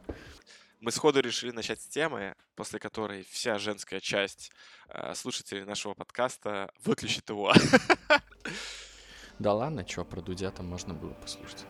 Мы 0.80 0.92
сходу 0.92 1.20
решили 1.20 1.52
начать 1.52 1.82
с 1.82 1.88
темы, 1.88 2.36
после 2.56 2.80
которой 2.80 3.26
вся 3.30 3.58
женская 3.58 4.00
часть 4.00 4.52
э, 4.88 5.14
слушателей 5.16 5.66
нашего 5.66 5.94
подкаста 5.94 6.72
выключит 6.84 7.30
его. 7.30 7.54
Да 9.38 9.54
ладно, 9.54 9.86
что, 9.86 10.06
про 10.06 10.22
Дудя 10.22 10.50
там 10.50 10.66
можно 10.66 10.94
было 10.94 11.12
послушать. 11.12 11.66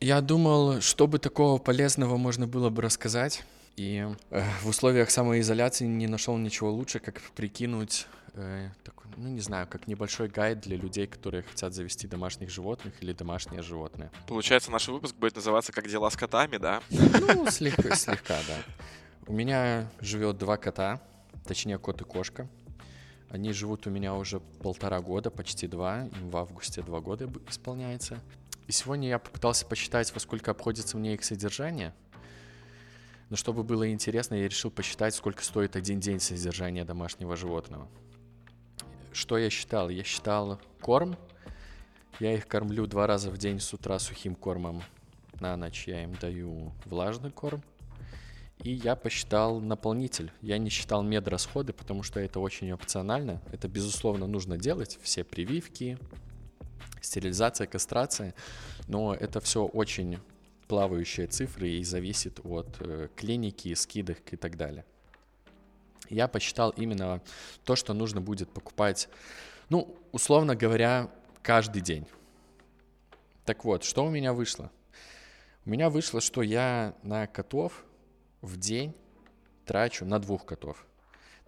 Я 0.00 0.22
думал, 0.22 0.80
что 0.80 1.06
бы 1.06 1.18
такого 1.18 1.58
полезного 1.58 2.16
можно 2.16 2.46
было 2.46 2.70
бы 2.70 2.80
рассказать. 2.80 3.44
И 3.76 4.06
э, 4.30 4.42
в 4.62 4.68
условиях 4.68 5.10
самоизоляции 5.10 5.86
не 5.86 6.06
нашел 6.06 6.36
ничего 6.36 6.70
лучше, 6.70 7.00
как 7.00 7.20
прикинуть, 7.34 8.06
э, 8.34 8.70
такой, 8.84 9.10
ну 9.16 9.28
не 9.28 9.40
знаю, 9.40 9.66
как 9.66 9.88
небольшой 9.88 10.28
гайд 10.28 10.60
для 10.60 10.76
людей, 10.76 11.06
которые 11.06 11.42
хотят 11.42 11.74
завести 11.74 12.06
домашних 12.06 12.50
животных 12.50 12.94
или 13.02 13.12
домашнее 13.12 13.62
животное. 13.62 14.12
Получается, 14.28 14.70
наш 14.70 14.86
выпуск 14.88 15.16
будет 15.16 15.34
называться 15.34 15.72
«Как 15.72 15.88
дела 15.88 16.10
с 16.10 16.16
котами», 16.16 16.56
да? 16.58 16.82
Ну, 16.90 17.50
слегка, 17.50 17.96
слегка, 17.96 18.38
да. 18.46 18.56
У 19.26 19.32
меня 19.32 19.90
живет 20.00 20.38
два 20.38 20.56
кота, 20.56 21.00
точнее 21.44 21.78
кот 21.78 22.00
и 22.00 22.04
кошка. 22.04 22.48
Они 23.30 23.52
живут 23.52 23.88
у 23.88 23.90
меня 23.90 24.14
уже 24.14 24.38
полтора 24.38 25.00
года, 25.00 25.30
почти 25.30 25.66
два. 25.66 26.04
Им 26.20 26.30
в 26.30 26.36
августе 26.36 26.82
два 26.82 27.00
года 27.00 27.28
исполняется. 27.48 28.20
И 28.68 28.72
сегодня 28.72 29.08
я 29.08 29.18
попытался 29.18 29.66
посчитать, 29.66 30.12
во 30.14 30.20
сколько 30.20 30.52
обходится 30.52 30.96
мне 30.96 31.14
их 31.14 31.24
содержание. 31.24 31.94
Но 33.30 33.36
чтобы 33.36 33.64
было 33.64 33.90
интересно, 33.90 34.34
я 34.34 34.48
решил 34.48 34.70
посчитать, 34.70 35.14
сколько 35.14 35.42
стоит 35.42 35.76
один 35.76 36.00
день 36.00 36.20
содержания 36.20 36.84
домашнего 36.84 37.36
животного. 37.36 37.88
Что 39.12 39.38
я 39.38 39.50
считал? 39.50 39.88
Я 39.88 40.04
считал 40.04 40.60
корм. 40.80 41.16
Я 42.20 42.34
их 42.34 42.46
кормлю 42.46 42.86
два 42.86 43.06
раза 43.06 43.30
в 43.30 43.38
день 43.38 43.60
с 43.60 43.72
утра 43.72 43.98
сухим 43.98 44.34
кормом. 44.34 44.82
На 45.40 45.56
ночь 45.56 45.88
я 45.88 46.04
им 46.04 46.14
даю 46.14 46.72
влажный 46.84 47.30
корм. 47.30 47.62
И 48.62 48.72
я 48.72 48.96
посчитал 48.96 49.60
наполнитель. 49.60 50.30
Я 50.40 50.58
не 50.58 50.70
считал 50.70 51.02
медрасходы, 51.02 51.72
потому 51.72 52.02
что 52.02 52.20
это 52.20 52.40
очень 52.40 52.72
опционально. 52.72 53.42
Это, 53.52 53.68
безусловно, 53.68 54.26
нужно 54.26 54.56
делать. 54.56 54.98
Все 55.02 55.24
прививки, 55.24 55.98
стерилизация, 57.00 57.66
кастрация, 57.66 58.34
но 58.88 59.14
это 59.14 59.40
все 59.40 59.64
очень 59.64 60.18
плавающие 60.64 61.26
цифры 61.26 61.68
и 61.68 61.84
зависит 61.84 62.40
от 62.44 62.76
э, 62.80 63.08
клиники, 63.16 63.74
скидок 63.74 64.32
и 64.32 64.36
так 64.36 64.56
далее. 64.56 64.84
Я 66.10 66.28
посчитал 66.28 66.70
именно 66.70 67.22
то, 67.64 67.76
что 67.76 67.94
нужно 67.94 68.20
будет 68.20 68.50
покупать, 68.50 69.08
ну, 69.68 69.96
условно 70.12 70.54
говоря, 70.54 71.10
каждый 71.42 71.82
день. 71.82 72.06
Так 73.44 73.64
вот, 73.64 73.84
что 73.84 74.04
у 74.04 74.10
меня 74.10 74.32
вышло? 74.32 74.70
У 75.66 75.70
меня 75.70 75.90
вышло, 75.90 76.20
что 76.20 76.42
я 76.42 76.94
на 77.02 77.26
котов 77.26 77.84
в 78.42 78.58
день 78.58 78.94
трачу 79.64 80.04
на 80.04 80.18
двух 80.18 80.44
котов 80.44 80.86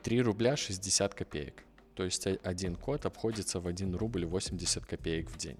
3 0.02 0.22
рубля 0.22 0.56
60 0.56 1.14
копеек. 1.14 1.64
То 1.94 2.04
есть 2.04 2.26
один 2.26 2.76
кот 2.76 3.06
обходится 3.06 3.60
в 3.60 3.66
1 3.66 3.94
рубль 3.96 4.24
80 4.24 4.84
копеек 4.86 5.30
в 5.30 5.36
день. 5.36 5.58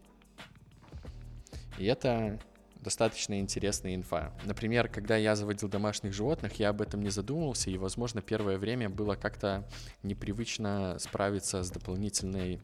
И 1.78 1.86
это 1.86 2.38
достаточно 2.86 3.40
интересная 3.40 3.96
инфа. 3.96 4.32
Например, 4.44 4.88
когда 4.88 5.16
я 5.16 5.34
заводил 5.34 5.68
домашних 5.68 6.12
животных, 6.12 6.60
я 6.60 6.68
об 6.68 6.80
этом 6.80 7.02
не 7.02 7.10
задумывался, 7.10 7.68
и, 7.68 7.76
возможно, 7.78 8.22
первое 8.22 8.58
время 8.58 8.88
было 8.88 9.16
как-то 9.16 9.68
непривычно 10.04 10.96
справиться 11.00 11.64
с 11.64 11.70
дополнительной 11.72 12.60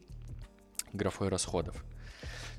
графой 0.93 1.27
расходов. 1.27 1.83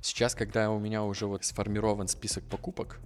Сейчас, 0.02 0.34
когда 0.34 0.70
у 0.70 0.78
меня 0.78 1.04
уже 1.04 1.24
вот 1.24 1.42
сформирован 1.42 2.06
список 2.06 2.44
покупок, 2.44 3.00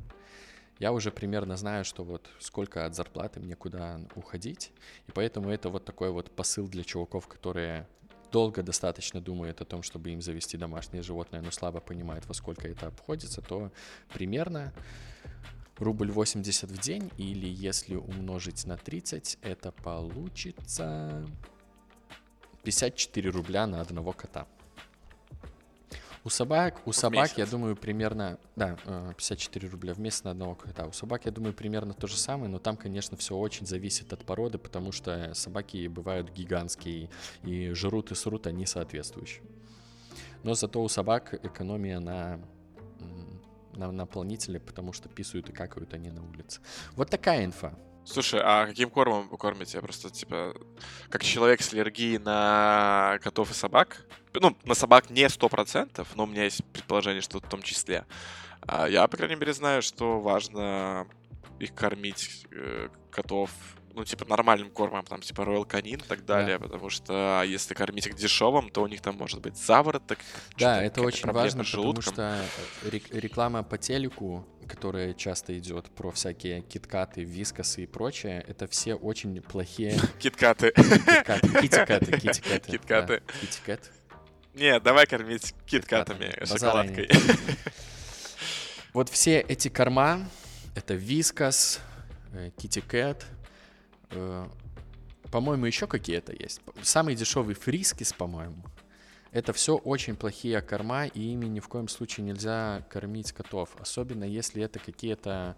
я 0.80 0.90
уже 0.90 1.12
примерно 1.12 1.56
знаю, 1.56 1.84
что 1.84 2.02
вот 2.02 2.28
сколько 2.40 2.84
от 2.84 2.96
зарплаты 2.96 3.38
мне 3.38 3.54
куда 3.54 4.00
уходить, 4.16 4.72
и 5.06 5.12
поэтому 5.12 5.50
это 5.50 5.68
вот 5.68 5.84
такой 5.84 6.10
вот 6.10 6.34
посыл 6.34 6.66
для 6.66 6.82
чуваков, 6.82 7.28
которые 7.28 7.86
долго 8.30 8.62
достаточно 8.62 9.20
думает 9.20 9.60
о 9.60 9.64
том, 9.64 9.82
чтобы 9.82 10.10
им 10.10 10.20
завести 10.20 10.56
домашнее 10.56 11.02
животное, 11.02 11.40
но 11.40 11.50
слабо 11.50 11.80
понимает, 11.80 12.26
во 12.26 12.34
сколько 12.34 12.68
это 12.68 12.86
обходится, 12.86 13.42
то 13.42 13.70
примерно 14.12 14.72
рубль 15.78 16.10
80 16.10 16.70
в 16.70 16.78
день, 16.78 17.10
или 17.16 17.46
если 17.48 17.94
умножить 17.94 18.66
на 18.66 18.76
30, 18.76 19.38
это 19.42 19.72
получится 19.72 21.26
54 22.64 23.30
рубля 23.30 23.66
на 23.66 23.80
одного 23.80 24.12
кота. 24.12 24.46
У 26.24 26.30
собак, 26.30 26.82
у 26.84 26.92
собак, 26.92 27.38
я 27.38 27.46
думаю, 27.46 27.76
примерно, 27.76 28.38
да, 28.56 28.76
54 29.16 29.66
э, 29.66 29.70
рубля 29.70 29.94
в 29.94 30.00
месяц 30.00 30.24
на 30.24 30.32
одного 30.32 30.54
кота. 30.54 30.86
У 30.86 30.92
собак, 30.92 31.24
я 31.24 31.30
думаю, 31.30 31.54
примерно 31.54 31.94
то 31.94 32.06
же 32.06 32.16
самое, 32.16 32.50
но 32.50 32.58
там, 32.58 32.76
конечно, 32.76 33.16
все 33.16 33.36
очень 33.36 33.66
зависит 33.66 34.12
от 34.12 34.24
породы, 34.24 34.58
потому 34.58 34.92
что 34.92 35.32
собаки 35.34 35.86
бывают 35.86 36.30
гигантские 36.30 37.08
и 37.44 37.70
жрут 37.72 38.10
и 38.12 38.14
срут 38.14 38.46
они 38.46 38.66
соответствующие. 38.66 39.42
Но 40.42 40.54
зато 40.54 40.82
у 40.82 40.88
собак 40.88 41.34
экономия 41.44 42.00
на 42.00 42.40
на 43.78 43.92
наполнителе, 43.92 44.58
потому 44.58 44.92
что 44.92 45.08
писают 45.08 45.48
и 45.50 45.52
какают 45.52 45.94
они 45.94 46.10
на 46.10 46.28
улице. 46.28 46.60
Вот 46.96 47.10
такая 47.10 47.44
инфа. 47.44 47.78
Слушай, 48.10 48.40
а 48.42 48.66
каким 48.66 48.88
кормом 48.88 49.28
вы 49.28 49.36
кормите? 49.36 49.82
Просто, 49.82 50.08
типа, 50.08 50.56
как 51.10 51.22
человек 51.22 51.60
с 51.60 51.74
аллергией 51.74 52.16
на 52.16 53.18
котов 53.22 53.50
и 53.50 53.54
собак, 53.54 54.06
ну, 54.32 54.56
на 54.64 54.74
собак 54.74 55.10
не 55.10 55.28
сто 55.28 55.50
процентов, 55.50 56.08
но 56.16 56.24
у 56.24 56.26
меня 56.26 56.44
есть 56.44 56.64
предположение, 56.72 57.20
что 57.20 57.38
в 57.38 57.46
том 57.46 57.60
числе. 57.60 58.06
А 58.62 58.88
я, 58.88 59.06
по 59.08 59.18
крайней 59.18 59.36
мере, 59.36 59.52
знаю, 59.52 59.82
что 59.82 60.20
важно 60.20 61.06
их 61.58 61.74
кормить, 61.74 62.46
э, 62.50 62.88
котов, 63.10 63.50
ну, 63.98 64.04
типа, 64.04 64.24
нормальным 64.26 64.70
кормом, 64.70 65.04
там, 65.04 65.20
типа, 65.20 65.42
Royal 65.42 65.66
Canin 65.66 65.94
и 65.94 66.08
так 66.08 66.24
далее, 66.24 66.58
да. 66.58 66.64
потому 66.64 66.88
что 66.88 67.42
если 67.44 67.74
кормить 67.74 68.06
их 68.06 68.14
дешевым, 68.14 68.70
то 68.70 68.82
у 68.82 68.86
них 68.86 69.00
там 69.00 69.16
может 69.16 69.40
быть 69.40 69.56
завороток. 69.56 70.20
Да, 70.56 70.80
это 70.80 71.02
очень 71.02 71.28
важно, 71.32 71.64
потому 71.64 72.00
что 72.00 72.40
реклама 73.10 73.64
по 73.64 73.76
телеку, 73.76 74.46
которая 74.68 75.14
часто 75.14 75.58
идет 75.58 75.90
про 75.90 76.12
всякие 76.12 76.62
киткаты, 76.62 77.24
вискосы 77.24 77.82
и 77.82 77.86
прочее, 77.86 78.44
это 78.46 78.68
все 78.68 78.94
очень 78.94 79.42
плохие... 79.42 79.98
Киткаты. 80.20 80.70
Китикаты, 80.70 82.12
китикаты. 82.20 82.70
Киткаты. 82.70 83.22
Kitekat. 83.40 83.90
Не, 84.54 84.78
давай 84.78 85.06
кормить 85.06 85.54
KitKat 85.66 86.13
ами, 86.13 86.44
шоколадкой. 86.44 87.10
Вот 88.94 89.10
все 89.10 89.40
эти 89.40 89.68
корма, 89.68 90.28
это 90.74 90.94
Whiskas, 90.94 91.80
Kitekat, 92.56 93.26
Э, 93.26 93.37
по-моему, 95.30 95.66
еще 95.66 95.86
какие-то 95.86 96.32
есть. 96.32 96.60
Самый 96.82 97.14
дешевый 97.14 97.54
Friskies, 97.54 98.12
по-моему. 98.12 98.62
Это 99.30 99.52
все 99.52 99.76
очень 99.76 100.16
плохие 100.16 100.60
корма, 100.62 101.06
и 101.06 101.20
ими 101.20 101.46
ни 101.46 101.60
в 101.60 101.68
коем 101.68 101.88
случае 101.88 102.24
нельзя 102.24 102.86
кормить 102.88 103.32
котов. 103.32 103.76
Особенно 103.78 104.24
если 104.24 104.62
это 104.62 104.78
какие-то 104.78 105.56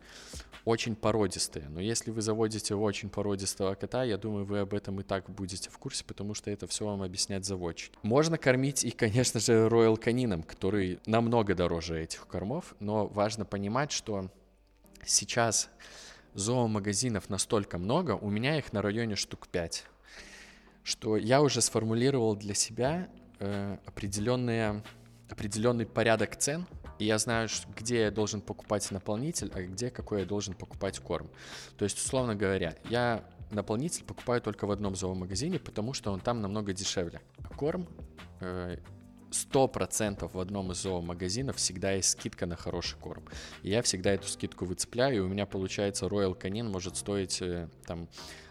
очень 0.64 0.96
породистые. 0.96 1.68
Но 1.68 1.80
если 1.80 2.10
вы 2.10 2.20
заводите 2.20 2.74
очень 2.74 3.10
породистого 3.10 3.74
кота, 3.74 4.02
я 4.02 4.18
думаю, 4.18 4.44
вы 4.44 4.58
об 4.58 4.74
этом 4.74 5.00
и 5.00 5.04
так 5.04 5.30
будете 5.30 5.70
в 5.70 5.78
курсе, 5.78 6.04
потому 6.04 6.34
что 6.34 6.50
это 6.50 6.66
все 6.66 6.84
вам 6.84 7.02
объяснять 7.02 7.44
заводчик. 7.44 7.92
Можно 8.02 8.38
кормить 8.38 8.84
и, 8.84 8.90
конечно 8.90 9.38
же, 9.38 9.52
Royal 9.68 9.96
Canin, 9.96 10.42
который 10.42 10.98
намного 11.06 11.54
дороже 11.54 12.02
этих 12.02 12.26
кормов, 12.26 12.74
но 12.80 13.06
важно 13.06 13.44
понимать, 13.44 13.92
что 13.92 14.30
сейчас 15.04 15.70
зоомагазинов 16.34 17.28
настолько 17.28 17.78
много, 17.78 18.12
у 18.12 18.30
меня 18.30 18.58
их 18.58 18.72
на 18.72 18.82
районе 18.82 19.16
штук 19.16 19.48
5, 19.48 19.86
что 20.82 21.16
я 21.16 21.42
уже 21.42 21.60
сформулировал 21.60 22.36
для 22.36 22.54
себя 22.54 23.08
э, 23.38 23.78
определенные, 23.86 24.82
определенный 25.28 25.86
порядок 25.86 26.36
цен, 26.36 26.66
и 26.98 27.06
я 27.06 27.18
знаю, 27.18 27.48
где 27.76 28.02
я 28.02 28.10
должен 28.10 28.40
покупать 28.40 28.90
наполнитель, 28.90 29.50
а 29.54 29.62
где 29.62 29.90
какой 29.90 30.20
я 30.20 30.26
должен 30.26 30.54
покупать 30.54 30.98
корм. 30.98 31.30
То 31.78 31.84
есть, 31.84 31.98
условно 31.98 32.34
говоря, 32.34 32.76
я 32.88 33.24
наполнитель 33.50 34.04
покупаю 34.04 34.40
только 34.40 34.66
в 34.66 34.70
одном 34.70 34.94
зоомагазине, 34.94 35.58
потому 35.58 35.94
что 35.94 36.12
он 36.12 36.20
там 36.20 36.40
намного 36.40 36.72
дешевле. 36.72 37.20
Корм 37.56 37.88
э, 38.40 38.76
сто 39.30 39.68
процентов 39.68 40.34
в 40.34 40.40
одном 40.40 40.72
из 40.72 40.82
зоомагазинов 40.82 41.56
всегда 41.56 41.92
есть 41.92 42.10
скидка 42.10 42.46
на 42.46 42.56
хороший 42.56 42.98
корм. 42.98 43.24
И 43.62 43.70
я 43.70 43.82
всегда 43.82 44.12
эту 44.12 44.28
скидку 44.28 44.64
выцепляю, 44.64 45.16
и 45.16 45.20
у 45.20 45.28
меня 45.28 45.46
получается 45.46 46.06
Royal 46.06 46.38
Canin 46.38 46.68
может 46.68 46.96
стоить 46.96 47.40
э, 47.42 47.68
там 47.86 48.08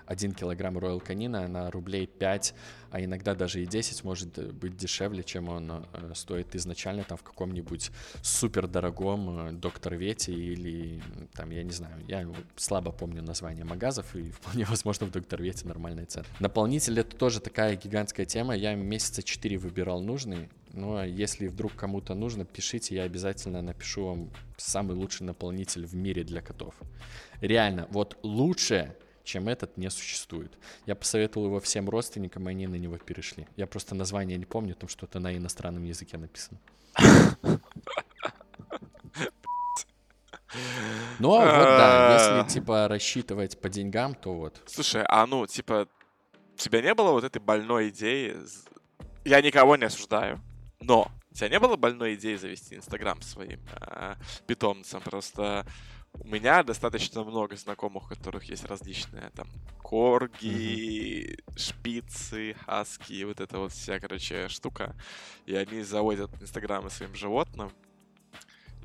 1 0.10 0.34
килограмм 0.34 0.78
Royal 0.78 1.02
Canin 1.06 1.48
на 1.48 1.70
рублей 1.70 2.08
5, 2.08 2.56
а 2.90 3.02
иногда 3.02 3.36
даже 3.36 3.62
и 3.62 3.68
10 3.68 4.04
может 4.04 4.40
э, 4.40 4.52
быть 4.52 4.76
дешевле, 4.76 5.24
чем 5.24 5.50
он 5.50 5.72
э, 5.72 6.14
стоит 6.16 6.56
изначально 6.56 7.04
там 7.04 7.18
в 7.18 7.24
каком-нибудь 7.24 7.92
супер 8.24 8.68
дорогом 8.68 9.50
э, 9.50 9.52
Доктор 9.52 9.96
Вете 9.96 10.34
или 10.34 11.00
там, 11.34 11.52
я 11.52 11.62
не 11.62 11.72
знаю, 11.72 12.04
я 12.08 12.28
слабо 12.56 12.92
помню 12.92 13.22
название 13.22 13.66
магазов, 13.66 14.16
и 14.16 14.32
вполне 14.32 14.66
возможно 14.66 15.06
в 15.06 15.12
Доктор 15.12 15.44
Вете 15.44 15.68
нормальная 15.68 16.08
цена. 16.08 16.26
Наполнитель 16.40 17.00
это 17.00 17.16
тоже 17.16 17.40
такая 17.40 17.76
гигантская 17.76 18.26
тема, 18.26 18.56
я 18.56 18.74
месяца 18.74 19.22
4 19.22 19.58
выбирал 19.60 20.02
нужный, 20.02 20.50
но 20.74 21.04
если 21.04 21.48
вдруг 21.48 21.76
кому-то 21.76 22.14
нужно, 22.14 22.46
пишите, 22.46 22.96
я 22.96 23.04
обязательно 23.04 23.62
напишу 23.62 24.06
вам 24.06 24.32
самый 24.58 24.96
лучший 24.96 25.26
наполнитель 25.26 25.86
в 25.86 25.96
мире 25.96 26.24
для 26.24 26.42
котов. 26.42 26.76
Реально, 27.42 27.88
вот 27.90 28.18
лучше 28.24 28.96
чем 29.30 29.48
этот, 29.48 29.78
не 29.78 29.90
существует. 29.92 30.58
Я 30.88 30.96
посоветовал 30.96 31.48
его 31.48 31.60
всем 31.60 31.88
родственникам, 31.88 32.48
и 32.48 32.52
они 32.52 32.66
на 32.66 32.76
него 32.76 32.98
перешли. 32.98 33.48
Я 33.58 33.68
просто 33.68 33.94
название 33.94 34.38
не 34.40 34.46
помню, 34.46 34.74
там 34.74 34.90
что-то 34.90 35.20
на 35.20 35.38
иностранном 35.38 35.84
языке 35.84 36.18
написано. 36.18 36.60
Ну, 41.20 41.30
вот 41.30 41.44
да, 41.44 42.14
если, 42.14 42.32
а. 42.32 42.44
типа, 42.46 42.88
рассчитывать 42.88 43.60
по 43.62 43.70
деньгам, 43.70 44.16
то 44.16 44.34
вот. 44.34 44.62
Слушай, 44.66 45.04
а 45.08 45.28
ну, 45.28 45.46
типа, 45.46 45.88
у 46.54 46.58
тебя 46.58 46.82
не 46.82 46.96
было 46.96 47.12
вот 47.12 47.24
этой 47.24 47.40
больной 47.40 47.90
идеи? 47.90 48.36
Я 49.26 49.42
никого 49.42 49.76
не 49.76 49.86
осуждаю, 49.86 50.42
но 50.80 51.12
у 51.32 51.34
тебя 51.34 51.50
не 51.50 51.60
было 51.60 51.76
больной 51.76 52.16
идеи 52.16 52.36
завести 52.36 52.76
Инстаграм 52.76 53.22
своим 53.22 53.60
э, 53.82 54.16
питомцем? 54.48 55.02
Просто 55.02 55.66
у 56.14 56.28
меня 56.28 56.64
достаточно 56.64 57.24
много 57.24 57.56
знакомых, 57.56 58.06
у 58.06 58.08
которых 58.08 58.46
есть 58.46 58.66
различные 58.66 59.30
там 59.36 59.48
корги, 59.82 61.36
mm-hmm. 61.36 61.60
шпицы, 61.60 62.56
хаски, 62.66 63.24
вот 63.24 63.40
эта 63.40 63.58
вот 63.60 63.72
вся, 63.72 64.00
короче, 64.00 64.48
штука. 64.50 64.96
И 65.46 65.56
они 65.56 65.82
заводят 65.82 66.32
инстаграмы 66.42 66.90
своим 66.90 67.14
животным. 67.16 67.72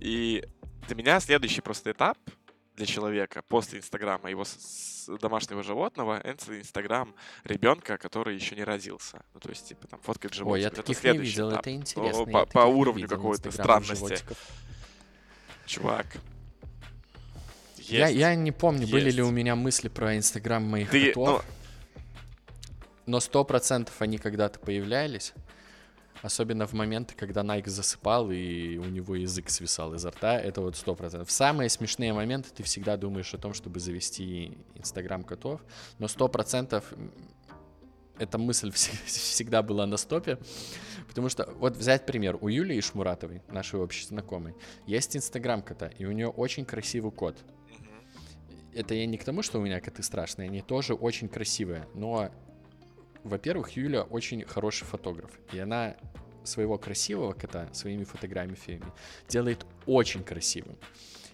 И 0.01 0.45
для 0.87 0.97
меня 0.97 1.21
следующий 1.21 1.61
просто 1.61 1.93
этап 1.93 2.19
для 2.75 2.87
человека 2.87 3.43
после 3.43 3.79
Инстаграма 3.79 4.31
его 4.31 4.45
домашнего 5.21 5.63
животного 5.63 6.19
это 6.19 6.59
Инстаграм 6.59 7.15
ребенка, 7.45 7.99
который 7.99 8.35
еще 8.35 8.57
не 8.57 8.65
родился. 8.65 9.23
Ну, 9.33 9.41
то 9.41 9.51
есть, 9.51 9.69
типа, 9.69 9.87
там, 9.87 10.01
фоткать 10.01 10.35
животных. 10.35 10.55
Ой, 10.55 10.63
я 10.63 10.71
таких 10.71 10.99
это 10.99 11.13
не 11.13 11.19
видел, 11.19 11.51
этап. 11.51 11.61
это 11.61 11.71
интересно. 11.73 12.25
Ну, 12.25 12.33
по, 12.33 12.47
по 12.47 12.61
уровню 12.61 13.09
какой-то 13.09 13.51
странности. 13.51 13.95
Животиков. 13.95 14.39
Чувак. 15.67 16.07
Есть. 17.77 17.91
Я, 17.91 18.09
я 18.09 18.35
не 18.35 18.51
помню, 18.51 18.83
есть. 18.83 18.93
были 18.93 19.11
ли 19.11 19.23
у 19.23 19.31
меня 19.31 19.55
мысли 19.57 19.89
про 19.89 20.17
Инстаграм 20.17 20.63
моих 20.63 20.91
Ты, 20.91 21.09
котов. 21.09 21.45
Ну... 21.45 22.01
Но 23.07 23.21
сто 23.21 23.45
процентов 23.45 24.01
они 24.01 24.17
когда-то 24.19 24.59
появлялись. 24.59 25.35
Особенно 26.25 26.67
в 26.67 26.73
моменты, 26.73 27.15
когда 27.15 27.43
Найк 27.43 27.67
засыпал, 27.67 28.31
и 28.31 28.79
у 28.79 28.87
него 28.87 29.15
язык 29.15 29.51
свисал 29.51 29.93
изо 29.93 30.11
рта. 30.11 30.41
Это 30.41 30.63
вот 30.63 30.75
сто 30.75 30.95
процентов. 30.95 31.29
В 31.29 31.33
самые 31.33 31.69
смешные 31.69 32.15
моменты 32.15 32.49
ты 32.49 32.63
всегда 32.63 32.97
думаешь 32.97 33.35
о 33.35 33.39
том, 33.39 33.53
чтобы 33.53 33.79
завести 33.79 34.57
Инстаграм 34.75 35.23
котов. 35.23 35.61
Но 35.99 36.09
сто 36.09 36.29
процентов 36.29 36.95
эта 38.19 38.39
мысль 38.39 38.71
всегда 39.05 39.63
была 39.63 39.85
на 39.85 39.99
стопе. 39.99 40.39
Потому 41.09 41.29
что, 41.29 41.53
вот 41.59 41.77
взять 41.77 42.07
пример, 42.07 42.39
у 42.41 42.49
Юлии 42.49 42.81
Шмуратовой, 42.81 43.43
нашей 43.49 43.79
общей 43.79 44.07
знакомой, 44.07 44.55
есть 44.87 45.15
Инстаграм 45.15 45.61
кота, 45.61 45.89
и 45.89 46.07
у 46.07 46.13
нее 46.13 46.29
очень 46.29 46.65
красивый 46.65 47.13
кот. 47.13 47.37
Это 48.73 48.95
я 48.95 49.05
не 49.05 49.19
к 49.19 49.25
тому, 49.25 49.43
что 49.43 49.59
у 49.59 49.63
меня 49.63 49.79
коты 49.83 50.03
страшные, 50.03 50.49
они 50.49 50.63
тоже 50.63 50.95
очень 50.95 51.29
красивые, 51.29 51.87
но 51.93 52.31
во-первых, 53.25 53.71
Юля 53.71 54.03
очень 54.03 54.45
хороший 54.45 54.85
фотограф, 54.85 55.31
и 55.53 55.59
она 55.59 55.97
своего 56.45 56.79
красивого 56.79 57.33
кота 57.33 57.69
своими 57.73 58.05
фотографиями 58.05 58.85
делает 59.29 59.67
очень 59.87 60.23
красивым. 60.23 60.77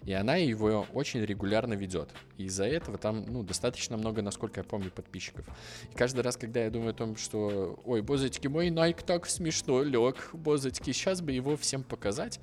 И 0.05 0.13
она 0.13 0.37
его 0.37 0.87
очень 0.95 1.21
регулярно 1.21 1.75
ведет. 1.75 2.09
И 2.39 2.45
из-за 2.45 2.65
этого 2.65 2.97
там, 2.97 3.25
ну, 3.27 3.43
достаточно 3.43 3.99
много, 3.99 4.23
насколько 4.23 4.61
я 4.61 4.65
помню, 4.65 4.91
подписчиков. 4.91 5.47
И 5.93 5.95
каждый 5.95 6.21
раз, 6.21 6.39
когда 6.39 6.65
я 6.65 6.71
думаю 6.71 6.91
о 6.91 6.95
том, 6.95 7.17
что, 7.17 7.79
ой, 7.85 8.01
бозочки, 8.01 8.47
мой 8.47 8.71
Найк 8.71 9.03
так 9.03 9.27
смешно 9.27 9.83
лег, 9.83 10.31
бозочки, 10.33 10.93
сейчас 10.93 11.21
бы 11.21 11.33
его 11.33 11.57
всем 11.57 11.83
показать, 11.83 12.41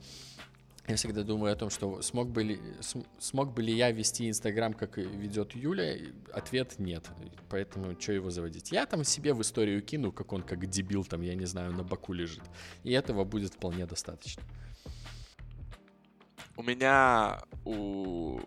я 0.87 0.95
всегда 0.95 1.23
думаю 1.23 1.51
о 1.51 1.55
том, 1.55 1.69
что 1.69 2.01
смог 2.01 2.29
бы 2.29 2.43
ли, 2.43 2.61
смог 3.19 3.53
бы 3.53 3.61
ли 3.61 3.73
я 3.73 3.91
вести 3.91 4.29
Инстаграм, 4.29 4.73
как 4.73 4.97
ведет 4.97 5.53
Юля? 5.53 5.97
Ответ 6.31 6.79
нет. 6.79 7.05
Поэтому 7.49 7.99
что 7.99 8.13
его 8.13 8.29
заводить? 8.29 8.71
Я 8.71 8.85
там 8.85 9.03
себе 9.03 9.33
в 9.33 9.41
историю 9.41 9.81
кину, 9.81 10.13
как 10.13 10.31
он 10.31 10.43
как 10.43 10.65
дебил 10.65 11.03
там, 11.03 11.21
я 11.21 11.35
не 11.35 11.45
знаю, 11.45 11.73
на 11.73 11.83
боку 11.83 12.13
лежит. 12.13 12.43
И 12.83 12.93
этого 12.93 13.25
будет 13.25 13.55
вполне 13.55 13.85
достаточно. 13.85 14.43
У 16.55 16.63
меня 16.63 17.41
у 17.65 18.39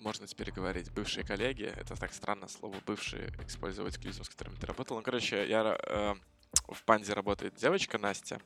можно 0.00 0.26
теперь 0.26 0.52
говорить 0.52 0.92
бывшие 0.92 1.24
коллеги. 1.24 1.64
Это 1.64 1.96
так 1.96 2.12
странно 2.12 2.48
слово 2.48 2.76
бывшие 2.86 3.32
использовать 3.46 3.96
к 3.96 4.04
людям, 4.04 4.24
с 4.24 4.28
которыми 4.28 4.56
ты 4.56 4.66
работал. 4.66 4.96
Ну, 4.96 5.02
короче, 5.02 5.48
я 5.48 5.78
э, 5.82 6.14
в 6.68 6.84
Панде 6.84 7.14
работает 7.14 7.56
девочка 7.56 7.98
Настя, 7.98 8.40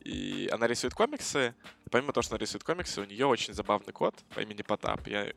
и 0.00 0.48
она 0.52 0.66
рисует 0.66 0.94
комиксы. 0.94 1.54
Помимо 1.90 2.12
того, 2.12 2.22
что 2.22 2.34
она 2.34 2.40
рисует 2.40 2.64
комиксы, 2.64 3.00
у 3.00 3.04
нее 3.04 3.26
очень 3.26 3.54
забавный 3.54 3.92
кот 3.92 4.14
по 4.34 4.40
имени 4.40 4.62
Потап. 4.62 5.06
Я... 5.06 5.32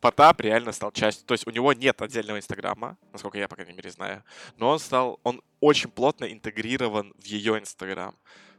Потап 0.00 0.40
реально 0.40 0.72
стал 0.72 0.92
частью... 0.92 1.26
То 1.26 1.34
есть 1.34 1.46
у 1.46 1.50
него 1.50 1.72
нет 1.72 2.00
отдельного 2.02 2.38
инстаграма, 2.38 2.96
насколько 3.12 3.38
я, 3.38 3.48
по 3.48 3.56
крайней 3.56 3.74
мере, 3.74 3.90
знаю. 3.90 4.22
Но 4.56 4.70
он 4.70 4.78
стал... 4.78 5.20
Он 5.22 5.42
очень 5.60 5.90
плотно 5.90 6.24
интегрирован 6.26 7.14
в 7.18 7.24
ее 7.24 7.58
инстаграм. 7.58 8.16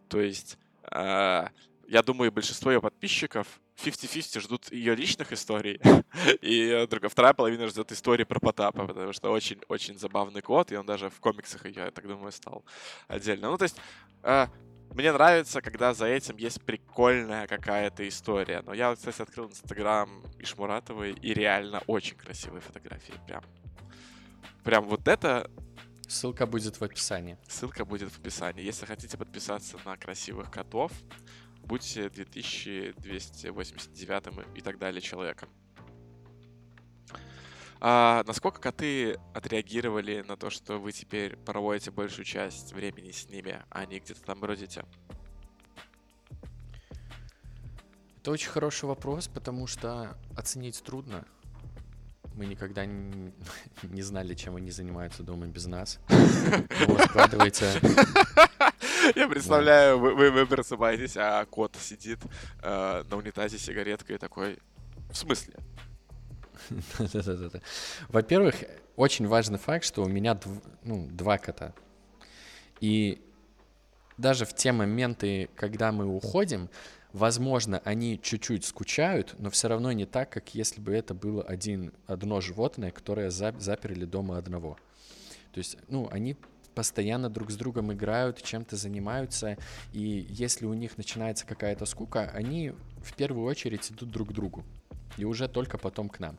То 0.09 0.19
есть... 0.19 0.57
Э, 0.91 1.47
я 1.87 2.01
думаю, 2.01 2.31
большинство 2.31 2.71
ее 2.71 2.81
подписчиков 2.81 3.47
50-50 3.77 4.39
ждут 4.39 4.71
ее 4.71 4.95
личных 4.95 5.31
историй, 5.33 5.79
и 6.41 6.87
другая, 6.89 7.09
вторая 7.09 7.33
половина 7.33 7.67
ждет 7.67 7.91
истории 7.91 8.23
про 8.23 8.39
Потапа, 8.39 8.87
потому 8.87 9.13
что 9.13 9.31
очень-очень 9.31 9.97
забавный 9.97 10.41
кот, 10.41 10.71
и 10.71 10.77
он 10.77 10.85
даже 10.85 11.09
в 11.09 11.19
комиксах 11.19 11.65
я 11.65 11.91
так 11.91 12.07
думаю, 12.07 12.31
стал 12.31 12.63
отдельно. 13.07 13.51
Ну, 13.51 13.57
то 13.57 13.63
есть, 13.63 13.77
э, 14.23 14.47
мне 14.95 15.11
нравится, 15.11 15.61
когда 15.61 15.93
за 15.93 16.05
этим 16.05 16.37
есть 16.37 16.61
прикольная 16.61 17.47
какая-то 17.47 18.07
история. 18.07 18.63
Но 18.65 18.73
я, 18.73 18.95
кстати, 18.95 19.21
открыл 19.21 19.49
Инстаграм 19.49 20.23
Ишмуратовой, 20.39 21.11
и 21.11 21.33
реально 21.33 21.83
очень 21.85 22.15
красивые 22.15 22.61
фотографии. 22.61 23.13
Прям, 23.27 23.43
прям 24.63 24.85
вот 24.85 25.09
это... 25.09 25.51
Ссылка 26.07 26.45
будет 26.45 26.79
в 26.79 26.83
описании. 26.83 27.37
Ссылка 27.45 27.83
будет 27.83 28.09
в 28.09 28.19
описании. 28.19 28.63
Если 28.63 28.85
хотите 28.85 29.17
подписаться 29.17 29.77
на 29.83 29.97
красивых 29.97 30.49
котов, 30.49 30.93
будьте 31.65 32.09
2289 32.09 34.23
и 34.55 34.61
так 34.61 34.77
далее 34.77 35.01
человеком. 35.01 35.49
А 37.87 38.23
насколько 38.25 38.59
коты 38.59 39.19
отреагировали 39.35 40.25
на 40.27 40.37
то, 40.37 40.49
что 40.49 40.79
вы 40.79 40.91
теперь 40.91 41.37
проводите 41.37 41.91
большую 41.91 42.25
часть 42.25 42.73
времени 42.73 43.11
с 43.11 43.29
ними, 43.29 43.61
а 43.69 43.85
не 43.85 43.99
где-то 43.99 44.23
там 44.23 44.39
бродите? 44.39 44.85
Это 48.21 48.31
очень 48.31 48.49
хороший 48.49 48.85
вопрос, 48.85 49.27
потому 49.27 49.67
что 49.67 50.17
оценить 50.35 50.81
трудно. 50.81 51.27
Мы 52.33 52.47
никогда 52.47 52.87
не, 52.87 53.31
не 53.83 54.01
знали, 54.01 54.33
чем 54.33 54.55
они 54.55 54.71
занимаются 54.71 55.21
дома 55.21 55.45
без 55.45 55.67
нас. 55.67 55.99
складывается... 57.09 57.71
Я 59.15 59.27
представляю, 59.27 59.99
вы, 59.99 60.31
вы, 60.31 60.47
просыпаетесь, 60.47 61.17
а 61.17 61.45
кот 61.45 61.75
сидит 61.79 62.17
э, 62.63 63.03
на 63.07 63.15
унитазе 63.15 63.59
сигареткой 63.59 64.17
такой... 64.17 64.57
В 65.11 65.15
смысле? 65.15 65.53
Во-первых, 68.09 68.63
очень 68.95 69.27
важный 69.27 69.59
факт, 69.59 69.85
что 69.85 70.03
у 70.03 70.07
меня 70.07 70.39
ну, 70.83 71.07
два 71.11 71.37
кота. 71.37 71.73
И 72.79 73.21
даже 74.17 74.45
в 74.45 74.53
те 74.53 74.71
моменты, 74.71 75.49
когда 75.55 75.91
мы 75.91 76.05
уходим, 76.05 76.69
возможно, 77.13 77.81
они 77.83 78.19
чуть-чуть 78.21 78.65
скучают, 78.65 79.35
но 79.39 79.49
все 79.49 79.67
равно 79.67 79.91
не 79.91 80.05
так, 80.05 80.29
как 80.29 80.55
если 80.55 80.81
бы 80.81 80.93
это 80.93 81.13
было 81.13 81.43
один, 81.43 81.93
одно 82.07 82.41
животное, 82.41 82.91
которое 82.91 83.29
заперли 83.29 84.05
дома 84.05 84.37
одного. 84.37 84.77
То 85.53 85.59
есть, 85.59 85.77
ну, 85.87 86.07
они 86.11 86.35
постоянно 86.73 87.29
друг 87.29 87.51
с 87.51 87.55
другом 87.55 87.93
играют, 87.93 88.43
чем-то 88.43 88.75
занимаются, 88.75 89.57
и 89.93 90.27
если 90.29 90.65
у 90.65 90.73
них 90.73 90.97
начинается 90.97 91.45
какая-то 91.45 91.85
скука, 91.85 92.29
они 92.33 92.73
в 93.01 93.15
первую 93.15 93.45
очередь 93.45 93.89
идут 93.91 94.11
друг 94.11 94.29
к 94.29 94.33
другу 94.33 94.65
и 95.17 95.25
уже 95.25 95.47
только 95.47 95.77
потом 95.77 96.09
к 96.09 96.19
нам. 96.19 96.37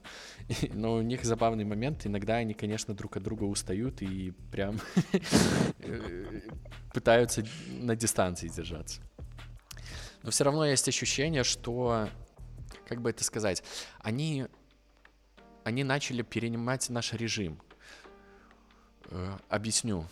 Но 0.75 0.95
у 0.95 1.03
них 1.03 1.25
забавный 1.25 1.65
момент, 1.65 2.07
иногда 2.07 2.37
они, 2.37 2.55
конечно, 2.55 2.95
друг 2.95 3.17
от 3.17 3.23
друга 3.23 3.45
устают 3.45 4.03
и 4.03 4.33
прям 4.51 4.81
пытаются 6.93 7.45
на 7.69 7.97
дистанции 7.97 8.49
держаться. 8.49 9.01
Но 10.23 10.31
все 10.31 10.45
равно 10.45 10.67
есть 10.67 10.89
ощущение, 10.89 11.45
что, 11.45 12.09
как 12.89 13.01
бы 13.01 13.11
это 13.11 13.23
сказать, 13.23 13.63
они, 14.01 14.47
они 15.65 15.85
начали 15.85 16.23
перенимать 16.23 16.91
наш 16.91 17.13
режим. 17.13 17.61
Э, 19.11 19.37
объясню 19.49 20.07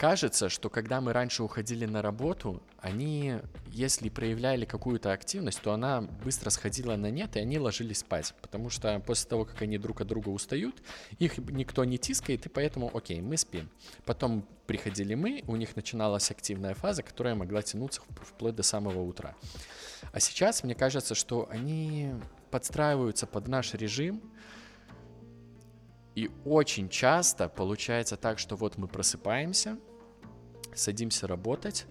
кажется, 0.00 0.48
что 0.48 0.70
когда 0.70 1.02
мы 1.02 1.12
раньше 1.12 1.42
уходили 1.42 1.84
на 1.84 2.00
работу, 2.00 2.62
они, 2.78 3.34
если 3.66 4.08
проявляли 4.08 4.64
какую-то 4.64 5.12
активность, 5.12 5.60
то 5.60 5.72
она 5.74 6.00
быстро 6.00 6.48
сходила 6.48 6.96
на 6.96 7.10
нет, 7.10 7.36
и 7.36 7.40
они 7.40 7.58
ложились 7.58 7.98
спать. 7.98 8.34
Потому 8.40 8.70
что 8.70 8.98
после 9.00 9.28
того, 9.28 9.44
как 9.44 9.60
они 9.60 9.76
друг 9.76 10.00
от 10.00 10.06
друга 10.06 10.30
устают, 10.30 10.82
их 11.18 11.36
никто 11.36 11.84
не 11.84 11.98
тискает, 11.98 12.46
и 12.46 12.48
поэтому, 12.48 12.90
окей, 12.96 13.20
мы 13.20 13.36
спим. 13.36 13.68
Потом 14.06 14.46
приходили 14.66 15.14
мы, 15.14 15.44
у 15.46 15.56
них 15.56 15.76
начиналась 15.76 16.30
активная 16.30 16.72
фаза, 16.72 17.02
которая 17.02 17.34
могла 17.34 17.60
тянуться 17.60 18.00
вплоть 18.22 18.54
до 18.54 18.62
самого 18.62 19.02
утра. 19.02 19.36
А 20.12 20.18
сейчас, 20.18 20.64
мне 20.64 20.74
кажется, 20.74 21.14
что 21.14 21.46
они 21.50 22.14
подстраиваются 22.50 23.26
под 23.26 23.48
наш 23.48 23.74
режим, 23.74 24.22
И 26.14 26.30
очень 26.44 26.88
часто 26.88 27.48
получается 27.48 28.16
так, 28.16 28.38
что 28.38 28.56
вот 28.56 28.78
мы 28.78 28.88
просыпаемся, 28.88 29.78
садимся 30.80 31.26
работать, 31.26 31.86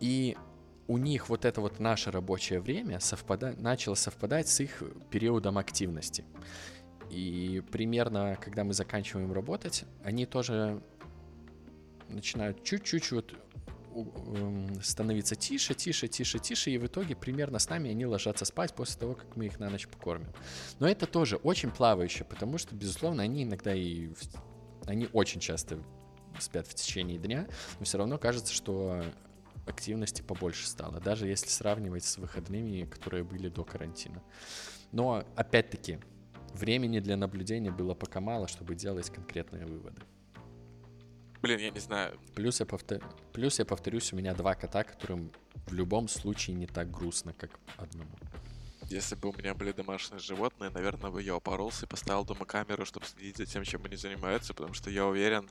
и 0.00 0.36
у 0.88 0.98
них 0.98 1.28
вот 1.28 1.44
это 1.44 1.60
вот 1.60 1.80
наше 1.80 2.10
рабочее 2.10 2.60
время 2.60 3.00
совпада... 3.00 3.54
начало 3.58 3.94
совпадать 3.94 4.48
с 4.48 4.60
их 4.60 4.82
периодом 5.10 5.58
активности. 5.58 6.24
И 7.10 7.62
примерно, 7.70 8.36
когда 8.40 8.64
мы 8.64 8.72
заканчиваем 8.72 9.32
работать, 9.32 9.84
они 10.04 10.26
тоже 10.26 10.82
начинают 12.08 12.62
чуть-чуть 12.62 13.10
вот 13.12 13.34
эм, 13.94 14.80
становиться 14.82 15.34
тише, 15.34 15.74
тише, 15.74 16.08
тише, 16.08 16.38
тише, 16.38 16.70
и 16.70 16.78
в 16.78 16.86
итоге 16.86 17.16
примерно 17.16 17.58
с 17.58 17.68
нами 17.68 17.90
они 17.90 18.06
ложатся 18.06 18.44
спать 18.44 18.74
после 18.74 18.98
того, 19.00 19.14
как 19.14 19.36
мы 19.36 19.46
их 19.46 19.58
на 19.58 19.70
ночь 19.70 19.88
покормим. 19.88 20.32
Но 20.78 20.88
это 20.88 21.06
тоже 21.06 21.36
очень 21.36 21.70
плавающе, 21.70 22.24
потому 22.24 22.58
что, 22.58 22.74
безусловно, 22.74 23.22
они 23.22 23.44
иногда 23.44 23.74
и... 23.74 24.10
Они 24.86 25.08
очень 25.12 25.40
часто 25.40 25.80
спят 26.40 26.66
в 26.66 26.74
течение 26.74 27.18
дня, 27.18 27.46
но 27.78 27.84
все 27.84 27.98
равно 27.98 28.18
кажется, 28.18 28.52
что 28.52 29.02
активности 29.66 30.22
побольше 30.22 30.66
стало, 30.66 31.00
даже 31.00 31.26
если 31.26 31.48
сравнивать 31.48 32.04
с 32.04 32.18
выходными, 32.18 32.84
которые 32.84 33.24
были 33.24 33.48
до 33.48 33.64
карантина. 33.64 34.22
Но, 34.92 35.24
опять-таки, 35.34 35.98
времени 36.54 37.00
для 37.00 37.16
наблюдения 37.16 37.70
было 37.70 37.94
пока 37.94 38.20
мало, 38.20 38.48
чтобы 38.48 38.74
делать 38.74 39.10
конкретные 39.10 39.66
выводы. 39.66 40.02
Блин, 41.42 41.58
я 41.60 41.70
не 41.70 41.80
знаю. 41.80 42.18
Плюс 42.34 42.60
я, 42.60 42.66
повтор... 42.66 43.00
Плюс 43.32 43.58
я 43.58 43.64
повторюсь, 43.64 44.12
у 44.12 44.16
меня 44.16 44.34
два 44.34 44.54
кота, 44.54 44.84
которым 44.84 45.30
в 45.66 45.72
любом 45.72 46.08
случае 46.08 46.56
не 46.56 46.66
так 46.66 46.90
грустно, 46.90 47.32
как 47.34 47.50
одному. 47.76 48.10
Если 48.88 49.16
бы 49.16 49.30
у 49.30 49.32
меня 49.32 49.54
были 49.54 49.72
домашние 49.72 50.20
животные, 50.20 50.70
наверное, 50.70 51.10
бы 51.10 51.22
я 51.22 51.36
упоролся 51.36 51.86
и 51.86 51.88
поставил 51.88 52.24
дома 52.24 52.46
камеру, 52.46 52.84
чтобы 52.84 53.06
следить 53.06 53.36
за 53.36 53.46
тем, 53.46 53.64
чем 53.64 53.84
они 53.84 53.96
занимаются, 53.96 54.54
потому 54.54 54.74
что 54.74 54.90
я 54.90 55.06
уверен, 55.06 55.48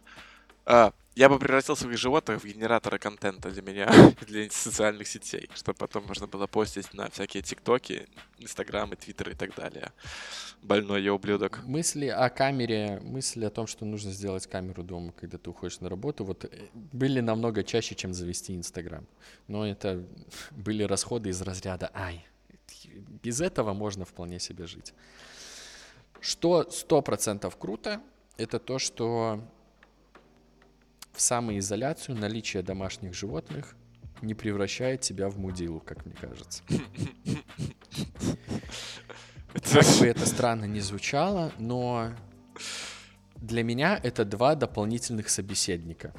а, 0.65 0.93
я 1.15 1.29
бы 1.29 1.39
превратил 1.39 1.77
своих 1.77 1.97
животных 1.97 2.43
в 2.43 2.45
генераторы 2.45 2.99
контента 2.99 3.49
для 3.49 3.61
меня, 3.61 3.89
для 4.27 4.49
социальных 4.49 5.07
сетей, 5.07 5.49
чтобы 5.53 5.77
потом 5.77 6.05
можно 6.05 6.27
было 6.27 6.45
постить 6.45 6.93
на 6.93 7.09
всякие 7.09 7.41
тиктоки, 7.41 8.07
инстаграмы, 8.37 8.97
твиттеры 8.97 9.31
и 9.31 9.35
так 9.35 9.55
далее. 9.55 9.93
Больной 10.61 11.03
я 11.03 11.13
ублюдок. 11.13 11.63
Мысли 11.63 12.07
о 12.07 12.29
камере, 12.29 12.99
мысли 13.01 13.45
о 13.45 13.49
том, 13.49 13.65
что 13.65 13.85
нужно 13.85 14.11
сделать 14.11 14.47
камеру 14.47 14.83
дома, 14.83 15.13
когда 15.13 15.37
ты 15.37 15.49
уходишь 15.49 15.79
на 15.79 15.89
работу, 15.89 16.25
вот 16.25 16.43
э, 16.43 16.49
были 16.73 17.21
намного 17.21 17.63
чаще, 17.63 17.95
чем 17.95 18.13
завести 18.13 18.53
инстаграм. 18.53 19.07
Но 19.47 19.65
это 19.65 20.05
были 20.51 20.83
расходы 20.83 21.29
из 21.29 21.41
разряда 21.41 21.91
«Ай, 21.93 22.25
без 23.23 23.39
этого 23.39 23.73
можно 23.73 24.03
вполне 24.03 24.39
себе 24.39 24.67
жить». 24.67 24.93
Что 26.19 26.69
сто 26.71 27.01
процентов 27.01 27.55
круто, 27.55 28.01
это 28.37 28.59
то, 28.59 28.79
что 28.79 29.41
в 31.15 31.21
самоизоляцию 31.21 32.17
наличие 32.17 32.61
домашних 32.61 33.13
животных 33.13 33.75
не 34.21 34.33
превращает 34.33 35.01
тебя 35.01 35.29
в 35.29 35.37
мудилу, 35.37 35.79
как 35.79 36.05
мне 36.05 36.15
кажется. 36.15 36.63
Как 39.47 39.85
бы 39.99 40.05
это 40.05 40.25
странно 40.25 40.65
не 40.65 40.81
звучало, 40.81 41.51
но 41.57 42.11
для 43.35 43.63
меня 43.63 43.99
это 44.03 44.25
два 44.25 44.55
дополнительных 44.55 45.29
собеседника. 45.29 46.13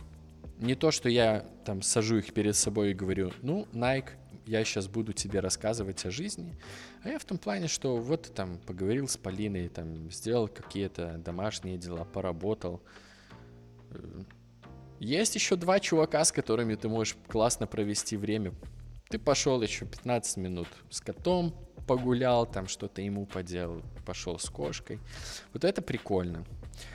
Не 0.59 0.75
то, 0.75 0.91
что 0.91 1.11
я 1.11 1.45
там 1.67 1.83
сажу 1.83 2.17
их 2.17 2.33
перед 2.33 2.57
собой 2.57 2.93
и 2.93 2.95
говорю, 2.95 3.33
ну, 3.43 3.69
Nike, 3.73 4.11
я 4.47 4.65
сейчас 4.65 4.89
буду 4.89 5.13
тебе 5.13 5.41
рассказывать 5.41 6.07
о 6.07 6.11
жизни, 6.11 6.55
а 7.03 7.11
я 7.11 7.19
в 7.19 7.25
том 7.25 7.37
плане, 7.37 7.69
что 7.69 7.97
вот 7.97 8.23
ты 8.23 8.31
там 8.31 8.59
поговорил 8.59 9.09
с 9.09 9.17
Полиной, 9.19 9.69
там 9.69 10.11
сделал 10.11 10.49
какие-то 10.49 11.19
домашние 11.19 11.77
дела, 11.77 12.05
поработал, 12.05 12.81
есть 14.99 15.35
еще 15.35 15.57
два 15.57 15.81
чувака, 15.81 16.25
с 16.25 16.33
которыми 16.33 16.75
ты 16.75 16.89
можешь 16.89 17.17
классно 17.29 17.67
провести 17.67 18.17
время. 18.17 18.53
Ты 19.09 19.19
пошел 19.19 19.63
еще 19.63 19.87
15 19.87 20.37
минут 20.39 20.69
с 20.91 21.01
котом, 21.01 21.55
погулял, 21.87 22.47
там 22.47 22.67
что-то 22.67 23.03
ему 23.03 23.27
поделал, 23.27 23.83
пошел 24.05 24.39
с 24.39 24.49
кошкой. 24.49 24.99
Вот 25.53 25.65
это 25.65 25.83
прикольно. 25.83 26.45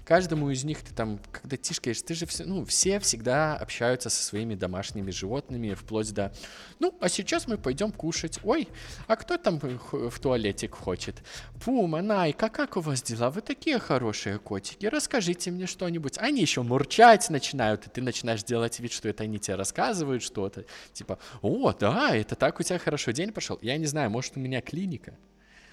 Каждому 0.06 0.50
из 0.50 0.64
них 0.64 0.82
ты 0.82 0.94
там, 0.94 1.20
когда 1.32 1.58
тишкаешь, 1.58 2.02
ты 2.02 2.14
же 2.14 2.26
все, 2.26 2.46
ну, 2.46 2.66
все 2.66 3.00
всегда 3.00 3.56
общаются 3.56 4.10
со 4.10 4.24
своими 4.24 4.56
домашними 4.56 5.12
животными, 5.12 5.74
вплоть 5.74 6.12
до, 6.14 6.34
ну, 6.80 6.96
а 7.00 7.10
сейчас 7.10 7.48
мы 7.48 7.58
пойдем 7.58 7.92
кушать. 7.92 8.40
Ой, 8.44 8.68
а 9.08 9.16
кто 9.16 9.38
там 9.38 9.60
в 9.60 10.20
туалетик 10.20 10.76
хочет? 10.76 11.16
Пума, 11.64 12.02
Найка, 12.02 12.50
как 12.50 12.78
у 12.78 12.82
вас 12.82 13.02
дела? 13.02 13.30
Вы 13.30 13.42
такие 13.42 13.80
хорошие 13.80 14.40
котики, 14.40 14.86
расскажите 14.86 15.52
мне 15.52 15.68
что-нибудь. 15.68 16.18
Они 16.18 16.42
еще 16.42 16.62
мурчать 16.62 17.30
начинают, 17.30 17.88
и 17.88 17.90
ты 17.90 18.02
начинаешь 18.02 18.44
делать 18.44 18.80
вид, 18.80 18.92
что 18.92 19.10
это 19.10 19.24
они 19.24 19.40
тебе 19.40 19.56
рассказывают 19.56 20.24
что-то. 20.24 20.66
Типа, 20.94 21.20
о, 21.42 21.72
да, 21.74 22.16
это 22.16 22.36
так 22.36 22.60
у 22.60 22.64
тебя 22.64 22.80
хорошо 22.80 23.12
день 23.12 23.32
пошел. 23.32 23.60
Я 23.62 23.78
не 23.78 23.86
знаю, 23.86 24.10
может, 24.10 24.38
у 24.38 24.40
меня 24.40 24.62
клиника. 24.62 25.16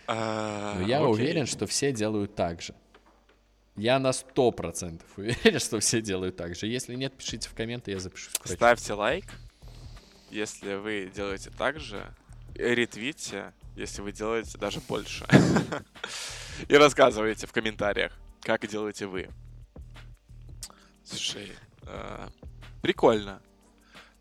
А, 0.07 0.77
Но 0.79 0.87
я 0.87 1.03
уверен, 1.03 1.47
что 1.47 1.67
все 1.67 1.93
делают 1.93 2.35
так 2.35 2.63
же. 2.63 2.75
Я 3.79 4.01
на 4.01 4.13
сто 4.13 4.51
процентов 4.51 5.07
уверен, 5.17 5.61
что 5.61 5.79
все 5.79 6.03
делают 6.03 6.37
так 6.37 6.57
же. 6.57 6.67
Если 6.67 6.97
нет, 6.97 7.15
пишите 7.17 7.49
в 7.49 7.55
комменты, 7.55 7.93
я 7.93 8.01
запишу. 8.01 8.31
Ставьте 8.45 8.93
лайк, 8.93 9.25
если 10.31 10.75
вы 10.75 11.11
делаете 11.15 11.51
так 11.57 11.79
же. 11.79 12.13
Ретвитьте, 12.57 13.53
если 13.77 14.03
вы 14.03 14.11
делаете 14.11 14.59
даже 14.59 14.81
больше. 14.81 15.25
И 16.69 16.75
рассказывайте 16.75 17.47
в 17.47 17.53
комментариях, 17.53 18.19
как 18.41 18.67
делаете 18.67 19.07
вы. 19.07 19.29
Слушай, 21.05 21.53
э, 21.83 22.29
прикольно. 22.83 23.41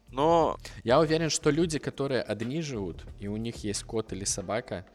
Но... 0.09 0.59
Я 0.83 0.99
уверен, 0.99 1.31
что 1.31 1.49
люди, 1.49 1.79
которые 1.79 2.21
одни 2.21 2.61
живут, 2.61 3.05
и 3.19 3.27
у 3.27 3.37
них 3.37 3.63
есть 3.63 3.83
кот 3.83 4.13
или 4.13 4.23
собака, 4.23 4.85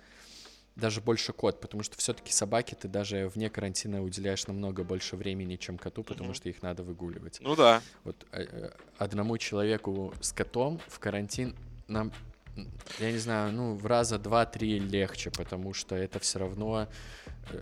даже 0.77 1.01
больше 1.01 1.33
кот, 1.33 1.61
потому 1.61 1.83
что 1.83 1.97
все-таки 1.99 2.33
собаки 2.33 2.75
ты 2.75 2.89
даже 2.89 3.29
вне 3.29 3.51
карантина 3.51 4.03
уделяешь 4.03 4.47
намного 4.47 4.85
больше 4.85 5.17
времени, 5.17 5.57
чем 5.57 5.79
коту, 5.79 6.03
потому 6.03 6.31
mm-hmm. 6.31 6.35
что 6.35 6.49
их 6.49 6.63
надо 6.63 6.83
выгуливать. 6.83 7.39
Ну 7.41 7.55
да. 7.55 7.83
Вот 8.05 8.27
э, 8.33 8.47
э, 8.51 8.71
одному 8.99 9.37
человеку 9.39 10.15
с 10.21 10.33
котом 10.33 10.81
в 10.89 10.99
карантин 10.99 11.55
нам, 11.89 12.13
я 12.99 13.13
не 13.13 13.19
знаю, 13.19 13.53
ну 13.53 13.75
в 13.75 13.87
раза 13.87 14.19
два-три 14.19 14.79
легче, 14.79 15.31
потому 15.31 15.75
что 15.75 15.95
это 15.95 16.19
все 16.19 16.39
равно 16.39 16.89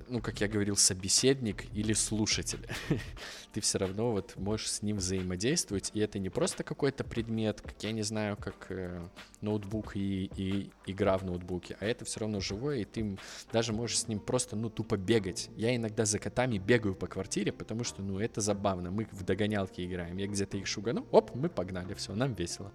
ну, 0.08 0.20
как 0.20 0.40
я 0.40 0.48
говорил, 0.48 0.76
собеседник 0.76 1.64
или 1.74 1.92
слушатель. 1.92 2.66
Ты 3.52 3.60
все 3.60 3.78
равно 3.78 4.12
вот 4.12 4.36
можешь 4.36 4.70
с 4.70 4.82
ним 4.82 4.98
взаимодействовать, 4.98 5.90
и 5.94 6.00
это 6.00 6.18
не 6.18 6.30
просто 6.30 6.62
какой-то 6.62 7.04
предмет, 7.04 7.60
как 7.60 7.82
я 7.82 7.92
не 7.92 8.02
знаю, 8.02 8.36
как 8.36 8.66
э, 8.70 9.02
ноутбук 9.40 9.96
и, 9.96 10.30
и 10.36 10.70
игра 10.86 11.18
в 11.18 11.24
ноутбуке, 11.24 11.76
а 11.80 11.86
это 11.86 12.04
все 12.04 12.20
равно 12.20 12.40
живое, 12.40 12.78
и 12.78 12.84
ты 12.84 13.18
даже 13.52 13.72
можешь 13.72 14.00
с 14.00 14.08
ним 14.08 14.20
просто, 14.20 14.56
ну, 14.56 14.70
тупо 14.70 14.96
бегать. 14.96 15.50
Я 15.56 15.74
иногда 15.74 16.04
за 16.04 16.18
котами 16.18 16.58
бегаю 16.58 16.94
по 16.94 17.06
квартире, 17.06 17.52
потому 17.52 17.84
что, 17.84 18.02
ну, 18.02 18.18
это 18.18 18.40
забавно. 18.40 18.90
Мы 18.90 19.08
в 19.10 19.24
догонялки 19.24 19.84
играем. 19.84 20.16
Я 20.16 20.26
где-то 20.26 20.56
их 20.56 20.66
шугану, 20.66 21.06
оп, 21.10 21.34
мы 21.34 21.48
погнали, 21.48 21.94
все, 21.94 22.14
нам 22.14 22.34
весело. 22.34 22.72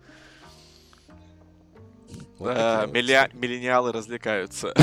Вот 2.38 2.54
да, 2.54 2.86
милля... 2.86 3.30
миллениалы 3.34 3.92
развлекаются. 3.92 4.74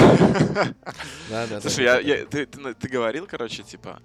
Да, 1.28 1.47
да, 1.47 1.61
Слушай, 1.61 1.85
я, 1.85 2.01
я, 2.01 2.26
ты, 2.26 2.47
ты, 2.47 2.74
ты 2.74 2.89
говорил, 2.89 3.26
короче, 3.26 3.62
типа, 3.62 4.01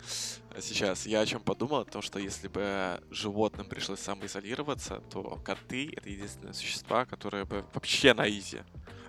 сейчас, 0.59 1.05
я 1.05 1.21
о 1.21 1.25
чем 1.25 1.41
подумал, 1.41 1.85
то, 1.85 2.01
что 2.01 2.19
если 2.19 2.47
бы 2.47 3.01
животным 3.09 3.67
пришлось 3.67 3.99
самоизолироваться, 3.99 5.01
то 5.09 5.39
коты— 5.43 5.91
это 5.95 6.09
единственные 6.09 6.53
существа, 6.53 7.05
которые 7.05 7.45
бы 7.45 7.65
вообще 7.73 8.13
на 8.13 8.29
изи. 8.29 8.59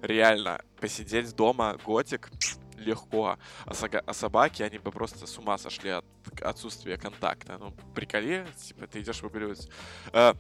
Реально, 0.03 0.61
посидеть 0.81 1.35
дома, 1.35 1.77
готик, 1.85 2.31
легко. 2.77 3.39
А, 3.65 3.75
сага, 3.75 4.03
а 4.07 4.13
собаки, 4.13 4.63
они 4.63 4.79
бы 4.79 4.93
просто 4.93 5.27
с 5.27 5.39
ума 5.39 5.59
сошли 5.59 5.91
от 5.91 6.05
отсутствия 6.43 6.97
контакта. 6.97 7.59
Ну, 7.59 7.75
приколи, 7.95 8.47
типа, 8.57 8.87
ты 8.87 9.01
идешь 9.01 9.23
выгуливать. 9.23 9.69
Э, 10.13 10.35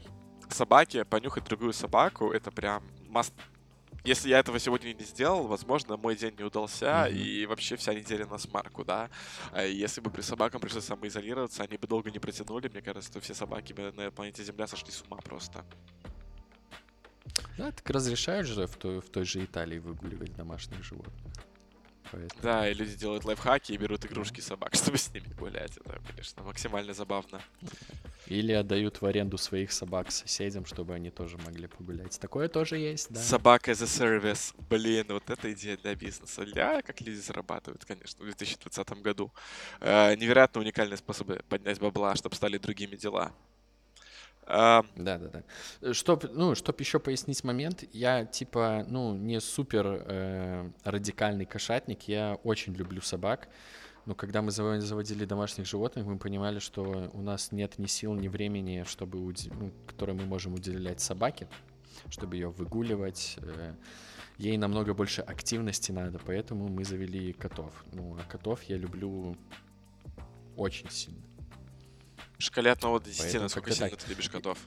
собаки, 0.49 1.03
понюхать 1.03 1.45
другую 1.45 1.72
собаку, 1.72 2.33
это 2.33 2.51
прям 2.51 2.85
must 3.11 3.33
если 4.05 4.30
я 4.30 4.38
этого 4.38 4.59
сегодня 4.59 4.94
не 4.94 5.05
сделал, 5.05 5.46
возможно, 5.46 5.96
мой 5.96 6.16
день 6.16 6.34
не 6.38 6.44
удался, 6.44 6.86
mm-hmm. 6.86 7.12
и 7.12 7.46
вообще 7.46 7.76
вся 7.76 7.94
неделя 7.94 8.26
на 8.26 8.38
смарку, 8.38 8.84
да. 8.84 9.11
А 9.53 9.64
если 9.64 10.01
бы 10.01 10.11
при 10.11 10.22
собакам 10.22 10.61
пришлось 10.61 10.84
самоизолироваться, 10.84 11.62
они 11.62 11.76
бы 11.76 11.86
долго 11.86 12.11
не 12.11 12.18
протянули, 12.18 12.68
мне 12.68 12.80
кажется, 12.82 13.12
то 13.12 13.20
все 13.20 13.34
собаки 13.34 13.72
бы 13.72 13.92
на 13.92 14.11
планете 14.11 14.44
Земля 14.44 14.66
сошли 14.66 14.90
с 14.92 15.03
ума 15.03 15.18
просто. 15.18 15.64
Да, 17.57 17.72
так 17.72 17.88
разрешают 17.90 18.46
же 18.46 18.66
в 18.66 18.76
той, 18.76 19.01
в 19.01 19.11
той 19.11 19.24
же 19.24 19.44
Италии 19.44 19.78
выгуливать 19.78 20.34
домашних 20.36 20.82
животных. 20.82 21.34
Поэтому... 22.12 22.42
Да, 22.42 22.68
и 22.68 22.74
люди 22.74 22.94
делают 22.96 23.24
лайфхаки 23.24 23.72
и 23.72 23.76
берут 23.76 24.04
игрушки 24.04 24.40
собак, 24.40 24.70
чтобы 24.74 24.98
с 24.98 25.12
ними 25.12 25.26
гулять. 25.38 25.76
Это, 25.76 26.00
конечно, 26.09 26.42
максимально 26.42 26.94
забавно. 26.94 27.40
Или 28.26 28.52
отдают 28.52 29.00
в 29.00 29.06
аренду 29.06 29.38
своих 29.38 29.72
собак 29.72 30.11
соседям, 30.11 30.66
чтобы 30.66 30.94
они 30.94 31.11
тоже 31.11 31.38
могли 31.38 31.66
погулять. 31.66 32.18
Такое 32.20 32.48
тоже 32.48 32.76
есть, 32.76 33.11
да. 33.11 33.20
Собака 33.20 33.70
as 33.70 33.82
a 33.82 33.86
service. 33.86 34.54
Блин, 34.68 35.06
вот 35.09 35.30
это 35.30 35.52
идея 35.52 35.76
для 35.76 35.94
бизнеса. 35.94 36.42
Ля, 36.42 36.82
как 36.82 37.00
люди 37.00 37.18
зарабатывают, 37.18 37.84
конечно, 37.84 38.22
в 38.22 38.24
2020 38.24 38.90
году. 39.02 39.32
Э, 39.80 40.14
невероятно 40.16 40.61
уникальные 40.61 40.98
способы 40.98 41.42
поднять 41.48 41.78
бабла, 41.78 42.14
чтобы 42.16 42.36
стали 42.36 42.59
другими 42.59 42.96
дела. 42.96 43.32
Да, 44.49 44.82
да, 44.96 45.18
да. 45.18 45.92
Чтоб, 45.92 46.24
ну, 46.32 46.55
чтоб 46.55 46.80
еще 46.80 46.99
пояснить 46.99 47.44
момент, 47.44 47.84
я 47.92 48.24
типа, 48.24 48.86
ну, 48.88 49.14
не 49.14 49.40
супер 49.40 49.86
э, 49.86 50.70
радикальный 50.84 51.44
кошатник, 51.44 52.09
я 52.09 52.38
очень 52.44 52.74
люблю 52.74 53.03
собак. 53.03 53.49
Но 54.07 54.14
когда 54.14 54.40
мы 54.40 54.51
заводили 54.51 55.26
домашних 55.26 55.66
животных, 55.66 56.07
мы 56.07 56.18
понимали, 56.18 56.61
что 56.61 57.11
у 57.12 57.20
нас 57.20 57.53
нет 57.53 57.78
ни 57.78 57.86
сил, 57.86 58.14
ни 58.14 58.28
времени, 58.28 58.84
чтобы, 58.88 59.18
ну, 59.18 59.70
которое 59.86 60.14
мы 60.14 60.24
можем 60.24 60.55
уделять 60.55 61.01
собаке, 61.03 61.46
чтобы 62.09 62.36
ее 62.36 62.49
выгуливать. 62.49 63.36
Э, 63.42 63.74
ей 64.38 64.57
намного 64.57 64.94
больше 64.94 65.20
активности 65.20 65.92
надо, 65.92 66.18
поэтому 66.24 66.68
мы 66.68 66.84
завели 66.84 67.34
котов. 67.34 67.84
Ну, 67.92 68.16
а 68.18 68.30
котов 68.30 68.62
я 68.62 68.78
люблю 68.78 69.36
очень 70.57 70.88
сильно. 70.88 71.28
В 72.39 72.43
шкале 72.43 72.70
от 72.70 72.78
1 72.78 72.93
до 72.93 73.05
10, 73.05 73.20
Поэтому 73.20 73.43
насколько 73.43 73.72
сильно 73.72 73.91
так. 73.91 73.99
ты 73.99 74.11
любишь 74.11 74.30
котов? 74.30 74.59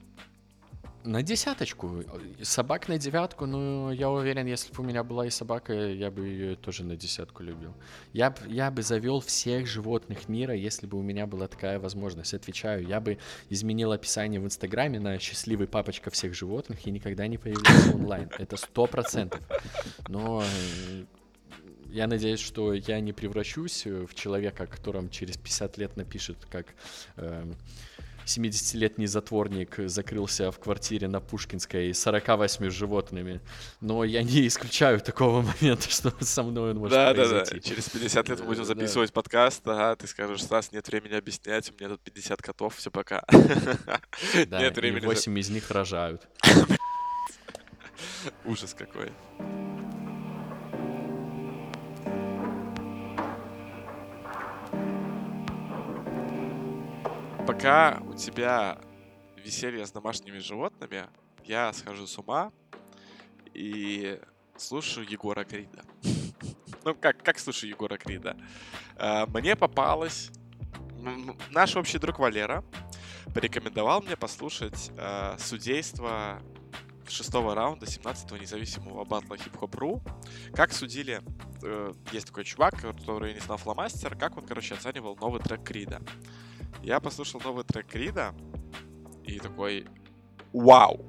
На 1.04 1.24
десяточку. 1.24 2.04
Собак 2.44 2.88
на 2.88 2.98
девятку, 3.00 3.46
ну, 3.48 3.92
я 3.92 4.10
уверен, 4.10 4.46
если 4.46 4.72
бы 4.72 4.84
у 4.84 4.86
меня 4.86 5.04
была 5.04 5.26
и 5.26 5.30
собака, 5.30 5.74
я 5.74 6.12
бы 6.12 6.28
ее 6.28 6.56
тоже 6.56 6.84
на 6.84 6.96
десятку 6.96 7.42
любил. 7.44 7.74
Я, 8.14 8.36
я 8.46 8.70
бы 8.70 8.84
завел 8.84 9.20
всех 9.22 9.66
животных 9.68 10.28
мира, 10.30 10.54
если 10.54 10.86
бы 10.86 11.00
у 11.00 11.02
меня 11.02 11.26
была 11.26 11.48
такая 11.48 11.80
возможность. 11.80 12.34
Отвечаю, 12.34 12.86
я 12.86 13.00
бы 13.00 13.18
изменил 13.50 13.94
описание 13.94 14.40
в 14.40 14.46
Инстаграме 14.46 15.00
на 15.00 15.18
«счастливый 15.18 15.68
папочка 15.68 16.12
всех 16.12 16.36
животных» 16.36 16.86
и 16.86 16.92
никогда 16.92 17.26
не 17.26 17.38
появлялся 17.38 17.96
онлайн. 17.96 18.30
Это 18.38 18.58
сто 18.58 18.86
процентов. 18.86 19.40
Но 20.08 20.44
э, 20.44 21.06
я 21.92 22.08
надеюсь, 22.08 22.40
что 22.40 22.74
я 22.74 23.00
не 23.00 23.14
превращусь 23.14 23.86
в 23.86 24.14
человека, 24.14 24.66
которым 24.66 25.10
через 25.10 25.38
50 25.38 25.78
лет 25.78 25.98
напишет, 25.98 26.38
как 26.50 26.68
э, 27.18 27.54
70-летний 28.26 29.08
затворник 29.08 29.76
закрылся 29.86 30.52
в 30.52 30.60
квартире 30.60 31.08
на 31.08 31.20
Пушкинской 31.20 31.94
48 31.94 32.70
животными. 32.70 33.42
Но 33.82 34.04
я 34.04 34.24
не 34.24 34.48
исключаю 34.48 35.00
такого 35.02 35.42
момента, 35.62 35.90
что 35.90 36.14
со 36.22 36.44
мной 36.44 36.72
он 36.72 36.78
может 36.78 36.96
да, 36.96 37.14
произойти. 37.14 37.56
Да, 37.56 37.62
да, 37.62 37.70
Через 37.70 37.90
50 37.90 38.30
лет 38.30 38.40
мы 38.40 38.46
будем 38.46 38.66
записывать 38.66 39.10
да. 39.10 39.14
подкаст, 39.14 39.68
ага, 39.68 39.96
ты 39.96 40.08
скажешь, 40.08 40.44
Стас, 40.44 40.72
нет 40.72 40.88
времени 40.88 41.14
объяснять, 41.14 41.72
у 41.72 41.74
меня 41.74 41.90
тут 41.90 42.02
50 42.02 42.42
котов, 42.42 42.76
все 42.76 42.92
пока. 42.92 43.24
Да, 44.48 44.62
нет 44.62 44.76
времени. 44.76 45.06
8 45.06 45.40
из 45.40 45.50
них 45.50 45.70
рожают. 45.72 46.28
Ужас 48.46 48.74
какой. 48.74 49.12
Пока 57.52 58.02
у 58.08 58.14
тебя 58.14 58.78
веселье 59.36 59.86
с 59.86 59.92
домашними 59.92 60.38
животными, 60.38 61.08
я 61.44 61.74
схожу 61.74 62.08
с 62.08 62.18
ума 62.18 62.54
и 63.54 64.22
слушаю 64.56 65.06
Егора 65.06 65.44
Крида. 65.44 65.84
ну, 66.86 66.96
как, 66.96 67.22
как 67.22 67.40
слушаю 67.40 67.72
Егора 67.72 67.98
Крида? 67.98 68.38
А, 68.96 69.26
мне 69.26 69.58
попалось... 69.58 70.32
Наш 71.50 71.76
общий 71.76 71.98
друг 71.98 72.20
Валера 72.20 72.64
порекомендовал 73.34 74.02
мне 74.02 74.16
послушать 74.16 74.92
э, 74.96 75.36
судейство 75.38 76.42
шестого 77.10 77.54
раунда 77.54 77.86
17-го 77.86 78.38
независимого 78.38 79.04
батла 79.04 79.36
хип-хоп.ру. 79.36 80.02
Как 80.54 80.72
судили, 80.72 81.22
э, 81.64 81.94
есть 82.14 82.28
такой 82.28 82.46
чувак, 82.46 82.80
который 82.80 83.34
не 83.34 83.40
знал 83.40 83.58
фломастер, 83.58 84.16
как 84.16 84.38
он, 84.38 84.46
короче, 84.46 84.76
оценивал 84.76 85.18
новый 85.18 85.42
трек 85.42 85.64
Крида. 85.64 86.02
Я 86.84 87.00
послушал 87.00 87.42
новый 87.44 87.64
трек 87.64 87.88
Крида 87.88 88.34
и 89.24 89.40
такой, 89.40 89.88
вау! 90.52 91.06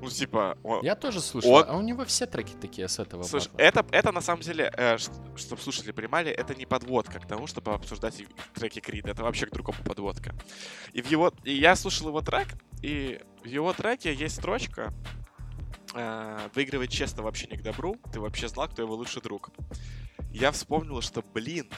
Ну, 0.00 0.10
типа... 0.10 0.58
Он, 0.62 0.84
я 0.84 0.94
тоже 0.94 1.20
слушал, 1.20 1.52
он... 1.52 1.64
а 1.66 1.76
у 1.76 1.80
него 1.80 2.04
все 2.04 2.26
треки 2.26 2.52
такие 2.60 2.86
с 2.86 2.98
этого 2.98 3.22
Слушай, 3.22 3.50
это, 3.56 3.84
это 3.90 4.12
на 4.12 4.20
самом 4.20 4.42
деле, 4.42 4.70
э, 4.76 4.98
чтобы 4.98 5.60
слушатели 5.60 5.90
понимали, 5.90 6.30
это 6.30 6.54
не 6.54 6.66
подводка 6.66 7.18
к 7.18 7.26
тому, 7.26 7.46
чтобы 7.46 7.72
обсуждать 7.72 8.22
треки 8.54 8.80
Крида. 8.80 9.12
Это 9.12 9.22
вообще 9.22 9.46
к 9.46 9.52
другому 9.52 9.78
подводка. 9.84 10.34
И, 10.92 11.00
в 11.00 11.10
его, 11.10 11.32
и 11.44 11.54
я 11.54 11.74
слушал 11.76 12.08
его 12.08 12.20
трек, 12.20 12.48
и 12.82 13.20
в 13.42 13.46
его 13.46 13.72
треке 13.72 14.12
есть 14.14 14.36
строчка 14.36 14.92
э, 15.94 16.48
«Выигрывать 16.54 16.90
честно 16.90 17.22
вообще 17.22 17.46
не 17.46 17.56
к 17.56 17.62
добру, 17.62 17.96
ты 18.12 18.20
вообще 18.20 18.48
знал, 18.48 18.68
кто 18.68 18.82
его 18.82 18.94
лучший 18.94 19.22
друг». 19.22 19.50
Я 20.30 20.52
вспомнил, 20.52 21.00
что, 21.00 21.22
блин, 21.22 21.70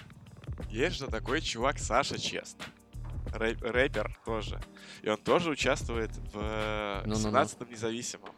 есть 0.71 0.97
же 0.97 1.07
такой 1.09 1.41
чувак 1.41 1.79
Саша 1.79 2.19
Чест. 2.19 2.57
Рэп, 3.33 3.63
рэпер 3.63 4.19
тоже. 4.25 4.61
И 5.03 5.09
он 5.09 5.19
тоже 5.19 5.51
участвует 5.51 6.11
в 6.33 7.03
ну, 7.05 7.15
17-м 7.15 7.59
ну, 7.61 7.67
независимом. 7.67 8.35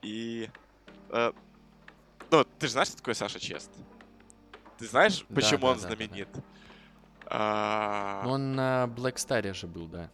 И... 0.00 0.48
Э, 1.10 1.32
ну, 2.30 2.44
ты 2.44 2.66
же 2.66 2.72
знаешь, 2.72 2.88
что 2.88 2.98
такое 2.98 3.14
Саша 3.14 3.40
Чест? 3.40 3.70
Ты 4.78 4.86
знаешь, 4.86 5.24
почему 5.34 5.62
да, 5.62 5.68
он 5.68 5.80
да, 5.80 5.88
знаменит? 5.88 6.28
Да, 6.32 6.40
да. 6.40 6.46
А... 7.26 8.22
Он 8.26 8.54
на 8.54 8.84
Black 8.86 9.14
Star 9.14 9.52
же 9.54 9.66
был, 9.66 9.86
да. 9.86 10.10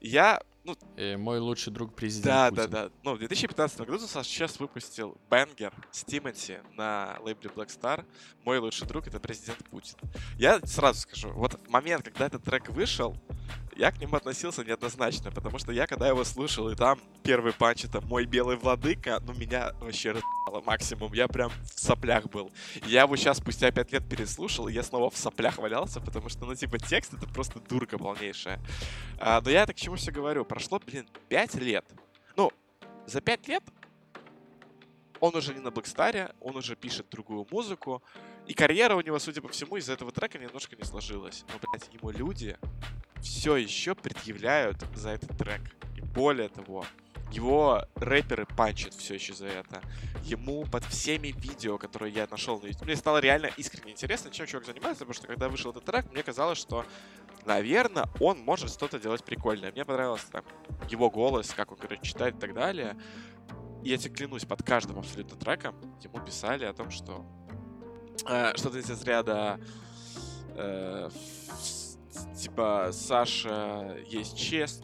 Я 0.00 0.40
ну, 0.64 0.76
э, 0.96 1.16
мой 1.16 1.38
лучший 1.38 1.72
друг 1.72 1.94
президент 1.94 2.26
Да, 2.26 2.50
Путин. 2.50 2.70
да, 2.70 2.84
да. 2.88 2.94
Ну, 3.02 3.14
в 3.14 3.18
2015 3.18 3.80
году 3.80 4.06
Саша 4.06 4.28
сейчас 4.28 4.58
выпустил 4.60 5.16
Бенгер 5.30 5.72
с 5.90 6.04
Тимати 6.04 6.58
на 6.76 7.18
лейбле 7.22 7.50
Black 7.50 7.68
Star. 7.68 8.04
Мой 8.44 8.58
лучший 8.58 8.86
друг— 8.86 9.06
это 9.08 9.20
президент 9.20 9.58
Путин. 9.70 9.96
Я 10.38 10.60
сразу 10.60 11.00
скажу, 11.00 11.30
вот 11.32 11.58
момент, 11.68 12.04
когда 12.04 12.26
этот 12.26 12.44
трек 12.44 12.68
вышел, 12.68 13.16
я 13.80 13.90
к 13.90 13.98
нему 13.98 14.14
относился 14.14 14.62
неоднозначно, 14.62 15.30
потому 15.30 15.58
что 15.58 15.72
я, 15.72 15.86
когда 15.86 16.06
его 16.06 16.22
слушал, 16.22 16.68
и 16.68 16.74
там 16.76 17.00
первый 17.22 17.54
панч— 17.54 17.84
это 17.86 18.02
«Мой 18.02 18.26
белый 18.26 18.56
владыка», 18.56 19.22
ну, 19.26 19.32
меня 19.32 19.72
вообще 19.80 20.10
разъебало 20.10 20.62
максимум. 20.66 21.14
Я 21.14 21.28
прям 21.28 21.50
в 21.62 21.80
соплях 21.80 22.26
был. 22.26 22.52
Я 22.84 23.02
его 23.02 23.16
сейчас 23.16 23.38
спустя 23.38 23.70
пять 23.70 23.90
лет 23.90 24.06
переслушал, 24.06 24.68
и 24.68 24.74
я 24.74 24.82
снова 24.82 25.08
в 25.08 25.16
соплях 25.16 25.56
валялся, 25.56 25.98
потому 25.98 26.28
что, 26.28 26.44
ну, 26.44 26.54
типа, 26.54 26.78
текст— 26.78 27.14
это 27.14 27.26
просто 27.26 27.58
дурка 27.58 27.96
полнейшая. 27.96 28.60
А, 29.18 29.40
но 29.40 29.48
я 29.48 29.62
это 29.62 29.72
к 29.72 29.76
чему 29.76 29.96
все 29.96 30.12
говорю? 30.12 30.44
Прошло, 30.44 30.78
блин, 30.78 31.08
пять 31.30 31.54
лет. 31.54 31.86
Ну, 32.36 32.52
за 33.06 33.22
пять 33.22 33.48
лет 33.48 33.62
он 35.20 35.34
уже 35.34 35.54
не 35.54 35.60
на 35.60 35.70
Блэкстаре, 35.70 36.34
он 36.40 36.54
уже 36.54 36.76
пишет 36.76 37.06
другую 37.10 37.46
музыку, 37.50 38.02
и 38.46 38.52
карьера 38.52 38.94
у 38.94 39.00
него, 39.00 39.18
судя 39.18 39.40
по 39.40 39.48
всему, 39.48 39.76
из-за 39.76 39.94
этого 39.94 40.12
трека 40.12 40.38
немножко 40.38 40.76
не 40.76 40.84
сложилась. 40.84 41.46
Но, 41.48 41.58
блядь, 41.66 41.88
ему 41.94 42.10
люди 42.10 42.58
все 43.22 43.56
еще 43.56 43.94
предъявляют 43.94 44.84
за 44.94 45.10
этот 45.10 45.36
трек. 45.36 45.60
И 45.96 46.00
более 46.00 46.48
того, 46.48 46.84
его 47.32 47.84
рэперы 47.94 48.44
панчат 48.44 48.94
все 48.94 49.14
еще 49.14 49.34
за 49.34 49.46
это. 49.46 49.80
Ему 50.24 50.64
под 50.64 50.84
всеми 50.84 51.28
видео, 51.28 51.78
которые 51.78 52.12
я 52.12 52.26
нашел 52.30 52.60
на 52.60 52.66
YouTube, 52.66 52.86
мне 52.86 52.96
стало 52.96 53.18
реально 53.18 53.50
искренне 53.56 53.92
интересно, 53.92 54.30
чем 54.30 54.46
чувак 54.46 54.66
занимается, 54.66 55.04
потому 55.04 55.14
что 55.14 55.26
когда 55.26 55.48
вышел 55.48 55.70
этот 55.70 55.84
трек, 55.84 56.10
мне 56.10 56.22
казалось, 56.22 56.58
что, 56.58 56.84
наверное, 57.46 58.08
он 58.18 58.40
может 58.40 58.70
что-то 58.70 58.98
делать 58.98 59.24
прикольное. 59.24 59.70
Мне 59.70 59.84
понравился 59.84 60.30
там 60.30 60.44
его 60.88 61.10
голос, 61.10 61.52
как 61.54 61.70
он, 61.70 61.78
короче, 61.78 62.02
читает 62.02 62.36
и 62.36 62.38
так 62.38 62.52
далее. 62.52 62.96
И 63.84 63.90
я 63.90 63.96
тебе 63.96 64.14
клянусь, 64.14 64.44
под 64.44 64.62
каждым 64.62 64.98
абсолютно 64.98 65.36
треком 65.36 65.76
ему 66.02 66.20
писали 66.20 66.64
о 66.64 66.72
том, 66.72 66.90
что 66.90 67.24
э, 68.28 68.56
что-то 68.56 68.78
из 68.78 68.90
разряда 68.90 69.60
э, 70.56 71.08
типа, 72.40 72.90
Саша 72.92 73.96
есть 74.06 74.36
честь, 74.38 74.82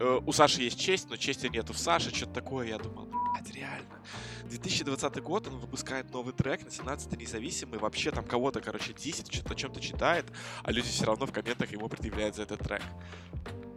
э, 0.00 0.20
у 0.24 0.32
Саши 0.32 0.62
есть 0.62 0.78
честь, 0.78 1.08
но 1.10 1.16
чести 1.16 1.46
нету 1.46 1.72
в 1.72 1.78
Саше, 1.78 2.14
что-то 2.14 2.32
такое. 2.32 2.68
Я 2.68 2.78
думал, 2.78 3.06
блядь, 3.06 3.54
реально. 3.54 4.02
2020 4.44 5.22
год, 5.22 5.48
он 5.48 5.58
выпускает 5.58 6.12
новый 6.12 6.32
трек 6.32 6.64
на 6.64 6.70
17 6.70 7.18
независимый, 7.18 7.78
вообще 7.78 8.10
там 8.10 8.24
кого-то, 8.24 8.60
короче, 8.60 8.92
дисит, 8.92 9.32
что-то 9.32 9.54
о 9.54 9.56
чем-то 9.56 9.80
читает, 9.80 10.26
а 10.62 10.70
люди 10.70 10.88
все 10.88 11.06
равно 11.06 11.26
в 11.26 11.32
комментах 11.32 11.72
ему 11.72 11.88
предъявляют 11.88 12.36
за 12.36 12.42
этот 12.42 12.60
трек. 12.60 12.82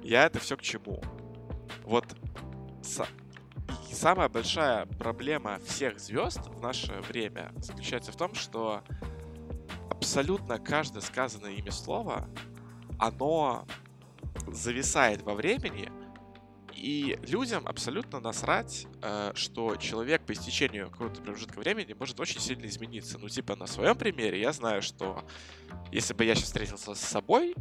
Я 0.04 0.26
это 0.26 0.40
все 0.40 0.58
к 0.58 0.62
чему? 0.62 1.02
Вот 1.84 2.06
и 3.90 3.94
самая 3.94 4.30
большая 4.30 4.86
проблема 4.86 5.60
всех 5.66 6.00
звезд 6.00 6.40
в 6.48 6.62
наше 6.62 6.94
время 7.08 7.52
заключается 7.58 8.12
в 8.12 8.18
том, 8.18 8.36
что 8.36 8.84
абсолютно 9.90 10.60
каждое 10.60 11.02
сказанное 11.02 11.54
ими 11.54 11.70
слово 11.70 12.30
оно 13.00 13.66
зависает 14.48 15.22
во 15.22 15.34
времени, 15.34 15.92
и 16.74 17.18
людям 17.28 17.68
абсолютно 17.68 18.20
насрать, 18.20 18.86
э, 19.02 19.32
что 19.34 19.78
человек 19.78 20.22
по 20.26 20.34
истечению 20.34 20.92
какого-то 20.92 21.22
промежутка 21.22 21.58
времени 21.58 21.94
может 21.94 22.20
очень 22.20 22.40
сильно 22.40 22.68
измениться. 22.68 23.18
Ну, 23.18 23.30
типа, 23.30 23.56
на 23.56 23.66
своем 23.66 23.98
примере 23.98 24.40
я 24.40 24.52
знаю, 24.52 24.84
что 24.84 25.26
если 25.92 26.14
бы 26.14 26.24
я 26.24 26.36
сейчас 26.36 26.46
встретился 26.46 26.94
с 26.94 27.00
собой, 27.00 27.56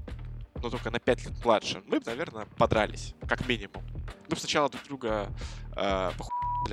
но 0.62 0.68
только 0.68 0.90
на 0.90 0.98
5 0.98 1.24
лет 1.24 1.44
младше, 1.44 1.82
мы 1.86 1.98
бы, 1.98 2.06
наверное, 2.06 2.46
подрались, 2.58 3.14
как 3.26 3.48
минимум. 3.48 3.84
Бы 4.28 4.36
сначала 4.36 4.68
друг 4.68 4.84
друга 4.84 5.28
э, 5.76 6.10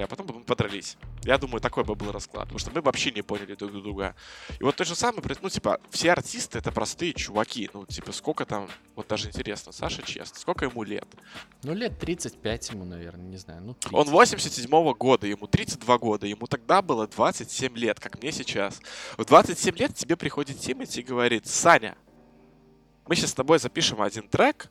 а 0.02 0.08
потом 0.08 0.26
бы 0.26 0.34
мы 0.34 0.44
подрались. 0.44 0.98
Я 1.24 1.38
думаю, 1.38 1.62
такой 1.62 1.84
бы 1.84 1.96
был 1.96 2.12
расклад, 2.12 2.46
потому 2.46 2.60
что 2.60 2.72
мы 2.72 2.82
вообще 2.82 3.12
не 3.12 3.22
поняли 3.22 3.56
друг 3.56 3.72
друга. 3.72 4.16
И 4.60 4.64
вот 4.64 4.76
то 4.76 4.86
же 4.86 4.96
самое, 4.96 5.24
ну, 5.42 5.50
типа, 5.50 5.80
все 5.90 6.12
артисты 6.12 6.58
это 6.58 6.72
простые 6.72 7.14
чуваки. 7.14 7.70
Ну, 7.74 7.86
типа, 7.86 8.12
сколько 8.12 8.46
там, 8.46 8.68
вот 8.96 9.08
даже 9.08 9.28
интересно, 9.28 9.72
Саша 9.72 10.02
Чест, 10.02 10.40
сколько 10.40 10.66
ему 10.66 10.84
лет? 10.84 11.08
Ну, 11.64 11.74
лет 11.74 12.00
35 12.00 12.72
ему, 12.72 12.86
наверное, 12.86 13.26
не 13.26 13.38
знаю. 13.38 13.62
Ну, 13.64 13.74
30. 13.76 13.94
Он 13.94 14.08
87-го 14.08 14.94
года, 14.96 15.28
ему 15.28 15.48
32 15.48 15.98
года, 15.98 16.26
ему 16.26 16.48
тогда 16.48 16.82
было 16.82 17.08
27 17.08 17.78
лет, 17.78 18.00
как 18.00 18.22
мне 18.22 18.32
сейчас. 18.32 18.80
В 19.18 19.26
27 19.26 19.76
лет 19.78 19.96
тебе 19.96 20.16
приходит 20.16 20.60
Тимати 20.60 21.02
и 21.02 21.04
говорит, 21.04 21.46
Саня, 21.48 21.96
мы 23.08 23.16
сейчас 23.16 23.32
с 23.32 23.34
тобой 23.34 23.60
запишем 23.60 24.02
один 24.02 24.28
трек, 24.28 24.70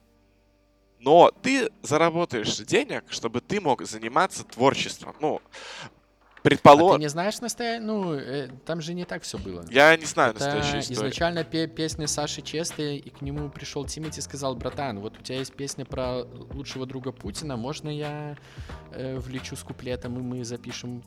но 1.03 1.33
ты 1.43 1.71
заработаешь 1.83 2.57
денег, 2.59 3.05
чтобы 3.09 3.41
ты 3.41 3.61
мог 3.61 3.83
заниматься 3.83 4.45
творчеством. 4.45 5.15
Ну, 5.21 5.41
предположим... 6.43 6.95
А 6.95 6.97
ты 6.97 7.01
не 7.01 7.09
знаешь 7.09 7.41
настоящее? 7.41 7.81
Ну, 7.85 8.15
э, 8.15 8.49
там 8.65 8.81
же 8.81 8.95
не 8.95 9.05
так 9.05 9.23
все 9.23 9.39
было. 9.39 9.65
Я 9.71 9.97
не 9.97 10.05
знаю 10.05 10.31
Это 10.31 10.45
настоящую 10.45 10.81
историю. 10.81 11.03
изначально 11.03 11.45
пе 11.45 11.67
песня 11.67 12.07
Саши 12.07 12.43
Честы, 12.43 12.97
и 12.97 13.11
к 13.11 13.21
нему 13.21 13.51
пришел 13.51 13.85
Тимати 13.85 14.21
и 14.21 14.23
сказал, 14.23 14.55
братан, 14.55 15.01
вот 15.01 15.19
у 15.19 15.23
тебя 15.23 15.39
есть 15.39 15.55
песня 15.55 15.85
про 15.85 16.25
лучшего 16.53 16.87
друга 16.87 17.13
Путина, 17.13 17.57
можно 17.57 17.89
я 17.89 18.37
э, 18.93 19.19
влечу 19.19 19.57
с 19.57 19.63
куплетом, 19.63 20.19
и 20.19 20.23
мы 20.23 20.45
запишем 20.45 21.03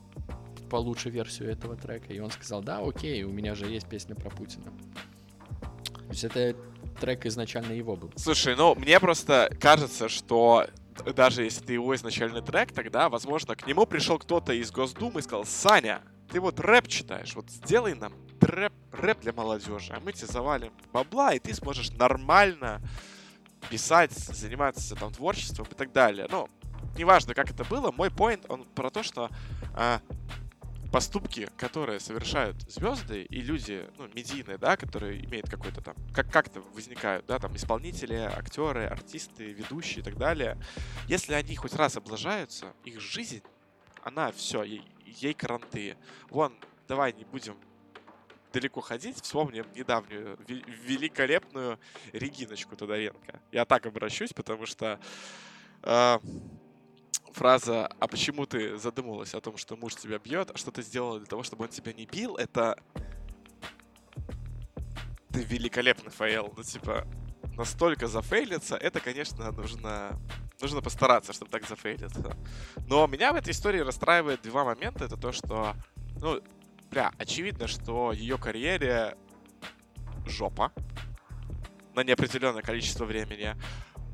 получше 0.70 1.10
версию 1.10 1.52
этого 1.52 1.76
трека? 1.76 2.12
И 2.12 2.20
он 2.20 2.32
сказал, 2.32 2.62
да, 2.62 2.80
окей, 2.80 3.24
у 3.24 3.32
меня 3.32 3.56
же 3.56 3.66
есть 3.68 3.88
песня 3.88 4.16
про 4.16 4.30
Путина. 4.30 4.66
То 6.06 6.12
есть 6.12 6.24
это 6.24 6.56
трек 7.00 7.26
изначально 7.26 7.74
его 7.74 7.96
был. 7.96 8.12
Слушай, 8.16 8.56
ну, 8.56 8.76
мне 8.76 9.00
просто 9.00 9.50
кажется, 9.60 10.10
что 10.10 10.68
даже 11.16 11.44
если 11.44 11.64
ты 11.64 11.74
его 11.74 11.96
изначальный 11.96 12.42
трек, 12.42 12.72
тогда, 12.74 13.10
возможно, 13.10 13.56
к 13.56 13.68
нему 13.68 13.86
пришел 13.86 14.18
кто-то 14.18 14.54
из 14.54 14.72
Госдумы 14.72 15.20
и 15.20 15.24
сказал, 15.24 15.46
Саня, 15.46 16.02
ты 16.32 16.40
вот 16.40 16.60
рэп 16.60 16.88
читаешь, 16.88 17.36
вот 17.36 17.50
сделай 17.50 17.94
нам 17.96 18.14
рэп, 18.42 18.74
рэп 18.92 19.20
для 19.22 19.34
молодежи, 19.34 19.94
а 19.94 20.00
мы 20.00 20.14
тебе 20.14 20.28
завалим 20.28 20.72
бабла, 20.92 21.34
и 21.34 21.40
ты 21.40 21.54
сможешь 21.54 21.92
нормально 21.92 22.82
писать, 23.70 24.12
заниматься 24.12 24.96
там 24.96 25.12
творчеством 25.12 25.68
и 25.70 25.76
так 25.76 25.92
далее. 25.92 26.28
Ну, 26.30 26.50
неважно, 26.98 27.34
как 27.34 27.52
это 27.52 27.64
было, 27.64 27.92
мой 27.92 28.12
поинт, 28.12 28.46
он 28.50 28.64
про 28.64 28.90
то, 28.90 29.04
что 29.04 29.30
а, 29.74 30.02
поступки, 30.96 31.50
которые 31.58 32.00
совершают 32.00 32.56
звезды 32.72 33.24
и 33.24 33.42
люди, 33.42 33.86
ну, 33.98 34.08
медийные, 34.14 34.58
да, 34.58 34.78
которые 34.78 35.26
имеют 35.26 35.50
какой-то 35.50 35.82
там, 35.82 35.94
как 36.14 36.32
как-то 36.32 36.62
возникают, 36.74 37.26
да, 37.26 37.38
там, 37.38 37.54
исполнители, 37.58 38.14
актеры, 38.14 38.86
артисты, 38.86 39.52
ведущие 39.52 40.00
и 40.00 40.04
так 40.04 40.18
далее, 40.18 40.58
если 41.10 41.34
они 41.34 41.54
хоть 41.58 41.74
раз 41.74 41.98
облажаются, 41.98 42.72
их 42.86 43.02
жизнь, 43.02 43.44
она 44.04 44.32
все, 44.32 44.64
ей, 44.64 44.86
ей 45.06 45.34
каранты. 45.34 45.98
Вон, 46.30 46.56
давай 46.88 47.12
не 47.12 47.26
будем 47.26 47.58
далеко 48.54 48.80
ходить, 48.80 49.22
вспомним 49.22 49.66
недавнюю 49.76 50.40
великолепную 50.48 51.78
Региночку 52.14 52.78
Тодоренко. 52.78 53.42
Я 53.52 53.66
так 53.66 53.86
обращусь, 53.86 54.32
потому 54.32 54.66
что 54.66 54.98
э, 55.84 56.20
фраза 57.36 57.88
«А 58.00 58.08
почему 58.08 58.46
ты 58.46 58.78
задумалась 58.78 59.36
о 59.36 59.42
том, 59.42 59.58
что 59.58 59.76
муж 59.76 59.96
тебя 59.96 60.18
бьет, 60.18 60.52
а 60.54 60.58
что 60.58 60.72
ты 60.72 60.82
сделала 60.82 61.20
для 61.20 61.28
того, 61.28 61.44
чтобы 61.44 61.66
он 61.66 61.70
тебя 61.70 61.94
не 61.94 62.06
бил?» 62.06 62.36
Это... 62.38 62.78
Ты 65.32 65.44
великолепный 65.44 66.12
fail. 66.12 66.54
Ну, 66.56 66.64
типа, 66.64 67.06
настолько 67.58 68.08
зафейлиться, 68.08 68.78
это, 68.78 69.02
конечно, 69.02 69.52
нужно, 69.52 70.18
нужно 70.62 70.82
постараться, 70.82 71.34
чтобы 71.34 71.52
так 71.52 71.68
зафейлиться. 71.68 72.38
Но 72.88 73.06
меня 73.08 73.34
в 73.34 73.36
этой 73.36 73.52
истории 73.52 73.80
расстраивает 73.80 74.42
два 74.42 74.64
момента. 74.64 75.04
Это 75.04 75.18
то, 75.18 75.34
что, 75.34 75.76
ну, 76.22 76.42
бля, 76.90 77.12
очевидно, 77.18 77.68
что 77.68 78.14
ее 78.14 78.38
карьере 78.38 79.18
жопа 80.26 80.72
на 81.96 82.04
неопределенное 82.04 82.62
количество 82.62 83.06
времени 83.06 83.56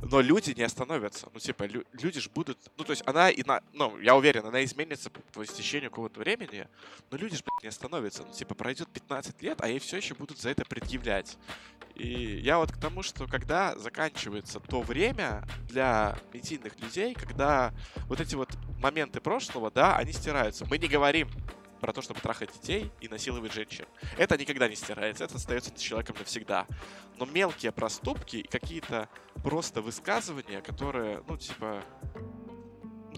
но 0.02 0.22
люди 0.22 0.52
не 0.52 0.64
остановятся. 0.64 1.30
Ну, 1.34 1.40
типа, 1.40 1.64
лю- 1.64 1.86
люди 1.94 2.20
же 2.20 2.30
будут... 2.30 2.58
Ну, 2.78 2.84
то 2.84 2.92
есть 2.92 3.04
она, 3.06 3.30
и 3.30 3.44
на, 3.44 3.62
ну, 3.74 4.00
я 4.00 4.16
уверен, 4.16 4.46
она 4.46 4.64
изменится 4.64 5.10
по, 5.10 5.22
по 5.34 5.44
истечению 5.44 5.90
какого-то 5.90 6.20
времени, 6.20 6.68
но 7.10 7.18
люди 7.18 7.36
же, 7.36 7.44
не 7.62 7.70
остановятся. 7.70 8.24
Ну, 8.24 8.34
типа, 8.34 8.56
пройдет 8.56 8.90
15 8.90 9.42
лет, 9.42 9.62
а 9.62 9.68
ей 9.68 9.80
все 9.80 9.98
еще 9.98 10.16
будут 10.16 10.40
за 10.40 10.50
это 10.50 10.66
предъявлять. 10.66 11.38
И 11.96 12.40
я 12.44 12.58
вот 12.58 12.72
к 12.72 12.78
тому, 12.78 13.04
что 13.04 13.28
когда 13.28 13.78
заканчивается 13.78 14.60
то 14.60 14.82
время 14.82 15.44
для 15.68 16.18
медийных 16.34 16.80
людей, 16.80 17.14
когда 17.14 17.74
вот 18.08 18.20
эти 18.20 18.36
вот 18.36 18.50
моменты 18.80 19.22
прошлого, 19.22 19.70
да, 19.70 19.98
они 19.98 20.14
стираются. 20.14 20.66
Мы 20.66 20.78
не 20.78 20.88
говорим 20.88 21.30
про 21.82 21.92
то, 21.92 22.02
чтобы 22.02 22.22
трахать 22.22 22.54
детей 22.54 22.92
и 23.02 23.10
насиловать 23.10 23.52
женщин. 23.52 23.86
Это 24.18 24.38
никогда 24.38 24.70
не 24.70 24.76
стирается, 24.76 25.26
это 25.26 25.36
остается 25.36 25.72
с 25.76 25.82
человеком 25.82 26.16
навсегда. 26.20 26.68
Но 27.18 27.26
мелкие 27.26 27.72
проступки 27.72 28.38
и 28.38 28.48
какие-то 28.48 29.10
просто 29.44 29.82
высказывания, 29.82 30.62
которые, 30.62 31.24
ну, 31.28 31.38
типа, 31.38 31.84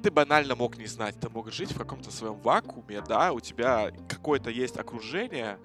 ты 0.01 0.11
банально 0.11 0.55
мог 0.55 0.77
не 0.77 0.85
знать, 0.85 1.19
ты 1.19 1.29
мог 1.29 1.51
жить 1.51 1.71
в 1.71 1.77
каком-то 1.77 2.11
своем 2.11 2.39
вакууме, 2.39 3.01
да, 3.01 3.31
у 3.31 3.39
тебя 3.39 3.91
какое-то 4.09 4.49
есть 4.49 4.77
окружение, 4.77 5.59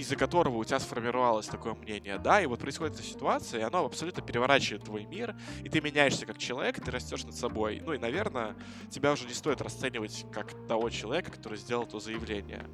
из-за 0.00 0.16
которого 0.16 0.56
у 0.56 0.64
тебя 0.64 0.80
сформировалось 0.80 1.46
такое 1.46 1.74
мнение, 1.74 2.18
да, 2.18 2.40
и 2.40 2.46
вот 2.46 2.60
происходит 2.60 2.94
эта 2.94 3.02
ситуация, 3.02 3.60
и 3.60 3.62
оно 3.62 3.84
абсолютно 3.84 4.22
переворачивает 4.22 4.84
твой 4.84 5.04
мир, 5.04 5.36
и 5.62 5.68
ты 5.68 5.80
меняешься 5.80 6.26
как 6.26 6.38
человек, 6.38 6.82
ты 6.82 6.90
растешь 6.90 7.24
над 7.24 7.34
собой. 7.34 7.82
Ну 7.84 7.92
и, 7.92 7.98
наверное, 7.98 8.56
тебя 8.90 9.12
уже 9.12 9.26
не 9.26 9.34
стоит 9.34 9.60
расценивать 9.60 10.26
как 10.32 10.52
того 10.66 10.90
человека, 10.90 11.30
который 11.30 11.58
сделал 11.58 11.86
то 11.86 12.00
заявление. 12.00 12.66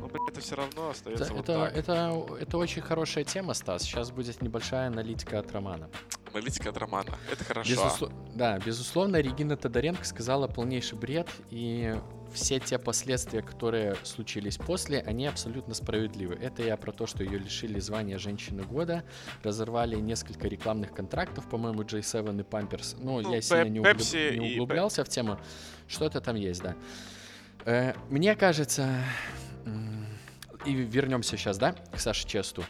Но, 0.00 0.08
блин, 0.08 0.22
это 0.28 0.40
все 0.40 0.54
равно 0.54 0.90
остается 0.90 1.24
это, 1.24 1.34
вот 1.34 1.48
это, 1.48 1.64
так. 1.64 1.76
Это, 1.76 2.26
это 2.40 2.58
очень 2.58 2.82
хорошая 2.82 3.24
тема, 3.24 3.54
Стас. 3.54 3.82
Сейчас 3.82 4.10
будет 4.10 4.40
небольшая 4.40 4.88
аналитика 4.88 5.38
от 5.40 5.50
Романа. 5.52 5.90
Аналитика 6.32 6.68
от 6.68 6.76
Романа. 6.76 7.18
Это 7.32 7.44
хорошо. 7.44 7.70
Безусло... 7.70 8.10
Да, 8.34 8.58
безусловно, 8.58 9.16
Регина 9.16 9.56
Тодоренко 9.56 10.04
сказала 10.04 10.46
полнейший 10.46 10.98
бред, 10.98 11.28
и 11.50 11.96
все 12.32 12.58
те 12.60 12.78
последствия, 12.78 13.42
которые 13.42 13.96
случились 14.04 14.56
после, 14.56 15.00
они 15.00 15.26
абсолютно 15.26 15.74
справедливы. 15.74 16.34
Это 16.34 16.62
я 16.62 16.76
про 16.76 16.92
то, 16.92 17.06
что 17.06 17.22
ее 17.22 17.38
лишили 17.38 17.78
звания 17.80 18.18
женщины 18.18 18.62
года, 18.62 19.04
разорвали 19.42 19.96
несколько 19.96 20.48
рекламных 20.48 20.92
контрактов, 20.92 21.48
по-моему, 21.48 21.82
J7 21.82 22.40
и 22.40 22.42
Pampers. 22.42 22.96
Ну, 23.00 23.20
ну 23.20 23.32
я 23.34 23.40
сильно 23.40 23.68
не, 23.68 23.80
углуб... 23.80 23.96
не 24.12 24.54
углублялся 24.54 25.02
и... 25.02 25.04
в 25.04 25.08
тему. 25.08 25.38
Что-то 25.88 26.20
там 26.20 26.36
есть, 26.36 26.62
да. 26.62 26.76
Э, 27.64 27.94
мне 28.10 28.34
кажется, 28.34 28.88
и 30.66 30.72
вернемся 30.72 31.36
сейчас, 31.36 31.58
да, 31.58 31.72
к 31.72 31.98
Саше 31.98 32.26
Честу. 32.26 32.64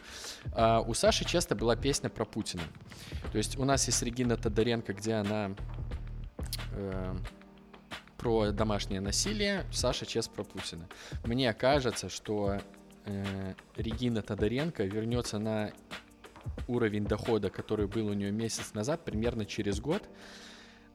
Uh, 0.45 0.83
у 0.87 0.93
Саши 0.93 1.25
Честа 1.25 1.55
была 1.55 1.75
песня 1.75 2.09
про 2.09 2.25
Путина. 2.25 2.63
То 3.31 3.37
есть 3.37 3.57
у 3.57 3.65
нас 3.65 3.85
есть 3.87 4.01
Регина 4.03 4.37
Тодоренко, 4.37 4.93
где 4.93 5.15
она 5.15 5.51
uh, 6.71 7.17
про 8.17 8.51
домашнее 8.51 9.01
насилие, 9.01 9.65
Саша 9.71 10.05
Чест 10.05 10.31
про 10.31 10.43
Путина. 10.43 10.87
Мне 11.23 11.53
кажется, 11.53 12.09
что 12.09 12.59
uh, 13.05 13.55
Регина 13.75 14.21
Тодоренко 14.21 14.83
вернется 14.83 15.39
на 15.39 15.71
уровень 16.67 17.05
дохода, 17.05 17.49
который 17.49 17.87
был 17.87 18.07
у 18.07 18.13
нее 18.13 18.31
месяц 18.31 18.73
назад, 18.73 19.03
примерно 19.05 19.45
через 19.45 19.79
год, 19.79 20.03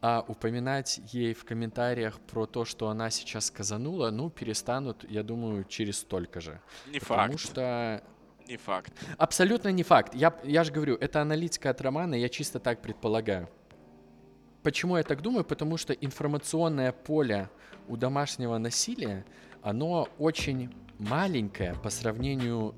а 0.01 0.25
упоминать 0.27 1.01
ей 1.13 1.33
в 1.33 1.45
комментариях 1.45 2.19
про 2.19 2.47
то, 2.47 2.65
что 2.65 2.89
она 2.89 3.11
сейчас 3.11 3.47
сказанула, 3.47 4.11
ну, 4.11 4.31
перестанут, 4.31 5.05
я 5.09 5.23
думаю, 5.23 5.65
через 5.65 5.99
столько 5.99 6.41
же. 6.41 6.61
Не 6.89 6.99
Потому 6.99 7.33
факт. 7.33 7.41
что... 7.41 8.03
Не 8.49 8.57
факт. 8.57 8.93
Абсолютно 9.19 9.69
не 9.69 9.85
факт. 9.85 10.15
Я, 10.17 10.35
я 10.43 10.65
же 10.65 10.73
говорю, 10.73 10.97
это 10.97 11.23
аналитика 11.23 11.71
от 11.71 11.81
Романа, 11.81 12.17
я 12.17 12.29
чисто 12.29 12.59
так 12.59 12.83
предполагаю. 12.83 13.49
Почему 14.63 14.97
я 14.97 15.03
так 15.03 15.23
думаю? 15.23 15.45
Потому 15.45 15.77
что 15.77 15.93
информационное 15.93 16.93
поле 16.93 17.49
у 17.89 17.97
домашнего 17.97 18.59
насилия, 18.59 19.25
оно 19.63 20.09
очень 20.19 20.73
маленькое 20.99 21.75
по 21.83 21.91
сравнению 21.91 22.75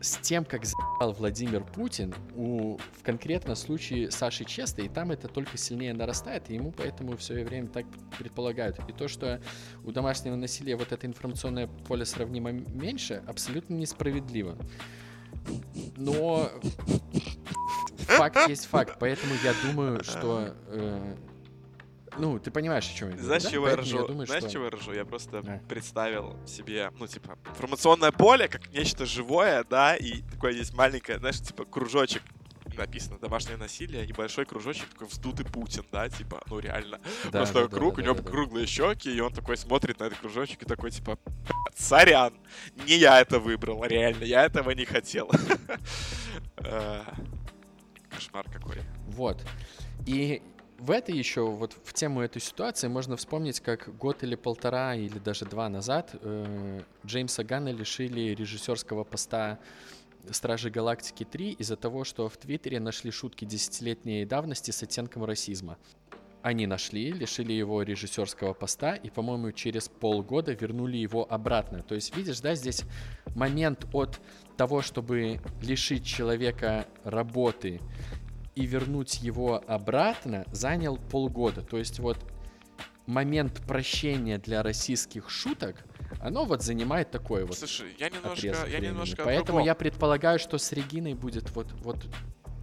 с 0.00 0.16
тем, 0.16 0.44
как 0.44 0.64
за***л 0.64 1.12
Владимир 1.12 1.64
Путин 1.64 2.12
у, 2.34 2.76
в 2.76 3.02
конкретном 3.04 3.54
случае 3.54 4.10
Саши 4.10 4.44
Честа, 4.44 4.82
и 4.82 4.88
там 4.88 5.12
это 5.12 5.28
только 5.28 5.56
сильнее 5.56 5.94
нарастает, 5.94 6.50
и 6.50 6.54
ему 6.54 6.72
поэтому 6.72 7.16
все 7.16 7.34
время 7.44 7.68
так 7.68 7.86
предполагают. 8.18 8.78
И 8.88 8.92
то, 8.92 9.06
что 9.06 9.40
у 9.84 9.92
домашнего 9.92 10.34
насилия 10.34 10.76
вот 10.76 10.92
это 10.92 11.06
информационное 11.06 11.68
поле 11.68 12.04
сравнимо 12.04 12.50
меньше, 12.50 13.22
абсолютно 13.26 13.74
несправедливо. 13.74 14.56
Но 15.96 16.50
факт 17.98 18.48
есть 18.48 18.66
факт, 18.66 18.96
поэтому 18.98 19.34
я 19.42 19.54
думаю, 19.64 20.02
что 20.04 20.54
э, 20.68 21.16
ну, 22.18 22.38
ты 22.38 22.50
понимаешь, 22.50 22.88
о 22.90 22.94
чем 22.94 23.08
я 23.08 23.14
говорю. 23.14 23.26
Знаешь, 23.26 23.42
да? 23.44 23.50
чего 23.50 23.68
я 23.68 23.76
ржу? 23.76 24.00
Я 24.00 24.06
думаю, 24.06 24.26
Знаешь, 24.26 24.42
что... 24.42 24.52
чего 24.52 24.64
я 24.64 24.70
ржу? 24.70 24.92
Я 24.92 25.04
просто 25.04 25.38
а. 25.38 25.60
представил 25.68 26.36
себе, 26.46 26.90
ну, 26.98 27.06
типа, 27.06 27.38
информационное 27.48 28.12
поле 28.12 28.48
как 28.48 28.70
нечто 28.72 29.06
живое, 29.06 29.64
да, 29.68 29.96
и 29.96 30.22
такое 30.22 30.52
есть 30.52 30.74
маленькое, 30.74 31.18
знаешь, 31.18 31.40
типа, 31.40 31.64
кружочек 31.64 32.22
написано 32.76 33.18
домашнее 33.18 33.56
насилие, 33.56 34.04
и 34.06 34.12
большой 34.12 34.44
кружочек 34.46 34.88
такой 34.88 35.08
вздутый 35.08 35.46
Путин, 35.46 35.84
да, 35.92 36.08
типа, 36.08 36.42
ну 36.46 36.58
реально. 36.58 37.00
Да, 37.24 37.40
Просто 37.40 37.54
да, 37.54 37.68
да, 37.68 37.76
круг, 37.76 37.96
да, 37.96 38.02
у 38.02 38.04
него 38.04 38.14
да, 38.14 38.22
да. 38.22 38.30
круглые 38.30 38.66
щеки, 38.66 39.14
и 39.14 39.20
он 39.20 39.32
такой 39.32 39.56
смотрит 39.56 40.00
на 40.00 40.04
этот 40.04 40.18
кружочек 40.18 40.62
и 40.62 40.64
такой, 40.64 40.90
типа, 40.90 41.18
сорян, 41.76 42.34
не 42.86 42.96
я 42.96 43.20
это 43.20 43.38
выбрал, 43.38 43.84
реально, 43.84 44.24
я 44.24 44.44
этого 44.44 44.70
не 44.70 44.84
хотел. 44.84 45.30
Э, 46.64 47.02
Кошмар 48.08 48.46
какой. 48.48 48.76
Вот. 49.08 49.42
И 50.06 50.42
в 50.82 50.90
этой 50.90 51.16
еще, 51.16 51.46
вот 51.46 51.76
в 51.84 51.92
тему 51.92 52.22
этой 52.22 52.42
ситуации 52.42 52.88
можно 52.88 53.16
вспомнить, 53.16 53.60
как 53.60 53.96
год 53.96 54.24
или 54.24 54.34
полтора, 54.34 54.96
или 54.96 55.18
даже 55.18 55.44
два 55.44 55.68
назад 55.68 56.10
э, 56.14 56.80
Джеймса 57.06 57.44
Ганна 57.44 57.70
лишили 57.70 58.34
режиссерского 58.34 59.04
поста 59.04 59.60
Стражи 60.30 60.70
Галактики 60.70 61.24
3 61.24 61.52
из-за 61.52 61.76
того, 61.76 62.04
что 62.04 62.28
в 62.28 62.36
Твиттере 62.36 62.80
нашли 62.80 63.10
шутки 63.10 63.44
десятилетней 63.44 64.24
давности 64.24 64.70
с 64.70 64.82
оттенком 64.82 65.24
расизма. 65.24 65.78
Они 66.42 66.66
нашли, 66.66 67.12
лишили 67.12 67.52
его 67.52 67.82
режиссерского 67.82 68.52
поста 68.52 68.94
и, 68.94 69.10
по-моему, 69.10 69.52
через 69.52 69.88
полгода 69.88 70.52
вернули 70.52 70.96
его 70.96 71.30
обратно. 71.30 71.82
То 71.82 71.94
есть, 71.94 72.16
видишь, 72.16 72.40
да, 72.40 72.54
здесь 72.54 72.82
момент 73.36 73.86
от 73.92 74.20
того, 74.56 74.82
чтобы 74.82 75.40
лишить 75.60 76.04
человека 76.04 76.86
работы 77.04 77.80
и 78.56 78.66
вернуть 78.66 79.22
его 79.22 79.62
обратно, 79.66 80.44
занял 80.52 80.96
полгода. 80.96 81.62
То 81.62 81.78
есть 81.78 82.00
вот 82.00 82.18
момент 83.06 83.60
прощения 83.66 84.38
для 84.38 84.62
российских 84.62 85.30
шуток, 85.30 85.84
оно 86.20 86.44
вот 86.44 86.62
занимает 86.62 87.10
такой 87.10 87.44
вот 87.44 87.56
Слушай, 87.58 87.94
я 87.98 88.08
немножко, 88.10 88.46
я 88.46 88.52
времени. 88.64 88.86
немножко 88.88 89.22
Поэтому 89.24 89.46
другом. 89.58 89.64
я 89.64 89.74
предполагаю, 89.74 90.38
что 90.38 90.58
с 90.58 90.72
Региной 90.72 91.14
будет 91.14 91.50
вот, 91.50 91.72
вот 91.82 91.96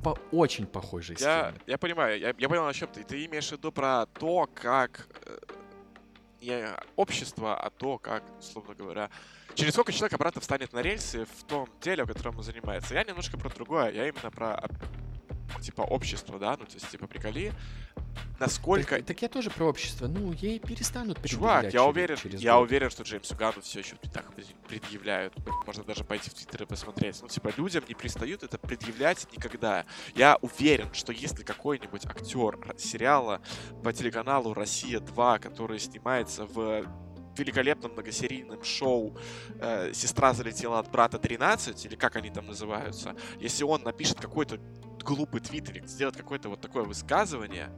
по 0.04 0.18
очень 0.32 0.66
похожей 0.66 1.16
Я, 1.20 1.50
схеме. 1.50 1.62
я 1.68 1.78
понимаю, 1.78 2.20
я, 2.20 2.34
я 2.38 2.50
понял, 2.50 2.66
о 2.68 2.74
чем 2.74 2.88
ты. 2.89 3.04
Ты 3.04 3.26
имеешь 3.26 3.50
в 3.50 3.52
виду 3.54 3.72
про 3.72 4.06
то, 4.06 4.47
как 4.54 5.08
э, 5.26 5.38
не 6.41 6.66
общество, 6.95 7.60
а 7.60 7.70
то, 7.70 7.97
как, 7.97 8.24
условно 8.39 8.76
говоря, 8.76 9.10
через 9.56 9.74
сколько 9.74 9.91
человек 9.91 10.14
обратно 10.14 10.39
встанет 10.41 10.72
на 10.74 10.82
рельсы 10.82 11.26
в 11.26 11.43
том 11.43 11.68
деле, 11.82 12.06
которым 12.06 12.38
он 12.38 12.43
занимается. 12.43 12.93
Я 12.93 13.04
немножко 13.04 13.38
про 13.38 13.50
другое, 13.50 13.91
я 13.91 14.08
именно 14.08 14.32
про 14.32 14.64
типа 15.62 15.82
общество, 15.82 16.38
да, 16.39 16.52
ну 16.60 16.66
то 16.66 16.74
есть 16.74 16.89
типа 16.89 17.08
приколи, 17.08 17.54
насколько 18.39 18.97
Так, 18.97 19.06
так 19.06 19.22
я 19.22 19.28
тоже 19.30 19.50
про 19.50 19.66
общество. 19.66 20.08
Ну, 20.08 20.32
ей 20.34 20.60
перестанут 20.60 21.24
Чувак, 21.26 21.74
я 21.74 21.84
уверен, 21.84 22.16
через 22.18 22.41
я 22.41 22.54
год. 22.56 22.64
уверен, 22.68 22.89
что 22.89 23.04
Джеймсу 23.04 23.36
Ганну 23.36 23.62
все 23.62 23.80
еще 23.80 23.95
так 24.14 24.26
предъявляют. 24.68 25.34
Можно 25.66 25.84
даже 25.84 26.04
пойти 26.04 26.30
в 26.30 26.34
Твиттер 26.34 26.64
и 26.64 26.66
посмотреть. 26.66 27.20
Ну, 27.22 27.28
типа, 27.28 27.52
людям 27.58 27.84
не 27.88 27.95
пристают 27.95 28.43
это 28.43 28.58
предъявлять 28.58 29.28
никогда. 29.36 29.86
Я 30.16 30.38
уверен, 30.41 30.88
что 30.93 31.12
если 31.12 31.43
какой-нибудь 31.43 32.06
актер 32.06 32.56
р- 32.56 32.76
сериала 32.80 33.41
по 33.84 33.91
телеканалу 33.91 34.54
«Россия-2», 34.54 35.39
который 35.39 35.80
снимается 35.80 36.45
в 36.45 36.86
великолепном 37.38 37.94
многосерийном 37.94 38.64
шоу 38.64 39.18
э, 39.60 39.94
«Сестра 39.94 40.34
залетела 40.34 40.80
от 40.80 40.92
брата 40.92 41.18
13», 41.18 41.86
или 41.86 41.96
как 41.96 42.16
они 42.16 42.30
там 42.30 42.48
называются, 42.48 43.16
если 43.40 43.64
он 43.64 43.84
напишет 43.84 44.20
какой-то 44.20 44.60
глупый 45.04 45.42
твит 45.42 45.70
или 45.70 45.86
сделает 45.86 46.18
какое-то 46.18 46.50
вот 46.50 46.62
такое 46.62 46.84
высказывание, 46.84 47.70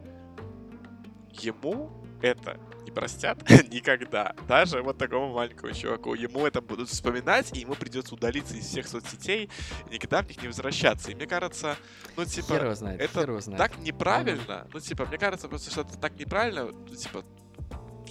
ему 1.32 2.02
это 2.22 2.60
не 2.84 2.92
простят 2.92 3.38
никогда. 3.70 4.36
Даже 4.48 4.82
вот 4.82 4.98
такому 4.98 5.34
маленькому 5.34 5.74
чуваку. 5.74 6.14
Ему 6.14 6.46
это 6.46 6.62
будут 6.62 6.90
вспоминать, 6.90 7.56
и 7.56 7.62
ему 7.62 7.76
придется 7.76 8.16
удалиться 8.16 8.56
из 8.56 8.66
всех 8.66 8.88
соцсетей 8.88 9.50
и 9.90 9.94
никогда 9.94 10.22
в 10.22 10.28
них 10.28 10.42
не 10.42 10.48
возвращаться. 10.48 11.12
И 11.12 11.16
мне 11.16 11.28
кажется, 11.28 11.78
ну, 12.16 12.26
типа, 12.26 12.76
знает, 12.76 13.02
это 13.02 13.42
знает. 13.42 13.58
так 13.58 13.78
неправильно. 13.80 14.68
Ну, 14.74 14.80
типа, 14.80 15.06
мне 15.06 15.18
кажется, 15.18 15.48
просто 15.48 15.72
что 15.72 15.82
это 15.82 15.98
так 15.98 16.16
неправильно, 16.20 16.66
ну, 16.66 16.96
типа, 16.96 17.24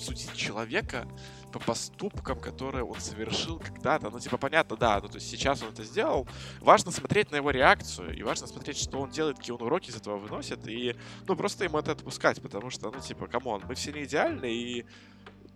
судить 0.01 0.35
человека 0.35 1.07
по 1.53 1.59
поступкам, 1.59 2.41
которые 2.41 2.85
он 2.85 3.01
совершил 3.01 3.59
когда-то. 3.59 4.11
Ну, 4.11 4.21
типа, 4.21 4.37
понятно, 4.37 4.77
да, 4.77 5.01
ну, 5.01 5.09
то 5.09 5.17
есть 5.17 5.29
сейчас 5.29 5.63
он 5.63 5.71
это 5.71 5.85
сделал. 5.85 6.27
Важно 6.61 6.91
смотреть 6.91 7.31
на 7.31 7.37
его 7.37 7.51
реакцию, 7.51 8.17
и 8.17 8.23
важно 8.23 8.47
смотреть, 8.47 8.79
что 8.79 8.99
он 9.01 9.11
делает, 9.11 9.39
какие 9.39 9.55
он 9.55 9.63
уроки 9.63 9.91
из 9.91 9.97
этого 9.97 10.17
выносит, 10.17 10.67
и, 10.67 10.97
ну, 11.27 11.37
просто 11.37 11.65
ему 11.65 11.79
это 11.79 11.93
отпускать, 11.93 12.41
потому 12.41 12.71
что, 12.71 12.91
ну, 12.91 13.01
типа, 13.01 13.27
come 13.27 13.48
on, 13.48 13.63
мы 13.69 13.75
все 13.75 13.93
не 13.93 14.05
идеальны, 14.05 14.53
и 14.53 14.87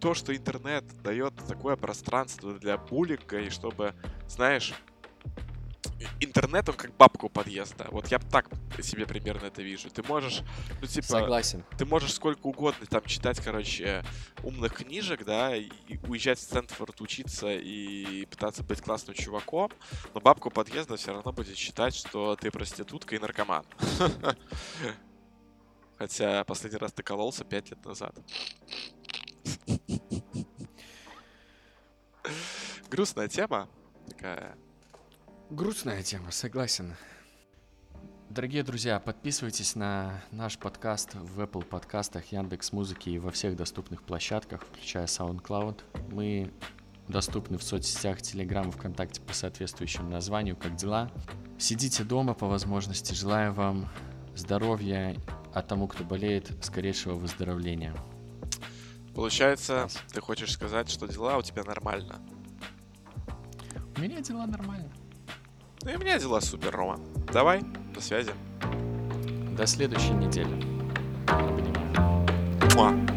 то, 0.00 0.14
что 0.14 0.36
интернет 0.36 0.84
дает 1.02 1.34
такое 1.46 1.76
пространство 1.76 2.52
для 2.52 2.76
буллинга, 2.76 3.40
и 3.40 3.50
чтобы, 3.50 3.94
знаешь, 4.28 4.74
и- 5.98 6.24
интернет, 6.24 6.68
он 6.68 6.76
как 6.76 6.94
бабку 6.96 7.28
подъезда. 7.28 7.86
Вот 7.90 8.08
я 8.08 8.18
так 8.18 8.48
себе 8.82 9.06
примерно 9.06 9.46
это 9.46 9.62
вижу. 9.62 9.90
Ты 9.90 10.02
можешь, 10.02 10.42
ну, 10.80 10.86
типа, 10.86 11.06
Согласен. 11.06 11.64
ты 11.78 11.84
можешь 11.84 12.14
сколько 12.14 12.46
угодно 12.46 12.86
там 12.86 13.02
читать, 13.04 13.40
короче, 13.40 14.04
умных 14.42 14.74
книжек, 14.74 15.24
да, 15.24 15.56
и 15.56 15.70
уезжать 16.08 16.38
в 16.38 16.42
Стэнфорд 16.42 17.00
учиться 17.00 17.52
и 17.52 18.26
пытаться 18.26 18.62
быть 18.62 18.80
классным 18.80 19.14
чуваком, 19.14 19.70
но 20.14 20.20
бабку 20.20 20.50
подъезда 20.50 20.96
все 20.96 21.12
равно 21.12 21.32
будет 21.32 21.56
считать, 21.56 21.94
что 21.94 22.36
ты 22.36 22.50
проститутка 22.50 23.16
и 23.16 23.18
наркоман. 23.18 23.64
Хотя 25.98 26.44
последний 26.44 26.78
раз 26.78 26.92
ты 26.92 27.02
кололся 27.02 27.44
пять 27.44 27.70
лет 27.70 27.84
назад. 27.84 28.14
Грустная 32.90 33.28
тема 33.28 33.68
такая. 34.08 34.56
Грустная 35.54 36.02
тема, 36.02 36.32
согласен. 36.32 36.96
Дорогие 38.28 38.64
друзья, 38.64 38.98
подписывайтесь 38.98 39.76
на 39.76 40.20
наш 40.32 40.58
подкаст 40.58 41.14
в 41.14 41.40
Apple 41.40 41.64
подкастах, 41.64 42.32
Яндекс 42.32 42.72
Музыки 42.72 43.10
и 43.10 43.20
во 43.20 43.30
всех 43.30 43.54
доступных 43.54 44.02
площадках, 44.02 44.62
включая 44.62 45.06
SoundCloud. 45.06 45.80
Мы 46.10 46.52
доступны 47.06 47.56
в 47.56 47.62
соцсетях 47.62 48.18
Telegram, 48.18 48.68
ВКонтакте 48.68 49.20
по 49.20 49.32
соответствующему 49.32 50.10
названию, 50.10 50.56
как 50.56 50.74
дела. 50.74 51.08
Сидите 51.56 52.02
дома 52.02 52.34
по 52.34 52.48
возможности. 52.48 53.14
Желаю 53.14 53.52
вам 53.52 53.88
здоровья, 54.34 55.16
а 55.52 55.62
тому, 55.62 55.86
кто 55.86 56.02
болеет, 56.02 56.50
скорейшего 56.64 57.14
выздоровления. 57.14 57.94
Получается, 59.14 59.86
ты 60.12 60.20
хочешь 60.20 60.50
сказать, 60.50 60.90
что 60.90 61.06
дела 61.06 61.38
у 61.38 61.42
тебя 61.42 61.62
нормально. 61.62 62.16
У 63.96 64.00
меня 64.00 64.20
дела 64.20 64.46
нормально. 64.46 64.90
Ну 65.84 65.90
и 65.90 65.96
у 65.96 65.98
меня 65.98 66.18
дела 66.18 66.40
супер, 66.40 66.74
Рома. 66.74 66.98
Давай, 67.30 67.62
до 67.94 68.00
связи. 68.00 68.32
До 69.56 69.66
следующей 69.66 70.12
недели. 70.12 70.54
Обнимаю. 71.28 72.26
Муа. 72.74 73.13